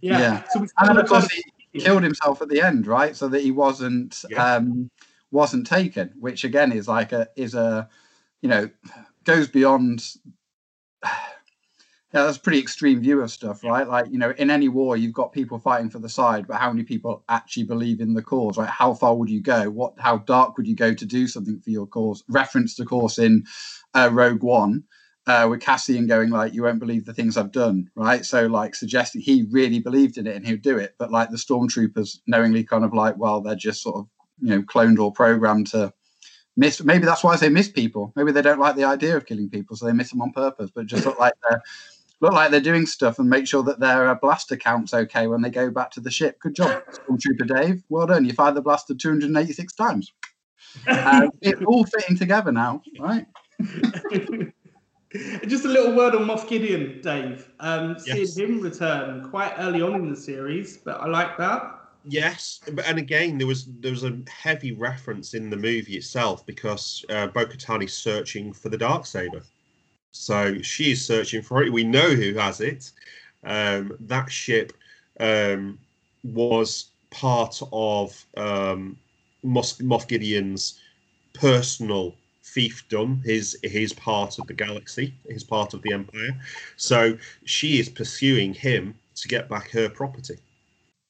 yeah. 0.00 0.18
yeah. 0.20 0.42
So 0.50 0.64
and 0.78 0.96
of 0.96 1.08
course, 1.08 1.28
he 1.72 1.80
killed 1.80 2.04
himself 2.04 2.40
at 2.42 2.48
the 2.48 2.62
end, 2.62 2.86
right? 2.86 3.16
So 3.16 3.26
that 3.28 3.42
he 3.42 3.50
wasn't 3.50 4.22
yeah. 4.30 4.54
um, 4.54 4.88
wasn't 5.32 5.66
taken, 5.66 6.12
which 6.20 6.44
again 6.44 6.70
is 6.70 6.86
like 6.86 7.10
a 7.10 7.28
is 7.34 7.54
a 7.54 7.88
you 8.40 8.48
know 8.48 8.70
goes 9.24 9.48
beyond 9.48 10.04
yeah, 12.14 12.22
that's 12.24 12.36
a 12.36 12.40
pretty 12.40 12.60
extreme 12.60 13.00
view 13.00 13.20
of 13.20 13.30
stuff, 13.30 13.64
right? 13.64 13.86
Like, 13.86 14.06
you 14.10 14.18
know, 14.18 14.32
in 14.38 14.48
any 14.48 14.68
war, 14.68 14.96
you've 14.96 15.12
got 15.12 15.32
people 15.32 15.58
fighting 15.58 15.90
for 15.90 15.98
the 15.98 16.08
side, 16.08 16.46
but 16.46 16.56
how 16.56 16.70
many 16.70 16.84
people 16.84 17.24
actually 17.28 17.64
believe 17.64 18.00
in 18.00 18.14
the 18.14 18.22
cause, 18.22 18.56
right? 18.56 18.68
How 18.68 18.94
far 18.94 19.16
would 19.16 19.28
you 19.28 19.42
go? 19.42 19.68
What, 19.70 19.94
how 19.98 20.18
dark 20.18 20.56
would 20.56 20.68
you 20.68 20.76
go 20.76 20.94
to 20.94 21.04
do 21.04 21.26
something 21.26 21.60
for 21.60 21.70
your 21.70 21.86
cause? 21.86 22.22
Reference, 22.28 22.78
of 22.78 22.86
course, 22.86 23.18
in 23.18 23.44
uh, 23.94 24.08
Rogue 24.12 24.44
One, 24.44 24.84
uh, 25.26 25.48
with 25.50 25.60
Cassian 25.60 26.06
going 26.06 26.30
like, 26.30 26.54
"You 26.54 26.62
won't 26.62 26.78
believe 26.78 27.04
the 27.04 27.12
things 27.12 27.36
I've 27.36 27.50
done," 27.50 27.90
right? 27.96 28.24
So, 28.24 28.46
like, 28.46 28.76
suggesting 28.76 29.20
he 29.20 29.44
really 29.50 29.80
believed 29.80 30.16
in 30.16 30.28
it 30.28 30.36
and 30.36 30.46
he'd 30.46 30.62
do 30.62 30.78
it, 30.78 30.94
but 30.98 31.10
like 31.10 31.30
the 31.30 31.36
stormtroopers 31.36 32.18
knowingly 32.28 32.62
kind 32.62 32.84
of 32.84 32.94
like, 32.94 33.16
well, 33.18 33.40
they're 33.40 33.56
just 33.56 33.82
sort 33.82 33.96
of, 33.96 34.06
you 34.40 34.50
know, 34.50 34.62
cloned 34.62 35.00
or 35.00 35.12
programmed 35.12 35.66
to 35.68 35.92
miss. 36.56 36.82
Maybe 36.82 37.06
that's 37.06 37.24
why 37.24 37.36
they 37.36 37.48
miss 37.48 37.68
people. 37.68 38.12
Maybe 38.16 38.32
they 38.32 38.42
don't 38.42 38.60
like 38.60 38.76
the 38.76 38.84
idea 38.84 39.16
of 39.16 39.26
killing 39.26 39.50
people, 39.50 39.76
so 39.76 39.86
they 39.86 39.92
miss 39.92 40.10
them 40.10 40.22
on 40.22 40.32
purpose. 40.32 40.70
But 40.74 40.86
just 40.86 41.06
look 41.06 41.18
like 41.18 41.34
they're 41.48 41.62
look 42.20 42.32
like 42.32 42.50
they're 42.50 42.60
doing 42.60 42.86
stuff 42.86 43.18
and 43.18 43.28
make 43.28 43.46
sure 43.46 43.62
that 43.62 43.80
their 43.80 44.08
uh, 44.08 44.14
blaster 44.14 44.56
count's 44.56 44.94
okay 44.94 45.26
when 45.26 45.42
they 45.42 45.50
go 45.50 45.70
back 45.70 45.90
to 45.92 46.00
the 46.00 46.10
ship. 46.10 46.38
Good 46.40 46.56
job, 46.56 46.82
Stormtrooper 46.90 47.46
Dave. 47.56 47.82
Well 47.88 48.06
done. 48.06 48.24
You 48.24 48.32
fired 48.32 48.54
the 48.54 48.62
blaster 48.62 48.94
286 48.94 49.74
times. 49.74 50.12
Uh, 50.86 51.28
it's 51.40 51.62
all 51.62 51.84
fitting 51.84 52.16
together 52.16 52.52
now, 52.52 52.82
right? 52.98 53.26
Just 55.46 55.64
a 55.64 55.68
little 55.68 55.94
word 55.96 56.14
on 56.14 56.24
Moff 56.24 56.48
Gideon, 56.48 57.00
Dave. 57.02 57.50
Um, 57.60 57.96
yes. 58.04 58.34
Seeing 58.34 58.48
him 58.54 58.60
return 58.60 59.28
quite 59.30 59.54
early 59.58 59.80
on 59.80 59.94
in 59.94 60.10
the 60.10 60.16
series, 60.16 60.76
but 60.76 61.00
I 61.00 61.06
like 61.06 61.38
that. 61.38 61.72
Yes, 62.08 62.60
and 62.84 62.98
again, 62.98 63.36
there 63.36 63.48
was 63.48 63.66
there 63.80 63.90
was 63.90 64.04
a 64.04 64.16
heavy 64.28 64.70
reference 64.70 65.34
in 65.34 65.50
the 65.50 65.56
movie 65.56 65.96
itself 65.96 66.46
because 66.46 67.04
uh, 67.08 67.26
Bo-Katan 67.26 67.82
is 67.82 67.92
searching 67.94 68.52
for 68.52 68.68
the 68.68 68.78
dark 68.78 69.06
saber. 69.06 69.42
So 70.16 70.60
she's 70.62 71.04
searching 71.04 71.42
for 71.42 71.62
it. 71.62 71.72
We 71.72 71.84
know 71.84 72.10
who 72.10 72.34
has 72.34 72.60
it. 72.60 72.90
Um, 73.44 73.96
that 74.00 74.30
ship 74.30 74.72
um, 75.20 75.78
was 76.24 76.86
part 77.10 77.60
of 77.72 78.24
um, 78.36 78.98
Moff, 79.44 79.80
Moff 79.82 80.08
Gideon's 80.08 80.80
personal 81.34 82.14
fiefdom, 82.42 83.24
his 83.24 83.56
his 83.62 83.92
part 83.92 84.38
of 84.38 84.46
the 84.46 84.54
galaxy, 84.54 85.14
his 85.28 85.44
part 85.44 85.74
of 85.74 85.82
the 85.82 85.92
empire. 85.92 86.40
So 86.76 87.16
she 87.44 87.78
is 87.78 87.88
pursuing 87.88 88.54
him 88.54 88.94
to 89.16 89.28
get 89.28 89.48
back 89.48 89.70
her 89.70 89.88
property. 89.88 90.38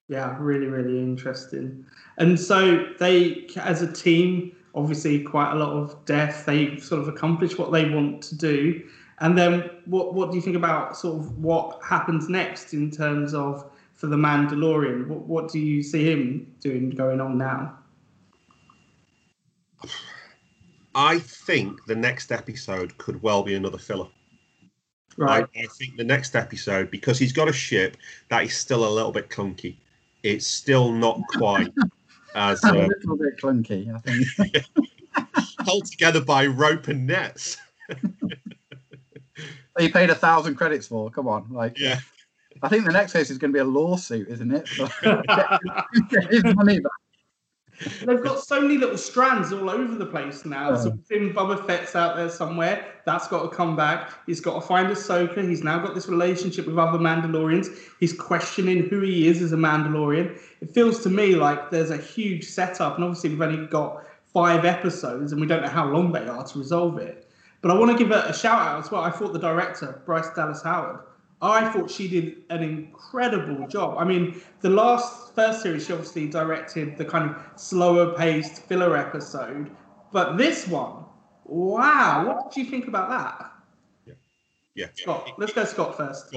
Yeah, 0.09 0.37
really, 0.39 0.67
really 0.67 0.99
interesting. 0.99 1.85
And 2.19 2.39
so 2.39 2.87
they, 2.99 3.49
as 3.57 3.83
a 3.83 3.93
team, 3.93 4.55
obviously 4.77 5.23
quite 5.23 5.53
a 5.53 5.57
lot 5.57 5.73
of 5.73 6.05
death. 6.05 6.45
They've 6.47 6.83
sort 6.83 7.01
of 7.01 7.09
accomplish 7.09 7.59
what 7.59 7.73
they 7.73 7.89
want 7.89 8.23
to 8.25 8.37
do. 8.37 8.87
And 9.19 9.37
then 9.37 9.71
what 9.87 10.15
what 10.15 10.31
do 10.31 10.37
you 10.37 10.43
think 10.43 10.57
about 10.57 10.97
sort 10.97 11.19
of 11.19 11.39
what 11.39 11.81
happens 11.83 12.29
next 12.29 12.75
in 12.75 12.91
terms 12.91 13.33
of 13.33 13.71
for 13.95 14.07
the 14.07 14.17
Mandalorian? 14.17 15.09
What 15.09 15.21
what 15.21 15.51
do 15.51 15.59
you 15.59 15.83
see 15.83 16.11
him 16.11 16.55
doing 16.61 16.91
going 16.91 17.21
on 17.21 17.39
now? 17.39 17.79
I 20.95 21.19
think 21.19 21.85
the 21.87 21.95
next 21.95 22.31
episode 22.31 22.97
could 22.99 23.23
well 23.23 23.43
be 23.43 23.55
another 23.55 23.79
filler. 23.79 24.09
Right. 25.19 25.47
I, 25.57 25.61
I, 25.63 25.67
think 25.79 25.97
the 25.97 26.05
next 26.05 26.37
episode, 26.37 26.91
because 26.91 27.19
he's 27.19 27.33
got 27.33 27.49
a 27.49 27.53
ship 27.53 27.97
that 28.29 28.45
is 28.45 28.55
still 28.55 28.87
a 28.87 28.89
little 28.89 29.13
bit 29.13 29.31
clunky. 29.31 29.77
It's 30.23 30.47
still 30.47 30.93
not 30.93 31.21
quite 31.37 31.73
as 32.37 32.63
uh, 32.65 32.73
a 32.73 32.87
little 32.87 33.17
bit 33.17 33.39
clunky, 33.39 33.93
I 33.93 33.99
think. 33.99 34.65
held 35.67 35.87
together 35.87 36.21
by 36.21 36.47
rope 36.47 36.89
and 36.89 37.07
nets. 37.07 37.57
you 39.79 39.93
paid 39.93 40.11
a 40.11 40.15
thousand 40.15 40.55
credits 40.55 40.87
for. 40.87 41.11
Come 41.11 41.27
on, 41.29 41.51
like 41.51 41.79
yeah. 41.79 41.99
I 42.63 42.69
think 42.69 42.87
the 42.87 42.93
next 42.93 43.13
case 43.13 43.31
is 43.31 43.39
going 43.39 43.53
to 43.53 43.57
be 43.57 43.61
a 43.61 43.65
lawsuit, 43.65 44.29
isn't 44.29 44.51
it? 44.51 44.69
get 46.11 46.33
his 46.33 46.45
money 46.55 46.81
back. 46.81 46.93
They've 48.05 48.23
got 48.23 48.41
so 48.41 48.61
many 48.61 48.79
little 48.79 48.99
strands 48.99 49.53
all 49.53 49.69
over 49.69 49.95
the 49.95 50.07
place 50.07 50.45
now. 50.45 50.71
Oh. 50.71 50.77
So 50.77 50.99
Finn 51.09 51.33
Boba 51.33 51.67
Fett's 51.67 51.95
out 51.95 52.17
there 52.17 52.29
somewhere. 52.29 52.87
That's 53.05 53.29
got 53.29 53.43
to 53.51 53.55
come 53.55 53.77
back. 53.77 54.13
He's 54.27 54.41
got 54.41 54.61
to 54.61 54.67
find 54.67 54.89
Ahsoka. 54.89 55.47
He's 55.49 55.63
now 55.63 55.79
got 55.79 55.95
this 55.95 56.09
relationship 56.09 56.67
with 56.67 56.79
other 56.79 56.99
Mandalorians. 56.99 57.69
He's 58.01 58.13
questioning 58.13 58.89
who 58.89 59.01
he 59.03 59.29
is 59.29 59.43
as 59.43 59.53
a 59.53 59.57
Mandalorian. 59.57 60.39
It 60.61 60.73
feels 60.75 61.03
to 61.03 61.11
me 61.11 61.37
like 61.37 61.71
there's 61.71 61.91
a 61.91 61.97
huge 61.99 62.45
setup, 62.45 62.97
and 62.97 63.05
obviously 63.05 63.31
we've 63.31 63.43
only 63.43 63.67
got 63.67 64.05
five 64.33 64.65
episodes, 64.65 65.33
and 65.33 65.41
we 65.41 65.47
don't 65.47 65.63
know 65.63 65.69
how 65.69 65.87
long 65.87 66.13
they 66.13 66.27
are 66.27 66.45
to 66.45 66.59
resolve 66.59 66.99
it. 66.99 67.29
But 67.63 67.71
I 67.71 67.75
want 67.79 67.97
to 67.97 67.99
give 67.99 68.13
a, 68.13 68.25
a 68.29 68.35
shout 68.35 68.61
out 68.61 68.85
as 68.85 68.91
well. 68.91 69.03
I 69.03 69.11
thought 69.11 69.33
the 69.33 69.39
director, 69.39 70.03
Bryce 70.07 70.29
Dallas 70.35 70.63
Howard, 70.63 71.01
I 71.47 71.71
thought 71.71 71.91
she 71.91 72.09
did 72.09 72.43
an 72.51 72.63
incredible 72.63 73.67
job. 73.69 73.97
I 73.99 74.05
mean, 74.05 74.41
the 74.61 74.71
last 74.71 75.35
first 75.35 75.63
series, 75.63 75.87
she 75.87 75.93
obviously 75.93 76.29
directed 76.29 76.97
the 76.97 77.05
kind 77.05 77.31
of 77.31 77.37
slower 77.61 78.15
paced 78.17 78.63
filler 78.63 78.97
episode, 78.97 79.71
but 80.13 80.37
this 80.37 80.67
one, 80.67 81.05
wow! 81.45 82.27
What 82.27 82.53
did 82.53 82.65
you 82.65 82.71
think 82.71 82.89
about 82.89 83.09
that? 83.11 83.53
Yeah, 84.07 84.15
yeah. 84.75 84.87
Scott, 84.95 85.33
let's 85.39 85.53
go 85.53 85.65
Scott 85.65 85.97
first. 85.97 86.35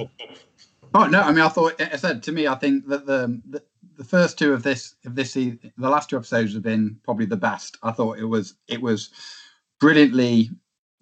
Oh 0.94 1.06
no, 1.06 1.22
I 1.22 1.32
mean, 1.32 1.42
I 1.42 1.50
thought 1.50 1.80
I 1.80 1.96
said 1.98 2.24
to 2.24 2.32
me, 2.32 2.48
I 2.48 2.56
think 2.56 2.88
that 2.88 3.06
the, 3.06 3.42
the 3.50 3.64
the 4.00 4.04
first 4.06 4.40
two 4.40 4.54
of 4.54 4.64
this 4.64 4.96
of 5.06 5.16
this 5.16 5.34
the 5.34 5.60
last 5.78 6.10
two 6.10 6.18
episodes 6.18 6.54
have 6.54 6.64
been 6.64 6.98
probably 7.04 7.26
the 7.26 7.38
best. 7.38 7.78
I 7.84 7.92
thought 7.92 8.18
it 8.18 8.26
was 8.26 8.56
it 8.68 8.82
was 8.82 9.10
brilliantly 9.80 10.50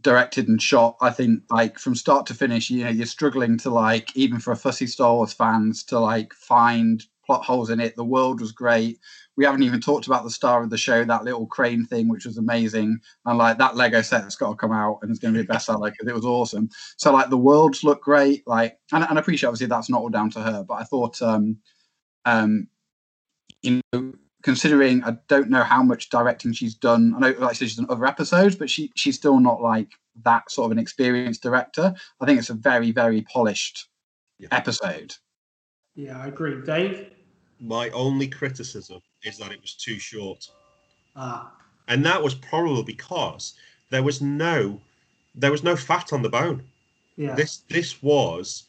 directed 0.01 0.47
and 0.47 0.61
shot. 0.61 0.97
I 1.01 1.09
think 1.09 1.43
like 1.49 1.79
from 1.79 1.95
start 1.95 2.25
to 2.27 2.33
finish, 2.33 2.69
you 2.69 2.83
know, 2.83 2.89
you're 2.89 3.05
struggling 3.05 3.57
to 3.59 3.69
like 3.69 4.15
even 4.15 4.39
for 4.39 4.51
a 4.51 4.57
fussy 4.57 4.87
Star 4.87 5.13
Wars 5.15 5.33
fans 5.33 5.83
to 5.85 5.99
like 5.99 6.33
find 6.33 7.03
plot 7.25 7.43
holes 7.43 7.69
in 7.69 7.79
it. 7.79 7.95
The 7.95 8.05
world 8.05 8.39
was 8.39 8.51
great. 8.51 8.99
We 9.35 9.45
haven't 9.45 9.63
even 9.63 9.81
talked 9.81 10.07
about 10.07 10.23
the 10.23 10.31
star 10.31 10.63
of 10.63 10.71
the 10.71 10.77
show, 10.77 11.03
that 11.03 11.23
little 11.23 11.45
crane 11.45 11.85
thing, 11.85 12.07
which 12.07 12.25
was 12.25 12.37
amazing. 12.37 12.99
And 13.25 13.37
like 13.37 13.57
that 13.59 13.75
Lego 13.75 14.01
set 14.01 14.23
has 14.23 14.35
got 14.35 14.49
to 14.49 14.55
come 14.55 14.71
out 14.71 14.99
and 15.01 15.11
it's 15.11 15.19
going 15.19 15.33
to 15.33 15.43
be 15.43 15.45
a 15.45 15.47
bestseller 15.47 15.91
because 15.91 16.07
it 16.07 16.15
was 16.15 16.25
awesome. 16.25 16.69
So 16.95 17.11
like 17.11 17.29
the 17.29 17.37
worlds 17.37 17.83
look 17.83 18.01
great. 18.01 18.47
Like 18.47 18.79
and, 18.91 19.03
and 19.03 19.17
I 19.17 19.21
appreciate 19.21 19.47
obviously 19.49 19.67
that's 19.67 19.89
not 19.89 20.01
all 20.01 20.09
down 20.09 20.31
to 20.31 20.39
her, 20.39 20.63
but 20.63 20.75
I 20.75 20.83
thought 20.85 21.21
um 21.21 21.57
um 22.25 22.67
you 23.61 23.81
know 23.93 24.13
considering 24.43 25.03
I 25.03 25.17
don't 25.27 25.49
know 25.49 25.63
how 25.63 25.83
much 25.83 26.09
directing 26.09 26.53
she's 26.53 26.75
done. 26.75 27.13
I 27.15 27.19
know, 27.19 27.35
like 27.39 27.49
I 27.49 27.53
said, 27.53 27.69
she's 27.69 27.77
done 27.77 27.87
other 27.89 28.05
episodes, 28.05 28.55
but 28.55 28.69
she 28.69 28.91
she's 28.95 29.15
still 29.15 29.39
not 29.39 29.61
like 29.61 29.91
that 30.23 30.49
sort 30.51 30.67
of 30.67 30.71
an 30.71 30.79
experienced 30.79 31.43
director. 31.43 31.93
I 32.21 32.25
think 32.25 32.39
it's 32.39 32.49
a 32.49 32.55
very 32.55 32.91
very 32.91 33.21
polished 33.23 33.87
yeah. 34.39 34.49
episode. 34.51 35.13
Yeah, 35.95 36.21
I 36.21 36.27
agree, 36.27 36.61
Dave. 36.63 37.09
My 37.59 37.89
only 37.89 38.27
criticism 38.27 39.01
is 39.23 39.37
that 39.37 39.51
it 39.51 39.61
was 39.61 39.73
too 39.73 39.97
short. 39.97 40.47
Ah. 41.15 41.51
And 41.87 42.05
that 42.05 42.21
was 42.21 42.35
probably 42.35 42.83
because 42.83 43.55
there 43.89 44.03
was 44.03 44.21
no 44.21 44.79
there 45.33 45.51
was 45.51 45.63
no 45.63 45.75
fat 45.75 46.13
on 46.13 46.21
the 46.21 46.29
bone. 46.29 46.63
Yeah. 47.15 47.35
This 47.35 47.57
this 47.69 48.01
was 48.03 48.63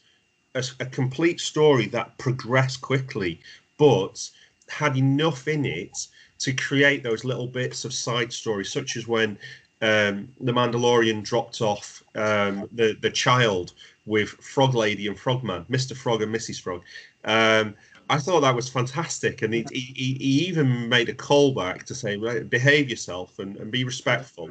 a, 0.55 0.63
a 0.79 0.85
complete 0.85 1.39
story 1.39 1.87
that 1.87 2.17
progressed 2.17 2.81
quickly, 2.81 3.39
but 3.77 4.29
had 4.69 4.97
enough 4.97 5.47
in 5.47 5.65
it 5.65 6.07
to 6.39 6.53
create 6.53 7.03
those 7.03 7.25
little 7.25 7.47
bits 7.47 7.85
of 7.85 7.93
side 7.93 8.31
stories, 8.31 8.71
such 8.71 8.95
as 8.97 9.07
when 9.07 9.37
um, 9.81 10.29
the 10.39 10.51
Mandalorian 10.51 11.23
dropped 11.23 11.61
off 11.61 12.03
um, 12.15 12.67
the 12.71 12.97
the 13.01 13.09
child 13.09 13.73
with 14.05 14.29
Frog 14.29 14.75
Lady 14.75 15.07
and 15.07 15.17
Frogman, 15.17 15.65
Mister 15.69 15.95
Frog 15.95 16.21
and 16.21 16.33
Mrs. 16.33 16.61
Frog. 16.61 16.81
Um, 17.25 17.75
I 18.09 18.17
thought 18.17 18.41
that 18.41 18.55
was 18.55 18.67
fantastic, 18.67 19.43
and 19.43 19.53
he, 19.53 19.65
he, 19.71 19.79
he 19.93 20.47
even 20.47 20.89
made 20.89 21.09
a 21.09 21.13
callback 21.13 21.83
to 21.83 21.95
say, 21.95 22.17
"Behave 22.43 22.89
yourself 22.89 23.37
and, 23.39 23.55
and 23.57 23.71
be 23.71 23.83
respectful," 23.83 24.49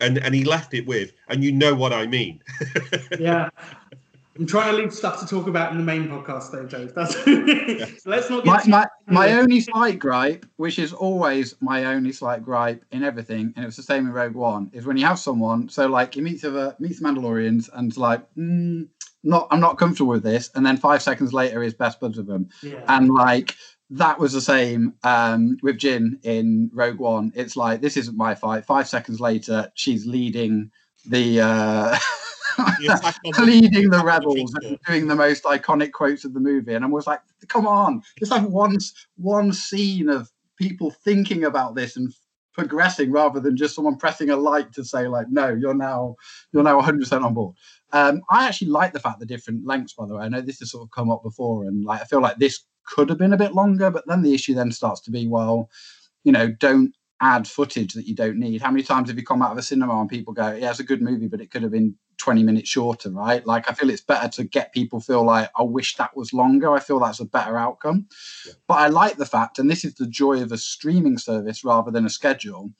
and 0.00 0.18
and 0.18 0.34
he 0.34 0.44
left 0.44 0.74
it 0.74 0.86
with, 0.86 1.12
"And 1.28 1.42
you 1.42 1.52
know 1.52 1.74
what 1.74 1.92
I 1.92 2.06
mean." 2.06 2.42
yeah, 3.18 3.48
I'm 4.38 4.46
trying 4.46 4.70
to 4.70 4.76
leave 4.76 4.94
stuff 4.94 5.18
to 5.20 5.26
talk 5.26 5.48
about 5.48 5.72
in 5.72 5.78
the 5.78 5.84
main 5.84 6.08
podcast, 6.08 6.52
though, 6.52 6.64
Dave. 6.64 6.94
That's 6.94 7.14
so 8.02 8.10
let's 8.10 8.30
not 8.30 8.44
get 8.44 8.66
my, 8.68 8.86
my, 8.86 8.86
my 9.06 9.32
only 9.32 9.60
slight 9.60 9.98
gripe, 9.98 10.46
which 10.56 10.78
is 10.78 10.92
always 10.92 11.56
my 11.60 11.86
only 11.86 12.12
slight 12.12 12.44
gripe 12.44 12.84
in 12.92 13.02
everything, 13.02 13.52
and 13.56 13.64
it 13.64 13.66
was 13.66 13.76
the 13.76 13.82
same 13.82 14.06
in 14.06 14.12
Rogue 14.12 14.34
One, 14.34 14.70
is 14.72 14.86
when 14.86 14.96
you 14.96 15.04
have 15.06 15.18
someone. 15.18 15.68
So 15.68 15.88
like 15.88 16.14
you 16.14 16.22
meet 16.22 16.42
the 16.42 16.76
meets 16.78 17.02
Mandalorians 17.02 17.68
and 17.72 17.94
like, 17.96 18.22
mm, 18.34 18.86
not 19.24 19.48
I'm 19.50 19.60
not 19.60 19.78
comfortable 19.78 20.10
with 20.10 20.22
this, 20.22 20.50
and 20.54 20.64
then 20.64 20.76
five 20.76 21.02
seconds 21.02 21.32
later 21.32 21.62
is 21.62 21.74
best 21.74 21.98
buds 21.98 22.16
with 22.16 22.28
them, 22.28 22.48
yeah. 22.62 22.84
and 22.86 23.08
like 23.08 23.56
that 23.90 24.20
was 24.20 24.32
the 24.32 24.40
same 24.40 24.94
um, 25.02 25.56
with 25.62 25.76
Jyn 25.76 26.24
in 26.24 26.70
Rogue 26.72 27.00
One. 27.00 27.32
It's 27.34 27.56
like 27.56 27.80
this 27.80 27.96
isn't 27.96 28.16
my 28.16 28.36
fight. 28.36 28.64
Five 28.64 28.88
seconds 28.88 29.20
later, 29.20 29.72
she's 29.74 30.06
leading 30.06 30.70
the. 31.06 31.40
Uh, 31.40 31.98
leading 33.38 33.88
the 33.90 34.02
rebels 34.04 34.54
and 34.62 34.78
doing 34.86 35.06
the 35.06 35.14
most 35.14 35.44
iconic 35.44 35.92
quotes 35.92 36.24
of 36.24 36.34
the 36.34 36.40
movie. 36.40 36.74
And 36.74 36.84
I 36.84 36.88
was 36.88 37.06
like, 37.06 37.20
come 37.48 37.66
on, 37.66 38.02
just 38.18 38.32
have 38.32 38.44
one 38.44 38.76
one 39.16 39.52
scene 39.52 40.08
of 40.08 40.30
people 40.56 40.90
thinking 40.90 41.44
about 41.44 41.74
this 41.74 41.96
and 41.96 42.12
progressing 42.52 43.10
rather 43.10 43.40
than 43.40 43.56
just 43.56 43.74
someone 43.74 43.96
pressing 43.96 44.30
a 44.30 44.36
light 44.36 44.72
to 44.72 44.84
say 44.84 45.06
like 45.06 45.26
no 45.30 45.48
you're 45.48 45.74
now 45.74 46.16
you're 46.52 46.64
now 46.64 46.80
100% 46.80 47.24
on 47.24 47.32
board 47.32 47.54
um, 47.92 48.20
i 48.28 48.46
actually 48.46 48.68
like 48.68 48.92
the 48.92 48.98
fact 48.98 49.20
the 49.20 49.26
different 49.26 49.64
lengths 49.64 49.94
by 49.94 50.04
the 50.04 50.14
way 50.14 50.24
i 50.24 50.28
know 50.28 50.40
this 50.40 50.58
has 50.58 50.72
sort 50.72 50.82
of 50.82 50.90
come 50.90 51.10
up 51.10 51.22
before 51.22 51.64
and 51.64 51.84
like 51.84 52.00
i 52.00 52.04
feel 52.04 52.20
like 52.20 52.36
this 52.38 52.64
could 52.84 53.08
have 53.08 53.18
been 53.18 53.32
a 53.32 53.38
bit 53.38 53.54
longer 53.54 53.90
but 53.90 54.04
then 54.08 54.22
the 54.22 54.34
issue 54.34 54.52
then 54.52 54.72
starts 54.72 55.00
to 55.00 55.10
be 55.10 55.28
well 55.28 55.70
you 56.24 56.32
know 56.32 56.48
don't 56.48 56.94
add 57.20 57.46
footage 57.46 57.92
that 57.94 58.06
you 58.06 58.14
don't 58.14 58.38
need 58.38 58.62
how 58.62 58.70
many 58.70 58.82
times 58.82 59.08
have 59.08 59.18
you 59.18 59.24
come 59.24 59.42
out 59.42 59.52
of 59.52 59.58
a 59.58 59.62
cinema 59.62 60.00
and 60.00 60.08
people 60.08 60.32
go 60.32 60.52
yeah 60.52 60.70
it's 60.70 60.80
a 60.80 60.84
good 60.84 61.02
movie 61.02 61.26
but 61.26 61.40
it 61.40 61.50
could 61.50 61.62
have 61.62 61.72
been 61.72 61.94
20 62.20 62.42
minutes 62.42 62.68
shorter, 62.68 63.10
right? 63.10 63.44
Like 63.46 63.68
I 63.68 63.74
feel 63.74 63.90
it's 63.90 64.02
better 64.02 64.28
to 64.28 64.44
get 64.44 64.72
people 64.72 65.00
feel 65.00 65.24
like 65.24 65.50
I 65.58 65.62
wish 65.62 65.96
that 65.96 66.16
was 66.16 66.32
longer. 66.32 66.72
I 66.72 66.80
feel 66.80 67.00
that's 67.00 67.20
a 67.20 67.24
better 67.24 67.56
outcome. 67.56 68.06
Yeah. 68.46 68.52
But 68.68 68.74
I 68.74 68.88
like 68.88 69.16
the 69.16 69.26
fact, 69.26 69.58
and 69.58 69.70
this 69.70 69.84
is 69.84 69.94
the 69.94 70.06
joy 70.06 70.42
of 70.42 70.52
a 70.52 70.58
streaming 70.58 71.18
service 71.18 71.64
rather 71.64 71.90
than 71.90 72.06
a 72.06 72.10
schedule. 72.10 72.70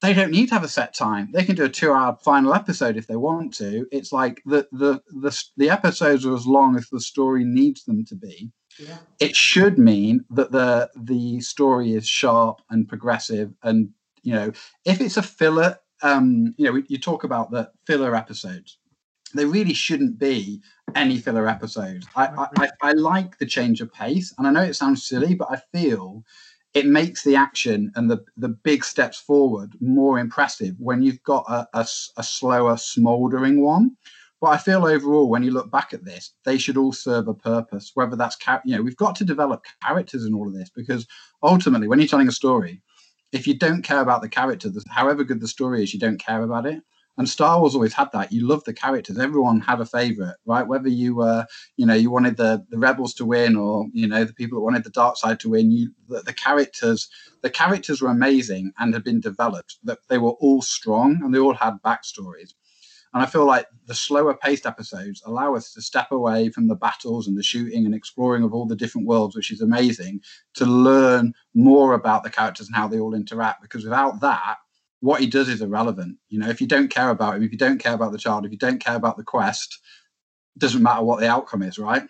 They 0.00 0.12
don't 0.12 0.30
need 0.30 0.48
to 0.48 0.54
have 0.54 0.64
a 0.64 0.68
set 0.68 0.94
time. 0.94 1.30
They 1.32 1.44
can 1.44 1.56
do 1.56 1.64
a 1.64 1.68
two-hour 1.68 2.18
final 2.22 2.54
episode 2.54 2.96
if 2.96 3.06
they 3.06 3.16
want 3.16 3.54
to. 3.54 3.86
It's 3.90 4.12
like 4.12 4.42
the 4.46 4.66
the 4.70 5.00
the, 5.08 5.44
the 5.56 5.70
episodes 5.70 6.24
are 6.24 6.34
as 6.34 6.46
long 6.46 6.76
as 6.76 6.88
the 6.88 7.00
story 7.00 7.44
needs 7.44 7.84
them 7.84 8.04
to 8.06 8.14
be. 8.14 8.52
Yeah. 8.78 8.98
It 9.20 9.36
should 9.36 9.78
mean 9.78 10.24
that 10.30 10.52
the 10.52 10.90
the 10.96 11.40
story 11.40 11.92
is 11.92 12.06
sharp 12.08 12.60
and 12.70 12.88
progressive, 12.88 13.52
and 13.62 13.90
you 14.22 14.34
know 14.34 14.52
if 14.84 15.00
it's 15.00 15.16
a 15.16 15.22
filler 15.22 15.78
um, 16.02 16.54
you 16.58 16.70
know, 16.70 16.82
you 16.88 16.98
talk 16.98 17.24
about 17.24 17.50
the 17.50 17.70
filler 17.86 18.14
episodes 18.14 18.78
there 19.34 19.46
really 19.48 19.74
shouldn't 19.74 20.18
be 20.18 20.62
any 20.94 21.18
filler 21.18 21.48
episodes. 21.48 22.06
I, 22.16 22.46
I, 22.56 22.68
I, 22.80 22.92
like 22.92 23.38
the 23.38 23.46
change 23.46 23.80
of 23.80 23.92
pace, 23.92 24.32
and 24.38 24.46
I 24.46 24.50
know 24.50 24.62
it 24.62 24.74
sounds 24.74 25.04
silly, 25.04 25.34
but 25.34 25.48
I 25.50 25.60
feel 25.76 26.24
it 26.72 26.86
makes 26.86 27.22
the 27.24 27.36
action 27.36 27.92
and 27.94 28.10
the, 28.10 28.24
the 28.36 28.48
big 28.48 28.84
steps 28.84 29.18
forward 29.18 29.72
more 29.80 30.18
impressive 30.18 30.74
when 30.78 31.02
you've 31.02 31.22
got 31.22 31.44
a, 31.48 31.68
a, 31.74 31.86
a 32.16 32.22
slower, 32.22 32.76
smouldering 32.76 33.60
one. 33.60 33.96
But 34.44 34.50
I 34.50 34.58
feel 34.58 34.86
overall, 34.86 35.30
when 35.30 35.42
you 35.42 35.52
look 35.52 35.70
back 35.70 35.94
at 35.94 36.04
this, 36.04 36.34
they 36.44 36.58
should 36.58 36.76
all 36.76 36.92
serve 36.92 37.28
a 37.28 37.32
purpose. 37.32 37.92
Whether 37.94 38.14
that's 38.14 38.36
you 38.66 38.76
know, 38.76 38.82
we've 38.82 38.94
got 38.94 39.16
to 39.16 39.24
develop 39.24 39.64
characters 39.82 40.26
in 40.26 40.34
all 40.34 40.46
of 40.46 40.52
this 40.52 40.68
because 40.68 41.06
ultimately, 41.42 41.88
when 41.88 41.98
you're 41.98 42.08
telling 42.08 42.28
a 42.28 42.32
story, 42.32 42.82
if 43.32 43.46
you 43.46 43.56
don't 43.58 43.80
care 43.80 44.02
about 44.02 44.20
the 44.20 44.28
character, 44.28 44.70
however 44.90 45.24
good 45.24 45.40
the 45.40 45.48
story 45.48 45.82
is, 45.82 45.94
you 45.94 45.98
don't 45.98 46.20
care 46.20 46.42
about 46.42 46.66
it. 46.66 46.82
And 47.16 47.26
Star 47.26 47.58
Wars 47.58 47.74
always 47.74 47.94
had 47.94 48.12
that. 48.12 48.32
You 48.32 48.46
love 48.46 48.64
the 48.64 48.74
characters. 48.74 49.18
Everyone 49.18 49.60
had 49.60 49.80
a 49.80 49.86
favorite, 49.86 50.36
right? 50.44 50.68
Whether 50.68 50.90
you 50.90 51.14
were, 51.14 51.46
you 51.78 51.86
know, 51.86 51.94
you 51.94 52.10
wanted 52.10 52.36
the 52.36 52.66
the 52.68 52.78
rebels 52.78 53.14
to 53.14 53.24
win, 53.24 53.56
or 53.56 53.86
you 53.94 54.06
know, 54.06 54.24
the 54.24 54.34
people 54.34 54.58
that 54.58 54.64
wanted 54.64 54.84
the 54.84 54.90
dark 54.90 55.16
side 55.16 55.40
to 55.40 55.48
win. 55.48 55.70
You, 55.70 55.90
the, 56.06 56.20
the 56.20 56.34
characters, 56.34 57.08
the 57.40 57.48
characters 57.48 58.02
were 58.02 58.10
amazing 58.10 58.72
and 58.78 58.92
had 58.92 59.04
been 59.04 59.20
developed. 59.20 59.78
That 59.84 60.00
they 60.10 60.18
were 60.18 60.32
all 60.32 60.60
strong 60.60 61.22
and 61.22 61.34
they 61.34 61.38
all 61.38 61.54
had 61.54 61.78
backstories. 61.82 62.52
And 63.14 63.22
I 63.22 63.26
feel 63.26 63.46
like 63.46 63.68
the 63.86 63.94
slower 63.94 64.34
paced 64.34 64.66
episodes 64.66 65.22
allow 65.24 65.54
us 65.54 65.72
to 65.74 65.80
step 65.80 66.10
away 66.10 66.48
from 66.50 66.66
the 66.66 66.74
battles 66.74 67.28
and 67.28 67.38
the 67.38 67.44
shooting 67.44 67.86
and 67.86 67.94
exploring 67.94 68.42
of 68.42 68.52
all 68.52 68.66
the 68.66 68.74
different 68.74 69.06
worlds, 69.06 69.36
which 69.36 69.52
is 69.52 69.60
amazing, 69.60 70.20
to 70.54 70.66
learn 70.66 71.32
more 71.54 71.94
about 71.94 72.24
the 72.24 72.30
characters 72.30 72.66
and 72.66 72.74
how 72.74 72.88
they 72.88 72.98
all 72.98 73.14
interact. 73.14 73.62
Because 73.62 73.84
without 73.84 74.20
that, 74.20 74.56
what 74.98 75.20
he 75.20 75.28
does 75.28 75.48
is 75.48 75.62
irrelevant. 75.62 76.18
You 76.28 76.40
know, 76.40 76.48
if 76.48 76.60
you 76.60 76.66
don't 76.66 76.88
care 76.88 77.10
about 77.10 77.36
him, 77.36 77.44
if 77.44 77.52
you 77.52 77.58
don't 77.58 77.78
care 77.78 77.94
about 77.94 78.10
the 78.10 78.18
child, 78.18 78.46
if 78.46 78.52
you 78.52 78.58
don't 78.58 78.82
care 78.82 78.96
about 78.96 79.16
the 79.16 79.22
quest, 79.22 79.78
it 80.56 80.58
doesn't 80.58 80.82
matter 80.82 81.04
what 81.04 81.20
the 81.20 81.28
outcome 81.28 81.62
is, 81.62 81.78
right? 81.78 82.02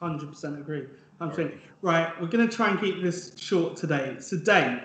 Hundred 0.00 0.28
percent 0.28 0.58
agree. 0.58 0.86
I'm 1.20 1.30
thinking, 1.30 1.60
right, 1.82 2.20
we're 2.20 2.28
going 2.28 2.48
to 2.48 2.54
try 2.54 2.70
and 2.70 2.80
keep 2.80 3.00
this 3.00 3.32
short 3.36 3.76
today. 3.76 4.16
So, 4.20 4.38
Dave, 4.38 4.80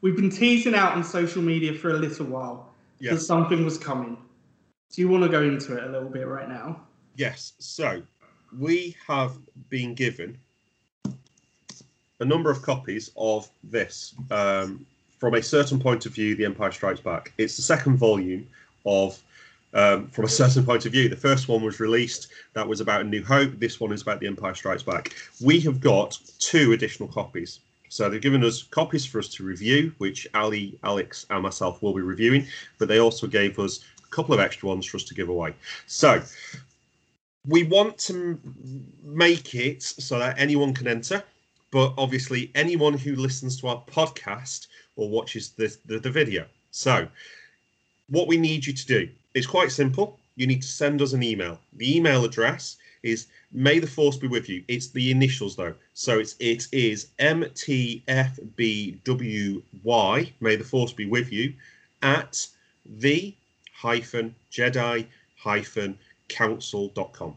we've 0.00 0.16
been 0.16 0.30
teasing 0.30 0.74
out 0.74 0.92
on 0.92 1.04
social 1.04 1.42
media 1.42 1.74
for 1.74 1.90
a 1.90 1.98
little 1.98 2.26
while 2.26 2.74
yes. 3.00 3.14
that 3.14 3.20
something 3.20 3.64
was 3.64 3.76
coming. 3.76 4.16
Do 4.92 5.00
you 5.00 5.08
want 5.08 5.22
to 5.22 5.28
go 5.28 5.42
into 5.42 5.76
it 5.76 5.84
a 5.84 5.88
little 5.88 6.08
bit 6.08 6.26
right 6.26 6.48
now? 6.48 6.80
Yes. 7.14 7.52
So, 7.58 8.02
we 8.58 8.96
have 9.06 9.32
been 9.68 9.94
given 9.94 10.36
a 12.18 12.24
number 12.24 12.50
of 12.50 12.62
copies 12.62 13.12
of 13.16 13.48
this 13.62 14.14
um, 14.30 14.84
from 15.18 15.34
a 15.34 15.42
certain 15.42 15.78
point 15.78 16.06
of 16.06 16.12
view, 16.12 16.34
The 16.34 16.44
Empire 16.44 16.72
Strikes 16.72 17.00
Back. 17.00 17.32
It's 17.38 17.56
the 17.56 17.62
second 17.62 17.98
volume 17.98 18.48
of 18.84 19.22
um, 19.74 20.08
from 20.08 20.24
a 20.24 20.28
certain 20.42 20.64
point 20.64 20.86
of 20.86 20.92
view. 20.92 21.08
The 21.08 21.16
first 21.16 21.48
one 21.48 21.62
was 21.62 21.78
released, 21.78 22.28
that 22.54 22.66
was 22.66 22.80
about 22.80 23.02
A 23.02 23.04
New 23.04 23.22
Hope. 23.22 23.52
This 23.60 23.78
one 23.78 23.92
is 23.92 24.02
about 24.02 24.18
The 24.18 24.26
Empire 24.26 24.54
Strikes 24.54 24.82
Back. 24.82 25.14
We 25.40 25.60
have 25.60 25.80
got 25.80 26.18
two 26.40 26.72
additional 26.72 27.08
copies. 27.08 27.60
So 27.88 28.08
they've 28.08 28.20
given 28.20 28.44
us 28.44 28.62
copies 28.62 29.04
for 29.04 29.18
us 29.18 29.28
to 29.30 29.44
review, 29.44 29.92
which 29.98 30.26
Ali, 30.34 30.78
Alex, 30.84 31.26
and 31.30 31.42
myself 31.42 31.82
will 31.82 31.92
be 31.92 32.02
reviewing, 32.02 32.46
but 32.78 32.86
they 32.86 32.98
also 32.98 33.26
gave 33.26 33.58
us 33.58 33.80
couple 34.10 34.34
of 34.34 34.40
extra 34.40 34.68
ones 34.68 34.86
for 34.86 34.96
us 34.96 35.04
to 35.04 35.14
give 35.14 35.28
away. 35.28 35.54
So 35.86 36.22
we 37.46 37.64
want 37.64 37.96
to 37.98 38.38
make 39.02 39.54
it 39.54 39.82
so 39.82 40.18
that 40.18 40.38
anyone 40.38 40.74
can 40.74 40.86
enter, 40.88 41.22
but 41.70 41.94
obviously 41.96 42.50
anyone 42.54 42.94
who 42.94 43.16
listens 43.16 43.58
to 43.60 43.68
our 43.68 43.82
podcast 43.90 44.66
or 44.96 45.08
watches 45.08 45.50
the, 45.50 45.74
the, 45.86 46.10
video. 46.10 46.44
So, 46.70 47.08
what 48.08 48.28
we 48.28 48.36
need 48.36 48.66
you 48.66 48.72
to 48.72 48.86
do 48.86 49.08
is 49.34 49.46
quite 49.46 49.70
simple. 49.72 50.18
You 50.36 50.46
need 50.46 50.62
to 50.62 50.68
send 50.68 51.00
us 51.00 51.12
an 51.14 51.22
email. 51.22 51.58
The 51.74 51.96
email 51.96 52.24
address 52.24 52.76
is 53.02 53.28
may 53.52 53.78
the 53.78 53.86
force 53.86 54.16
be 54.16 54.28
with 54.28 54.48
you. 54.48 54.62
It's 54.68 54.88
the 54.88 55.10
initials 55.10 55.56
though. 55.56 55.74
So 55.94 56.18
it's 56.18 56.36
it 56.38 56.68
is 56.72 57.08
MTFBWY, 57.18 58.02
may 60.40 60.56
the 60.56 60.64
force 60.64 60.92
be 60.92 61.06
with 61.06 61.32
you, 61.32 61.54
at 62.02 62.46
the 62.84 63.34
hyphen 63.80 64.34
Jedi 64.52 65.06
hyphen 65.36 65.98
council.com. 66.28 67.34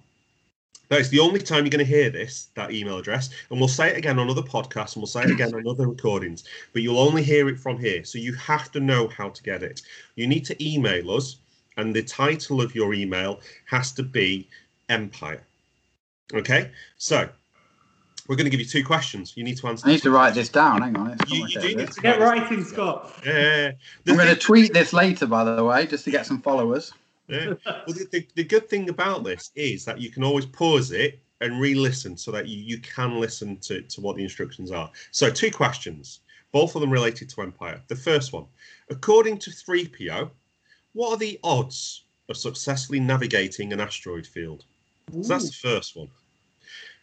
Now, 0.91 0.97
it's 0.97 1.09
the 1.09 1.19
only 1.19 1.39
time 1.39 1.63
you're 1.63 1.71
going 1.71 1.85
to 1.85 1.91
hear 1.91 2.09
this, 2.09 2.49
that 2.55 2.71
email 2.71 2.97
address, 2.97 3.29
and 3.49 3.59
we'll 3.59 3.69
say 3.69 3.89
it 3.89 3.97
again 3.97 4.19
on 4.19 4.29
other 4.29 4.41
podcasts 4.41 4.95
and 4.95 5.01
we'll 5.01 5.07
say 5.07 5.23
it 5.23 5.31
again 5.31 5.55
on 5.55 5.67
other 5.67 5.87
recordings, 5.87 6.43
but 6.73 6.81
you'll 6.81 6.99
only 6.99 7.23
hear 7.23 7.47
it 7.47 7.59
from 7.59 7.79
here. 7.79 8.03
So 8.03 8.19
you 8.19 8.33
have 8.33 8.71
to 8.73 8.81
know 8.81 9.07
how 9.07 9.29
to 9.29 9.41
get 9.41 9.63
it. 9.63 9.81
You 10.15 10.27
need 10.27 10.45
to 10.45 10.63
email 10.63 11.11
us, 11.11 11.37
and 11.77 11.95
the 11.95 12.03
title 12.03 12.61
of 12.61 12.75
your 12.75 12.93
email 12.93 13.39
has 13.65 13.93
to 13.93 14.03
be 14.03 14.47
Empire. 14.89 15.41
Okay, 16.33 16.71
so 16.97 17.29
we're 18.28 18.36
going 18.36 18.45
to 18.45 18.49
give 18.49 18.59
you 18.59 18.65
two 18.65 18.84
questions. 18.84 19.34
You 19.36 19.43
need 19.43 19.57
to 19.57 19.67
answer. 19.67 19.88
I 19.88 19.91
need 19.91 20.01
to 20.03 20.11
write 20.11 20.34
this 20.34 20.49
down. 20.49 20.82
Hang 20.82 20.95
on. 20.95 21.17
You, 21.28 21.45
you 21.47 21.59
do 21.59 21.76
need 21.76 21.91
to 21.91 22.01
get 22.01 22.19
writing, 22.19 22.63
Scott. 22.63 23.11
Yeah. 23.26 23.71
I'm 24.07 24.15
going 24.15 24.34
to 24.34 24.36
tweet 24.36 24.74
this 24.74 24.93
later, 24.93 25.26
by 25.26 25.43
the 25.43 25.63
way, 25.63 25.86
just 25.86 26.05
to 26.05 26.11
get 26.11 26.26
some 26.26 26.41
followers. 26.41 26.93
Yeah. 27.28 27.53
Well, 27.65 27.84
the, 27.88 28.07
the, 28.11 28.28
the, 28.36 28.43
good 28.43 28.69
thing 28.69 28.89
about 28.89 29.24
this 29.24 29.51
is 29.55 29.86
that 29.86 29.99
you 29.99 30.09
can 30.09 30.24
always 30.24 30.45
pause 30.45 30.91
it 30.91 31.19
and 31.41 31.59
re-listen 31.59 32.17
so 32.17 32.32
that 32.32 32.47
you, 32.47 32.57
you 32.57 32.78
can 32.80 33.19
listen 33.19 33.57
to, 33.57 33.82
to 33.82 34.01
what 34.01 34.15
the 34.15 34.24
instructions 34.24 34.71
are. 34.71 34.89
So 35.11 35.30
two 35.30 35.51
questions, 35.51 36.19
both 36.51 36.76
of 36.76 36.82
them 36.82 36.91
related 36.91 37.30
to 37.30 37.41
Empire. 37.41 37.82
The 37.88 37.95
first 37.95 38.34
one, 38.34 38.45
according 38.89 39.39
to 39.39 39.49
3PO, 39.49 40.30
what 40.93 41.11
are 41.11 41.17
the 41.17 41.39
odds 41.43 42.03
of 42.30 42.38
successfully 42.38 42.99
navigating 42.99 43.74
an 43.74 43.82
asteroid 43.82 44.28
field? 44.28 44.65
So 45.11 45.28
that's 45.28 45.47
the 45.49 45.69
first 45.69 45.95
one. 45.95 46.09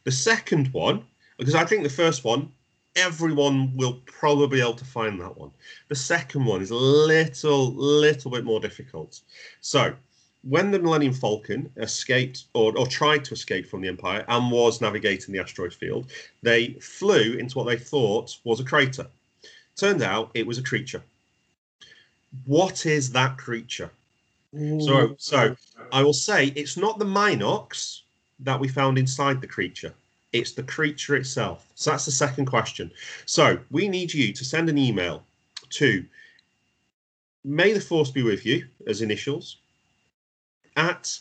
The 0.04 0.12
second 0.12 0.72
one, 0.72 1.04
because 1.38 1.54
I 1.54 1.64
think 1.64 1.82
the 1.82 1.90
first 1.90 2.24
one, 2.24 2.50
everyone 2.96 3.76
will 3.76 4.00
probably 4.06 4.58
be 4.58 4.60
able 4.60 4.74
to 4.74 4.84
find 4.84 5.20
that 5.20 5.36
one. 5.36 5.50
The 5.88 5.94
second 5.94 6.44
one 6.44 6.62
is 6.62 6.70
a 6.70 6.76
little, 6.76 7.72
little 7.74 8.30
bit 8.30 8.44
more 8.44 8.60
difficult. 8.60 9.20
So 9.60 9.94
when 10.42 10.70
the 10.70 10.78
Millennium 10.78 11.12
Falcon 11.12 11.70
escaped 11.76 12.44
or, 12.54 12.76
or 12.76 12.86
tried 12.86 13.24
to 13.26 13.34
escape 13.34 13.66
from 13.68 13.82
the 13.82 13.88
Empire 13.88 14.24
and 14.28 14.50
was 14.50 14.80
navigating 14.80 15.32
the 15.32 15.40
asteroid 15.40 15.74
field, 15.74 16.10
they 16.42 16.74
flew 16.80 17.34
into 17.34 17.58
what 17.58 17.66
they 17.66 17.76
thought 17.76 18.38
was 18.44 18.60
a 18.60 18.64
crater. 18.64 19.06
Turned 19.76 20.02
out 20.02 20.30
it 20.34 20.46
was 20.46 20.58
a 20.58 20.62
creature. 20.62 21.02
What 22.46 22.86
is 22.86 23.12
that 23.12 23.36
creature? 23.36 23.90
So, 24.52 25.14
so 25.18 25.54
I 25.92 26.02
will 26.02 26.12
say 26.12 26.48
it's 26.56 26.76
not 26.76 26.98
the 26.98 27.04
mynocks 27.04 28.00
that 28.42 28.58
we 28.58 28.68
found 28.68 28.98
inside 28.98 29.40
the 29.40 29.46
creature. 29.46 29.92
It's 30.32 30.52
the 30.52 30.62
creature 30.62 31.16
itself. 31.16 31.66
So 31.74 31.90
that's 31.90 32.04
the 32.04 32.12
second 32.12 32.46
question. 32.46 32.90
So 33.26 33.58
we 33.70 33.88
need 33.88 34.12
you 34.12 34.32
to 34.32 34.44
send 34.44 34.68
an 34.68 34.78
email 34.78 35.24
to 35.70 36.04
May 37.44 37.72
the 37.72 37.80
Force 37.80 38.10
be 38.10 38.22
with 38.22 38.44
you 38.44 38.66
as 38.86 39.02
initials 39.02 39.56
at 40.76 41.18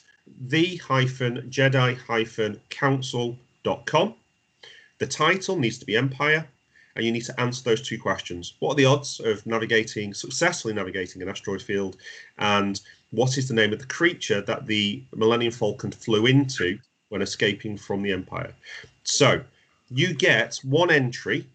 the 0.48 0.76
hyphen 0.78 1.50
Jedi 1.50 1.98
hyphen 1.98 2.60
council.com. 2.70 4.16
The 5.00 5.08
title 5.08 5.58
needs 5.58 5.78
to 5.80 5.86
be 5.86 5.96
Empire, 5.96 6.46
and 6.96 7.06
you 7.06 7.12
need 7.12 7.26
to 7.26 7.40
answer 7.40 7.64
those 7.64 7.82
two 7.82 7.98
questions. 7.98 8.56
What 8.60 8.74
are 8.74 8.76
the 8.76 8.86
odds 8.86 9.22
of 9.22 9.46
navigating, 9.46 10.14
successfully 10.14 10.74
navigating 10.74 11.22
an 11.22 11.30
asteroid 11.30 11.62
field? 11.62 11.98
And 12.38 12.80
what 13.12 13.38
is 13.38 13.48
the 13.48 13.54
name 13.54 13.72
of 13.74 13.80
the 13.80 13.86
creature 13.86 14.42
that 14.42 14.68
the 14.68 15.02
Millennium 15.16 15.54
Falcon 15.54 15.92
flew 15.92 16.26
into 16.26 16.78
when 17.10 17.22
escaping 17.22 17.78
from 17.78 18.02
the 18.02 18.12
Empire? 18.12 18.54
So 19.04 19.42
you 19.90 20.14
get 20.14 20.60
one 20.64 20.92
entry 20.92 21.46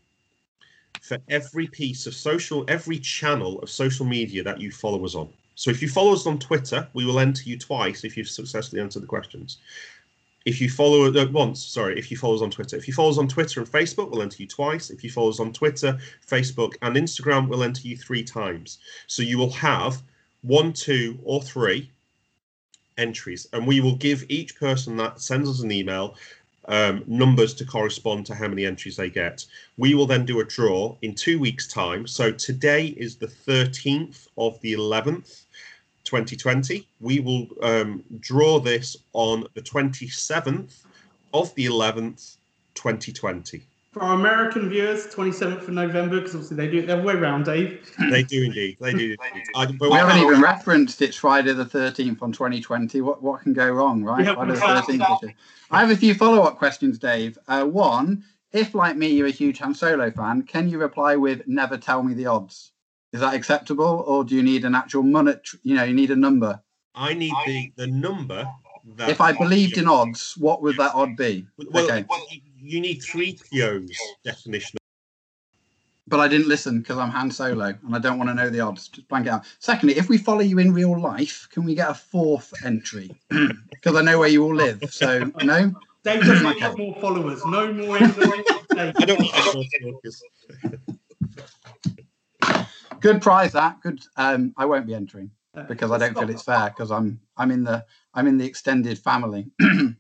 for 1.01 1.19
every 1.29 1.67
piece 1.67 2.07
of 2.07 2.15
social, 2.15 2.65
every 2.69 2.99
channel 2.99 3.59
of 3.61 3.71
social 3.71 4.07
media 4.07 4.43
that 4.43 4.61
you 4.61 4.71
follow 4.71 5.05
us 5.05 5.15
on. 5.15 5.29
So 5.55 5.71
if 5.71 5.81
you 5.83 5.89
follow 5.89 6.13
us 6.13 6.27
on 6.27 6.39
Twitter, 6.39 6.89
we 6.95 7.05
will 7.05 7.21
enter 7.21 7.49
you 7.49 7.59
twice 7.59 8.05
if 8.05 8.17
you've 8.17 8.29
successfully 8.29 8.81
answered 8.81 9.03
the 9.03 9.07
questions. 9.07 9.59
If 10.45 10.61
you 10.61 10.69
follow 10.69 11.15
uh, 11.15 11.27
once, 11.31 11.65
sorry, 11.65 11.99
if 11.99 12.11
you 12.11 12.17
follow 12.17 12.35
us 12.35 12.43
on 12.43 12.51
Twitter. 12.51 12.77
If 12.77 12.87
you 12.87 12.93
follow 12.93 13.11
us 13.11 13.19
on 13.19 13.29
Twitter 13.29 13.61
and 13.61 13.71
Facebook, 13.71 14.11
we'll 14.11 14.23
enter 14.23 14.43
you 14.43 14.49
twice. 14.49 14.91
If 14.91 15.03
you 15.03 15.11
follow 15.11 15.31
us 15.31 15.41
on 15.41 15.53
Twitter, 15.53 15.99
Facebook, 16.27 16.75
and 16.83 16.97
Instagram, 16.97 17.49
we'll 17.49 17.63
enter 17.63 17.87
you 17.87 17.97
three 17.97 18.23
times. 18.23 18.79
So 19.07 19.23
you 19.23 19.39
will 19.39 19.53
have 19.53 20.03
one, 20.43 20.73
two, 20.73 21.19
or 21.25 21.41
three 21.41 21.91
entries, 22.99 23.47
and 23.53 23.67
we 23.67 23.81
will 23.81 23.97
give 23.97 24.25
each 24.29 24.57
person 24.57 24.97
that 24.99 25.21
sends 25.21 25.49
us 25.49 25.61
an 25.61 25.73
email 25.73 26.17
um, 26.67 27.05
numbers 27.07 27.55
to 27.55 27.67
correspond 27.67 28.27
to 28.27 28.35
how 28.35 28.49
many 28.49 28.65
entries 28.65 28.97
they 28.97 29.11
get. 29.11 29.45
We 29.77 29.95
will 29.95 30.07
then 30.07 30.25
do 30.25 30.41
a 30.41 30.45
draw 30.45 30.97
in 31.03 31.15
two 31.15 31.39
weeks' 31.39 31.69
time. 31.69 32.07
So 32.07 32.33
today 32.33 32.87
is 32.97 33.17
the 33.17 33.27
13th 33.27 34.29
of 34.39 34.61
the 34.61 34.75
11th. 34.75 35.45
2020. 36.05 36.87
We 37.01 37.21
will 37.21 37.49
um, 37.63 38.05
draw 38.21 38.61
this 38.61 38.97
on 39.13 39.47
the 39.55 39.63
27th 39.63 40.85
of 41.33 41.55
the 41.55 41.67
11th, 41.67 42.37
2020. 42.75 43.63
For 43.95 44.03
our 44.03 44.15
American 44.15 44.69
viewers, 44.69 45.07
27th 45.07 45.63
of 45.63 45.69
November, 45.69 46.17
because 46.17 46.35
obviously 46.35 46.57
they 46.57 46.69
do 46.69 46.81
it 46.81 46.89
the 46.89 46.95
other 46.95 47.03
way 47.05 47.15
around, 47.15 47.45
Dave. 47.45 47.89
They 48.11 48.25
do 48.25 48.43
indeed. 48.43 48.77
They 48.81 48.93
do. 48.93 49.17
I, 49.55 49.67
we 49.67 49.93
haven't 49.93 50.19
even 50.19 50.41
referenced 50.43 51.01
it's 51.01 51.17
Friday 51.17 51.53
the 51.53 51.65
13th 51.65 52.21
on 52.21 52.33
2020. 52.33 53.01
What 53.03 53.23
what 53.23 53.43
can 53.43 53.53
go 53.53 53.71
wrong, 53.71 54.03
right? 54.03 54.27
Friday 54.35 54.55
the 54.55 55.05
13th. 55.05 55.35
I 55.71 55.79
have 55.79 55.91
a 55.93 55.97
few 55.97 56.13
follow 56.13 56.43
up 56.43 56.59
questions, 56.59 56.99
Dave. 56.99 57.39
Uh, 57.47 57.67
one, 57.67 58.25
if 58.51 58.75
like 58.75 58.97
me, 58.97 59.07
you're 59.11 59.29
a 59.29 59.31
huge 59.31 59.61
Han 59.61 59.77
Solo 59.77 60.11
fan, 60.11 60.43
can 60.43 60.69
you 60.69 60.79
reply 60.79 61.15
with 61.15 61.47
"Never 61.47 61.79
tell 61.79 62.03
me 62.03 62.15
the 62.15 62.27
odds"? 62.27 62.73
Is 63.13 63.21
that 63.21 63.35
acceptable, 63.35 64.03
or 64.09 64.25
do 64.25 64.35
you 64.35 64.43
need 64.43 64.65
an 64.65 64.75
actual 64.75 65.05
monetary? 65.05 65.61
You 65.63 65.77
know, 65.77 65.85
you 65.85 65.95
need 65.95 66.11
a 66.11 66.17
number. 66.17 66.61
I 66.97 67.15
need 67.15 67.33
the 67.47 67.73
the 67.77 67.87
number. 67.87 68.45
if 69.03 69.21
I 69.21 69.31
believed 69.31 69.79
in 69.79 69.87
odds, 69.87 70.37
what 70.37 70.63
would 70.63 70.79
that 70.79 70.97
odd 70.97 71.17
be? 71.17 71.47
Well, 71.57 71.85
okay. 71.85 72.05
well 72.09 72.27
you 72.65 72.81
need 72.81 73.01
3PO's 73.03 73.99
definition. 74.25 74.79
but 76.07 76.21
I 76.21 76.29
didn't 76.29 76.49
listen 76.49 76.81
because 76.81 76.97
I'm 76.97 77.11
Han 77.11 77.31
Solo 77.31 77.75
and 77.85 77.95
I 77.95 77.99
don't 77.99 78.19
want 78.19 78.31
to 78.31 78.35
know 78.35 78.49
the 78.49 78.61
odds. 78.61 78.89
Just 78.89 79.07
blank 79.09 79.27
it 79.27 79.31
out. 79.31 79.45
Secondly, 79.59 79.97
if 79.97 80.09
we 80.09 80.17
follow 80.17 80.41
you 80.41 80.59
in 80.59 80.73
real 80.73 80.99
life, 80.99 81.47
can 81.53 81.65
we 81.65 81.75
get 81.75 81.91
a 81.91 81.95
fourth 81.95 82.53
entry? 82.65 83.15
Because 83.71 83.97
I 83.97 84.03
know 84.03 84.19
where 84.19 84.29
you 84.29 84.43
all 84.43 84.55
live. 84.55 84.83
So 84.91 85.31
no. 85.43 85.71
Dave 86.05 86.23
doesn't 86.23 86.47
okay. 86.47 86.69
want 86.69 86.79
more 86.79 86.95
followers. 87.03 87.45
No 87.45 87.71
more. 87.71 87.99
I 88.01 88.93
don't. 88.93 88.97
I 88.99 89.05
don't 89.05 90.07
Good 93.01 93.21
prize 93.21 93.53
that. 93.53 93.79
Good. 93.83 94.01
Um, 94.17 94.55
I 94.57 94.65
won't 94.65 94.87
be 94.87 94.95
entering 94.95 95.31
because 95.69 95.91
I 95.91 95.99
don't 95.99 96.15
feel 96.19 96.31
it's 96.31 96.43
fair 96.43 96.71
because 96.71 96.91
I'm 96.91 97.21
I'm 97.37 97.51
in 97.51 97.63
the 97.63 97.85
I'm 98.15 98.27
in 98.27 98.39
the 98.39 98.47
extended 98.47 98.99
family. 98.99 99.51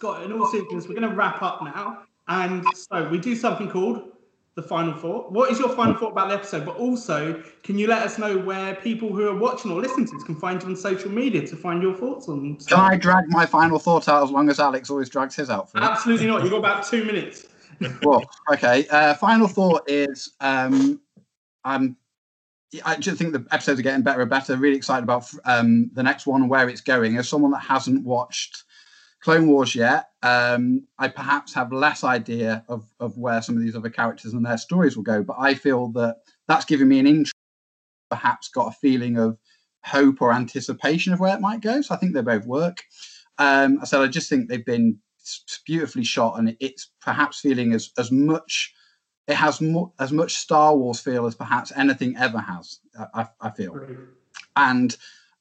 Scott, 0.00 0.22
in 0.22 0.32
all 0.32 0.46
seriousness, 0.46 0.88
we're 0.88 0.94
going 0.94 1.10
to 1.10 1.14
wrap 1.14 1.42
up 1.42 1.62
now, 1.62 2.04
and 2.28 2.64
so 2.74 3.08
we 3.08 3.18
do 3.18 3.34
something 3.34 3.68
called 3.68 4.10
the 4.56 4.62
final 4.62 4.94
thought. 4.94 5.30
What 5.32 5.50
is 5.50 5.58
your 5.58 5.68
final 5.70 5.94
thought 5.94 6.12
about 6.12 6.28
the 6.28 6.34
episode? 6.34 6.64
But 6.66 6.76
also, 6.76 7.42
can 7.62 7.78
you 7.78 7.86
let 7.86 8.02
us 8.02 8.18
know 8.18 8.38
where 8.38 8.74
people 8.76 9.12
who 9.12 9.28
are 9.28 9.36
watching 9.36 9.70
or 9.70 9.80
listening 9.80 10.06
to 10.06 10.12
this 10.12 10.24
can 10.24 10.34
find 10.34 10.62
you 10.62 10.68
on 10.68 10.76
social 10.76 11.10
media 11.10 11.46
to 11.46 11.56
find 11.56 11.82
your 11.82 11.94
thoughts 11.94 12.28
on? 12.28 12.56
Can 12.56 12.78
I 12.78 12.96
drag 12.96 13.28
my 13.28 13.46
final 13.46 13.78
thought 13.78 14.08
out 14.08 14.24
as 14.24 14.30
long 14.30 14.48
as 14.50 14.58
Alex 14.58 14.90
always 14.90 15.08
drags 15.08 15.36
his 15.36 15.50
out? 15.50 15.70
For 15.70 15.78
Absolutely 15.78 16.26
not. 16.26 16.42
You've 16.42 16.50
got 16.50 16.58
about 16.58 16.86
two 16.86 17.04
minutes. 17.04 17.46
well, 18.02 18.22
okay. 18.52 18.86
Uh, 18.90 19.14
final 19.14 19.48
thought 19.48 19.88
is 19.88 20.32
um, 20.40 21.00
I'm. 21.64 21.96
I 22.84 22.96
just 22.96 23.18
think 23.18 23.32
the 23.32 23.44
episodes 23.50 23.80
are 23.80 23.82
getting 23.82 24.02
better 24.02 24.20
and 24.20 24.30
better. 24.30 24.56
Really 24.56 24.76
excited 24.76 25.02
about 25.02 25.28
um, 25.44 25.90
the 25.94 26.04
next 26.04 26.26
one, 26.26 26.48
where 26.48 26.68
it's 26.68 26.80
going. 26.80 27.16
As 27.16 27.28
someone 27.28 27.50
that 27.50 27.62
hasn't 27.62 28.04
watched 28.04 28.62
Clone 29.20 29.48
Wars 29.48 29.74
yet, 29.74 30.09
um, 30.22 30.86
I 30.98 31.08
perhaps 31.08 31.54
have 31.54 31.72
less 31.72 32.04
idea 32.04 32.64
of, 32.68 32.86
of 33.00 33.16
where 33.16 33.40
some 33.42 33.56
of 33.56 33.62
these 33.62 33.76
other 33.76 33.90
characters 33.90 34.32
and 34.32 34.44
their 34.44 34.58
stories 34.58 34.96
will 34.96 35.02
go. 35.02 35.22
But 35.22 35.36
I 35.38 35.54
feel 35.54 35.88
that 35.92 36.16
that's 36.46 36.64
giving 36.64 36.88
me 36.88 36.98
an 36.98 37.06
interest, 37.06 37.34
perhaps 38.10 38.48
got 38.48 38.68
a 38.68 38.78
feeling 38.78 39.16
of 39.18 39.38
hope 39.84 40.20
or 40.20 40.32
anticipation 40.32 41.12
of 41.12 41.20
where 41.20 41.34
it 41.34 41.40
might 41.40 41.60
go. 41.62 41.80
So 41.80 41.94
I 41.94 41.98
think 41.98 42.14
they 42.14 42.22
both 42.22 42.46
work. 42.46 42.82
Um, 43.38 43.78
I 43.80 43.86
said 43.86 44.00
I 44.02 44.06
just 44.08 44.28
think 44.28 44.48
they've 44.48 44.64
been 44.64 44.98
beautifully 45.66 46.04
shot, 46.04 46.38
and 46.38 46.56
it's 46.60 46.90
perhaps 47.00 47.40
feeling 47.40 47.72
as 47.72 47.90
as 47.98 48.10
much. 48.12 48.74
It 49.28 49.36
has 49.36 49.60
mo- 49.60 49.94
as 50.00 50.12
much 50.12 50.34
Star 50.34 50.76
Wars 50.76 51.00
feel 51.00 51.26
as 51.26 51.36
perhaps 51.36 51.72
anything 51.76 52.16
ever 52.18 52.38
has. 52.38 52.80
I, 53.14 53.28
I 53.40 53.50
feel, 53.50 53.80
and 54.56 54.96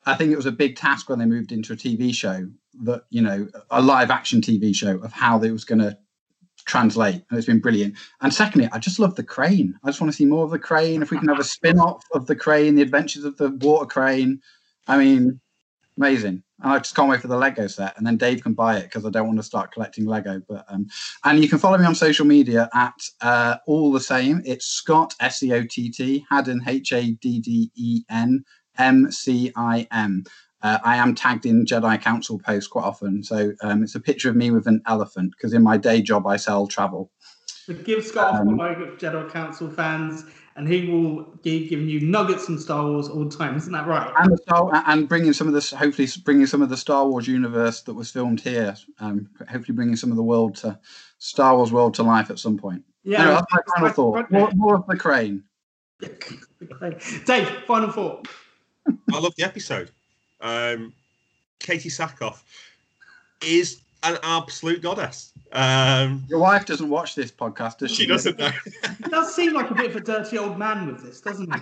I 0.06 0.16
think 0.16 0.32
it 0.32 0.38
was 0.38 0.46
a 0.46 0.52
big 0.52 0.76
task 0.76 1.10
when 1.10 1.20
they 1.20 1.26
moved 1.26 1.52
into 1.52 1.74
a 1.74 1.76
TV 1.76 2.14
show 2.14 2.48
that 2.84 3.04
you 3.10 3.22
know 3.22 3.48
a 3.70 3.82
live 3.82 4.12
action 4.12 4.42
TV 4.42 4.76
show 4.76 4.98
of 4.98 5.12
how 5.12 5.38
they 5.38 5.52
was 5.52 5.66
going 5.66 5.80
to 5.80 5.98
translate, 6.66 7.26
and 7.30 7.38
it's 7.38 7.48
been 7.48 7.60
brilliant. 7.60 7.96
And 8.22 8.34
secondly, 8.34 8.70
I 8.72 8.80
just 8.80 9.00
love 9.00 9.16
the 9.16 9.24
crane. 9.24 9.78
I 9.84 9.88
just 9.88 10.02
want 10.02 10.12
to 10.12 10.18
see 10.18 10.26
more 10.26 10.46
of 10.46 10.52
the 10.52 10.60
crane. 10.60 11.02
If 11.02 11.12
we 11.12 11.18
can 11.18 11.28
have 11.28 11.40
a 11.40 11.44
spin 11.44 11.80
off 11.80 12.04
of 12.14 12.28
the 12.28 12.36
crane, 12.36 12.76
the 12.76 12.82
adventures 12.82 13.24
of 13.24 13.38
the 13.38 13.50
water 13.50 13.86
crane, 13.86 14.42
I 14.88 14.98
mean, 14.98 15.40
amazing. 15.98 16.44
And 16.62 16.74
I 16.74 16.78
just 16.80 16.96
can't 16.96 17.10
wait 17.10 17.22
for 17.22 17.28
the 17.28 17.38
Lego 17.38 17.68
set, 17.68 17.98
and 17.98 18.06
then 18.06 18.18
Dave 18.18 18.44
can 18.44 18.54
buy 18.54 18.78
it 18.78 18.84
because 18.84 19.06
I 19.06 19.10
don't 19.10 19.28
want 19.28 19.40
to 19.40 19.44
start 19.44 19.72
collecting 19.72 20.06
Lego. 20.06 20.42
But 20.48 20.66
um, 20.70 20.88
and 21.24 21.42
you 21.42 21.50
can 21.50 21.58
follow 21.58 21.78
me 21.78 21.86
on 21.86 21.96
social 21.96 22.26
media 22.26 22.70
at 22.74 23.02
uh, 23.22 23.58
all 23.66 23.92
the 23.92 24.00
same. 24.00 24.42
It's 24.46 24.66
Scott 24.66 25.16
S 25.20 25.42
E 25.42 25.54
O 25.54 25.64
T 25.64 25.90
T 25.90 26.26
Haddon 26.30 26.62
H 26.68 26.94
A 26.94 27.12
D 27.12 27.40
D 27.40 27.72
E 27.76 28.04
N 28.10 28.44
M 28.80 29.12
C 29.12 29.52
I 29.56 29.88
M. 29.92 30.24
Uh, 30.62 30.80
I 30.84 30.98
am 30.98 31.16
tagged 31.16 31.46
in 31.46 31.66
Jedi 31.66 32.02
Council 32.02 32.40
posts 32.40 32.68
quite 32.68 32.84
often. 32.84 33.24
So 33.24 33.54
um, 33.62 33.84
it's 33.84 33.96
a 33.96 34.00
picture 34.00 34.30
of 34.30 34.36
me 34.36 34.52
with 34.52 34.68
an 34.68 34.82
elephant 34.88 35.32
because 35.32 35.54
in 35.54 35.64
my 35.64 35.78
day 35.78 36.02
job 36.02 36.28
I 36.28 36.36
sell 36.36 36.68
travel. 36.68 37.12
So 37.46 37.74
give 37.74 38.04
Scott 38.04 38.36
um, 38.36 38.56
a 38.56 38.58
follow, 38.58 38.96
Jedi 38.98 39.32
Council 39.32 39.70
fans, 39.70 40.26
and 40.56 40.68
he 40.68 40.88
will 40.88 41.24
be 41.44 41.68
giving 41.68 41.88
you 41.88 42.02
nuggets 42.02 42.46
from 42.46 42.58
Star 42.58 42.84
Wars 42.84 43.08
all 43.08 43.24
the 43.24 43.36
time. 43.36 43.56
Isn't 43.56 43.72
that 43.72 43.88
right? 43.88 44.12
And, 44.18 44.38
Star, 44.40 44.84
and 44.88 45.08
bringing 45.08 45.34
some 45.34 45.48
of 45.48 45.54
this, 45.54 45.72
hopefully 45.72 46.08
bringing 46.26 46.48
some 46.48 46.62
of 46.62 46.70
the 46.70 46.78
Star 46.78 47.08
Wars 47.08 47.28
universe 47.28 47.82
that 47.84 47.94
was 47.94 48.12
filmed 48.12 48.42
here. 48.42 48.76
Um, 49.00 49.30
hopefully 49.50 49.76
bringing 49.76 49.96
some 49.96 50.12
of 50.12 50.18
the 50.18 50.24
world 50.24 50.56
to 50.58 50.78
Star 51.20 51.56
Wars 51.56 51.72
world 51.72 51.94
to 51.96 52.04
life 52.04 52.30
at 52.30 52.40
some 52.40 52.58
point. 52.58 52.84
Yeah, 53.04 53.22
anyway, 53.22 53.42
that's 53.52 53.70
my 53.70 53.76
final 53.76 53.94
thought. 53.94 54.32
More, 54.32 54.52
more 54.56 54.76
of 54.76 54.88
the 54.88 54.98
crane. 54.98 55.44
Dave, 57.26 57.50
final 57.66 57.92
thought. 57.92 58.28
I 58.88 59.20
love 59.20 59.34
the 59.36 59.44
episode. 59.44 59.92
Um, 60.42 60.94
Katee 61.60 61.92
Sackhoff 61.92 62.42
is 63.46 63.82
an 64.04 64.18
absolute 64.24 64.82
goddess. 64.82 65.32
Um, 65.52 66.26
Your 66.30 66.40
wife 66.40 66.66
doesn't 66.66 66.90
watch 66.90 67.16
this 67.16 67.32
podcast, 67.32 67.80
does 67.80 67.92
she? 67.92 68.04
She 68.04 68.08
doesn't 68.08 68.38
know. 68.38 68.52
it 68.66 69.12
does 69.12 69.34
seem 69.34 69.54
like 69.54 69.72
a 69.72 69.76
bit 69.76 69.88
of 69.88 69.96
a 69.96 70.02
dirty 70.02 70.38
old 70.38 70.58
man 70.58 70.88
with 70.88 71.04
this, 71.04 71.22
doesn't 71.22 71.54
it? 71.54 71.62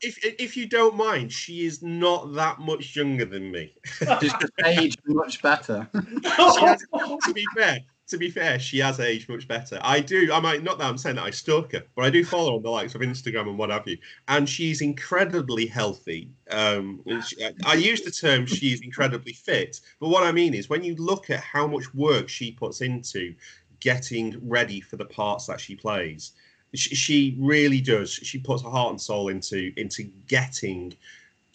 If, 0.00 0.18
if 0.22 0.56
you 0.56 0.66
don't 0.66 0.96
mind, 0.96 1.32
she 1.32 1.66
is 1.66 1.82
not 1.82 2.34
that 2.34 2.58
much 2.60 2.96
younger 2.96 3.24
than 3.24 3.50
me. 3.50 3.74
Just 4.20 4.36
aged 4.64 5.00
much 5.06 5.42
better. 5.42 5.88
has, 6.24 6.78
to 7.24 7.32
be 7.34 7.44
fair, 7.56 7.80
to 8.08 8.16
be 8.16 8.30
fair, 8.30 8.58
she 8.58 8.78
has 8.78 9.00
aged 9.00 9.28
much 9.28 9.46
better. 9.46 9.78
I 9.82 10.00
do. 10.00 10.32
I 10.32 10.40
might 10.40 10.62
not 10.62 10.78
that 10.78 10.86
I'm 10.86 10.96
saying 10.96 11.16
that 11.16 11.24
I 11.24 11.30
stalk 11.30 11.72
her, 11.72 11.82
but 11.94 12.06
I 12.06 12.10
do 12.10 12.24
follow 12.24 12.56
on 12.56 12.62
the 12.62 12.70
likes 12.70 12.94
of 12.94 13.02
Instagram 13.02 13.48
and 13.48 13.58
what 13.58 13.70
have 13.70 13.86
you. 13.86 13.98
And 14.28 14.48
she's 14.48 14.80
incredibly 14.80 15.66
healthy. 15.66 16.30
Um, 16.50 17.02
she, 17.26 17.36
I 17.66 17.74
use 17.74 18.00
the 18.00 18.10
term 18.10 18.46
she's 18.46 18.80
incredibly 18.80 19.34
fit, 19.34 19.80
but 20.00 20.08
what 20.08 20.24
I 20.24 20.32
mean 20.32 20.54
is 20.54 20.70
when 20.70 20.82
you 20.82 20.96
look 20.96 21.28
at 21.28 21.40
how 21.40 21.66
much 21.66 21.94
work 21.94 22.28
she 22.28 22.52
puts 22.52 22.80
into 22.80 23.34
getting 23.80 24.40
ready 24.42 24.80
for 24.80 24.96
the 24.96 25.04
parts 25.04 25.46
that 25.46 25.60
she 25.60 25.76
plays, 25.76 26.32
she, 26.74 26.94
she 26.94 27.36
really 27.38 27.80
does. 27.80 28.10
She 28.10 28.38
puts 28.38 28.62
her 28.62 28.70
heart 28.70 28.90
and 28.90 29.00
soul 29.00 29.28
into 29.28 29.70
into 29.76 30.04
getting 30.28 30.94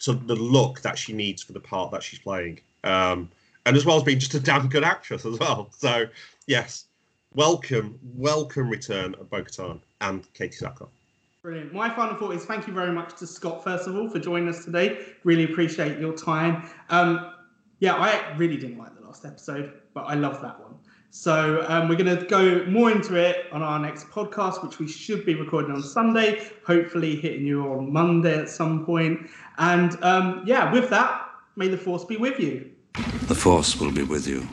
to 0.00 0.12
the 0.12 0.36
look 0.36 0.82
that 0.82 0.98
she 0.98 1.12
needs 1.12 1.42
for 1.42 1.52
the 1.52 1.60
part 1.60 1.90
that 1.90 2.02
she's 2.04 2.20
playing. 2.20 2.60
Um, 2.84 3.30
and 3.66 3.76
as 3.76 3.84
well 3.84 3.96
as 3.96 4.02
being 4.02 4.18
just 4.18 4.34
a 4.34 4.40
damn 4.40 4.68
good 4.68 4.84
actress 4.84 5.24
as 5.24 5.38
well. 5.38 5.70
So 5.72 6.06
yes, 6.46 6.86
welcome, 7.34 7.98
welcome 8.02 8.68
return 8.68 9.14
of 9.14 9.30
Bo-Katan 9.30 9.80
and 10.00 10.26
Katee 10.34 10.62
Sackhoff. 10.62 10.88
Brilliant. 11.42 11.74
My 11.74 11.94
final 11.94 12.16
thought 12.16 12.34
is 12.34 12.44
thank 12.44 12.66
you 12.66 12.72
very 12.72 12.92
much 12.92 13.18
to 13.18 13.26
Scott, 13.26 13.62
first 13.62 13.86
of 13.86 13.96
all, 13.96 14.08
for 14.08 14.18
joining 14.18 14.48
us 14.48 14.64
today. 14.64 15.04
Really 15.24 15.44
appreciate 15.44 15.98
your 15.98 16.14
time. 16.14 16.68
Um, 16.88 17.32
yeah, 17.80 17.94
I 17.94 18.34
really 18.36 18.56
didn't 18.56 18.78
like 18.78 18.98
the 18.98 19.04
last 19.04 19.26
episode, 19.26 19.74
but 19.92 20.02
I 20.02 20.14
love 20.14 20.40
that 20.40 20.58
one. 20.60 20.74
So 21.10 21.64
um, 21.68 21.88
we're 21.88 21.96
going 21.96 22.18
to 22.18 22.24
go 22.24 22.64
more 22.64 22.90
into 22.90 23.14
it 23.14 23.46
on 23.52 23.62
our 23.62 23.78
next 23.78 24.08
podcast, 24.08 24.64
which 24.64 24.78
we 24.78 24.88
should 24.88 25.24
be 25.24 25.34
recording 25.34 25.70
on 25.70 25.82
Sunday, 25.82 26.50
hopefully 26.66 27.14
hitting 27.14 27.46
you 27.46 27.70
on 27.72 27.92
Monday 27.92 28.38
at 28.38 28.48
some 28.48 28.84
point. 28.84 29.28
And 29.58 30.02
um, 30.02 30.42
yeah, 30.46 30.72
with 30.72 30.90
that, 30.90 31.28
may 31.56 31.68
the 31.68 31.76
force 31.76 32.04
be 32.04 32.16
with 32.16 32.40
you. 32.40 32.70
The 33.28 33.34
force 33.34 33.78
will 33.78 33.92
be 33.92 34.02
with 34.02 34.26
you. 34.26 34.48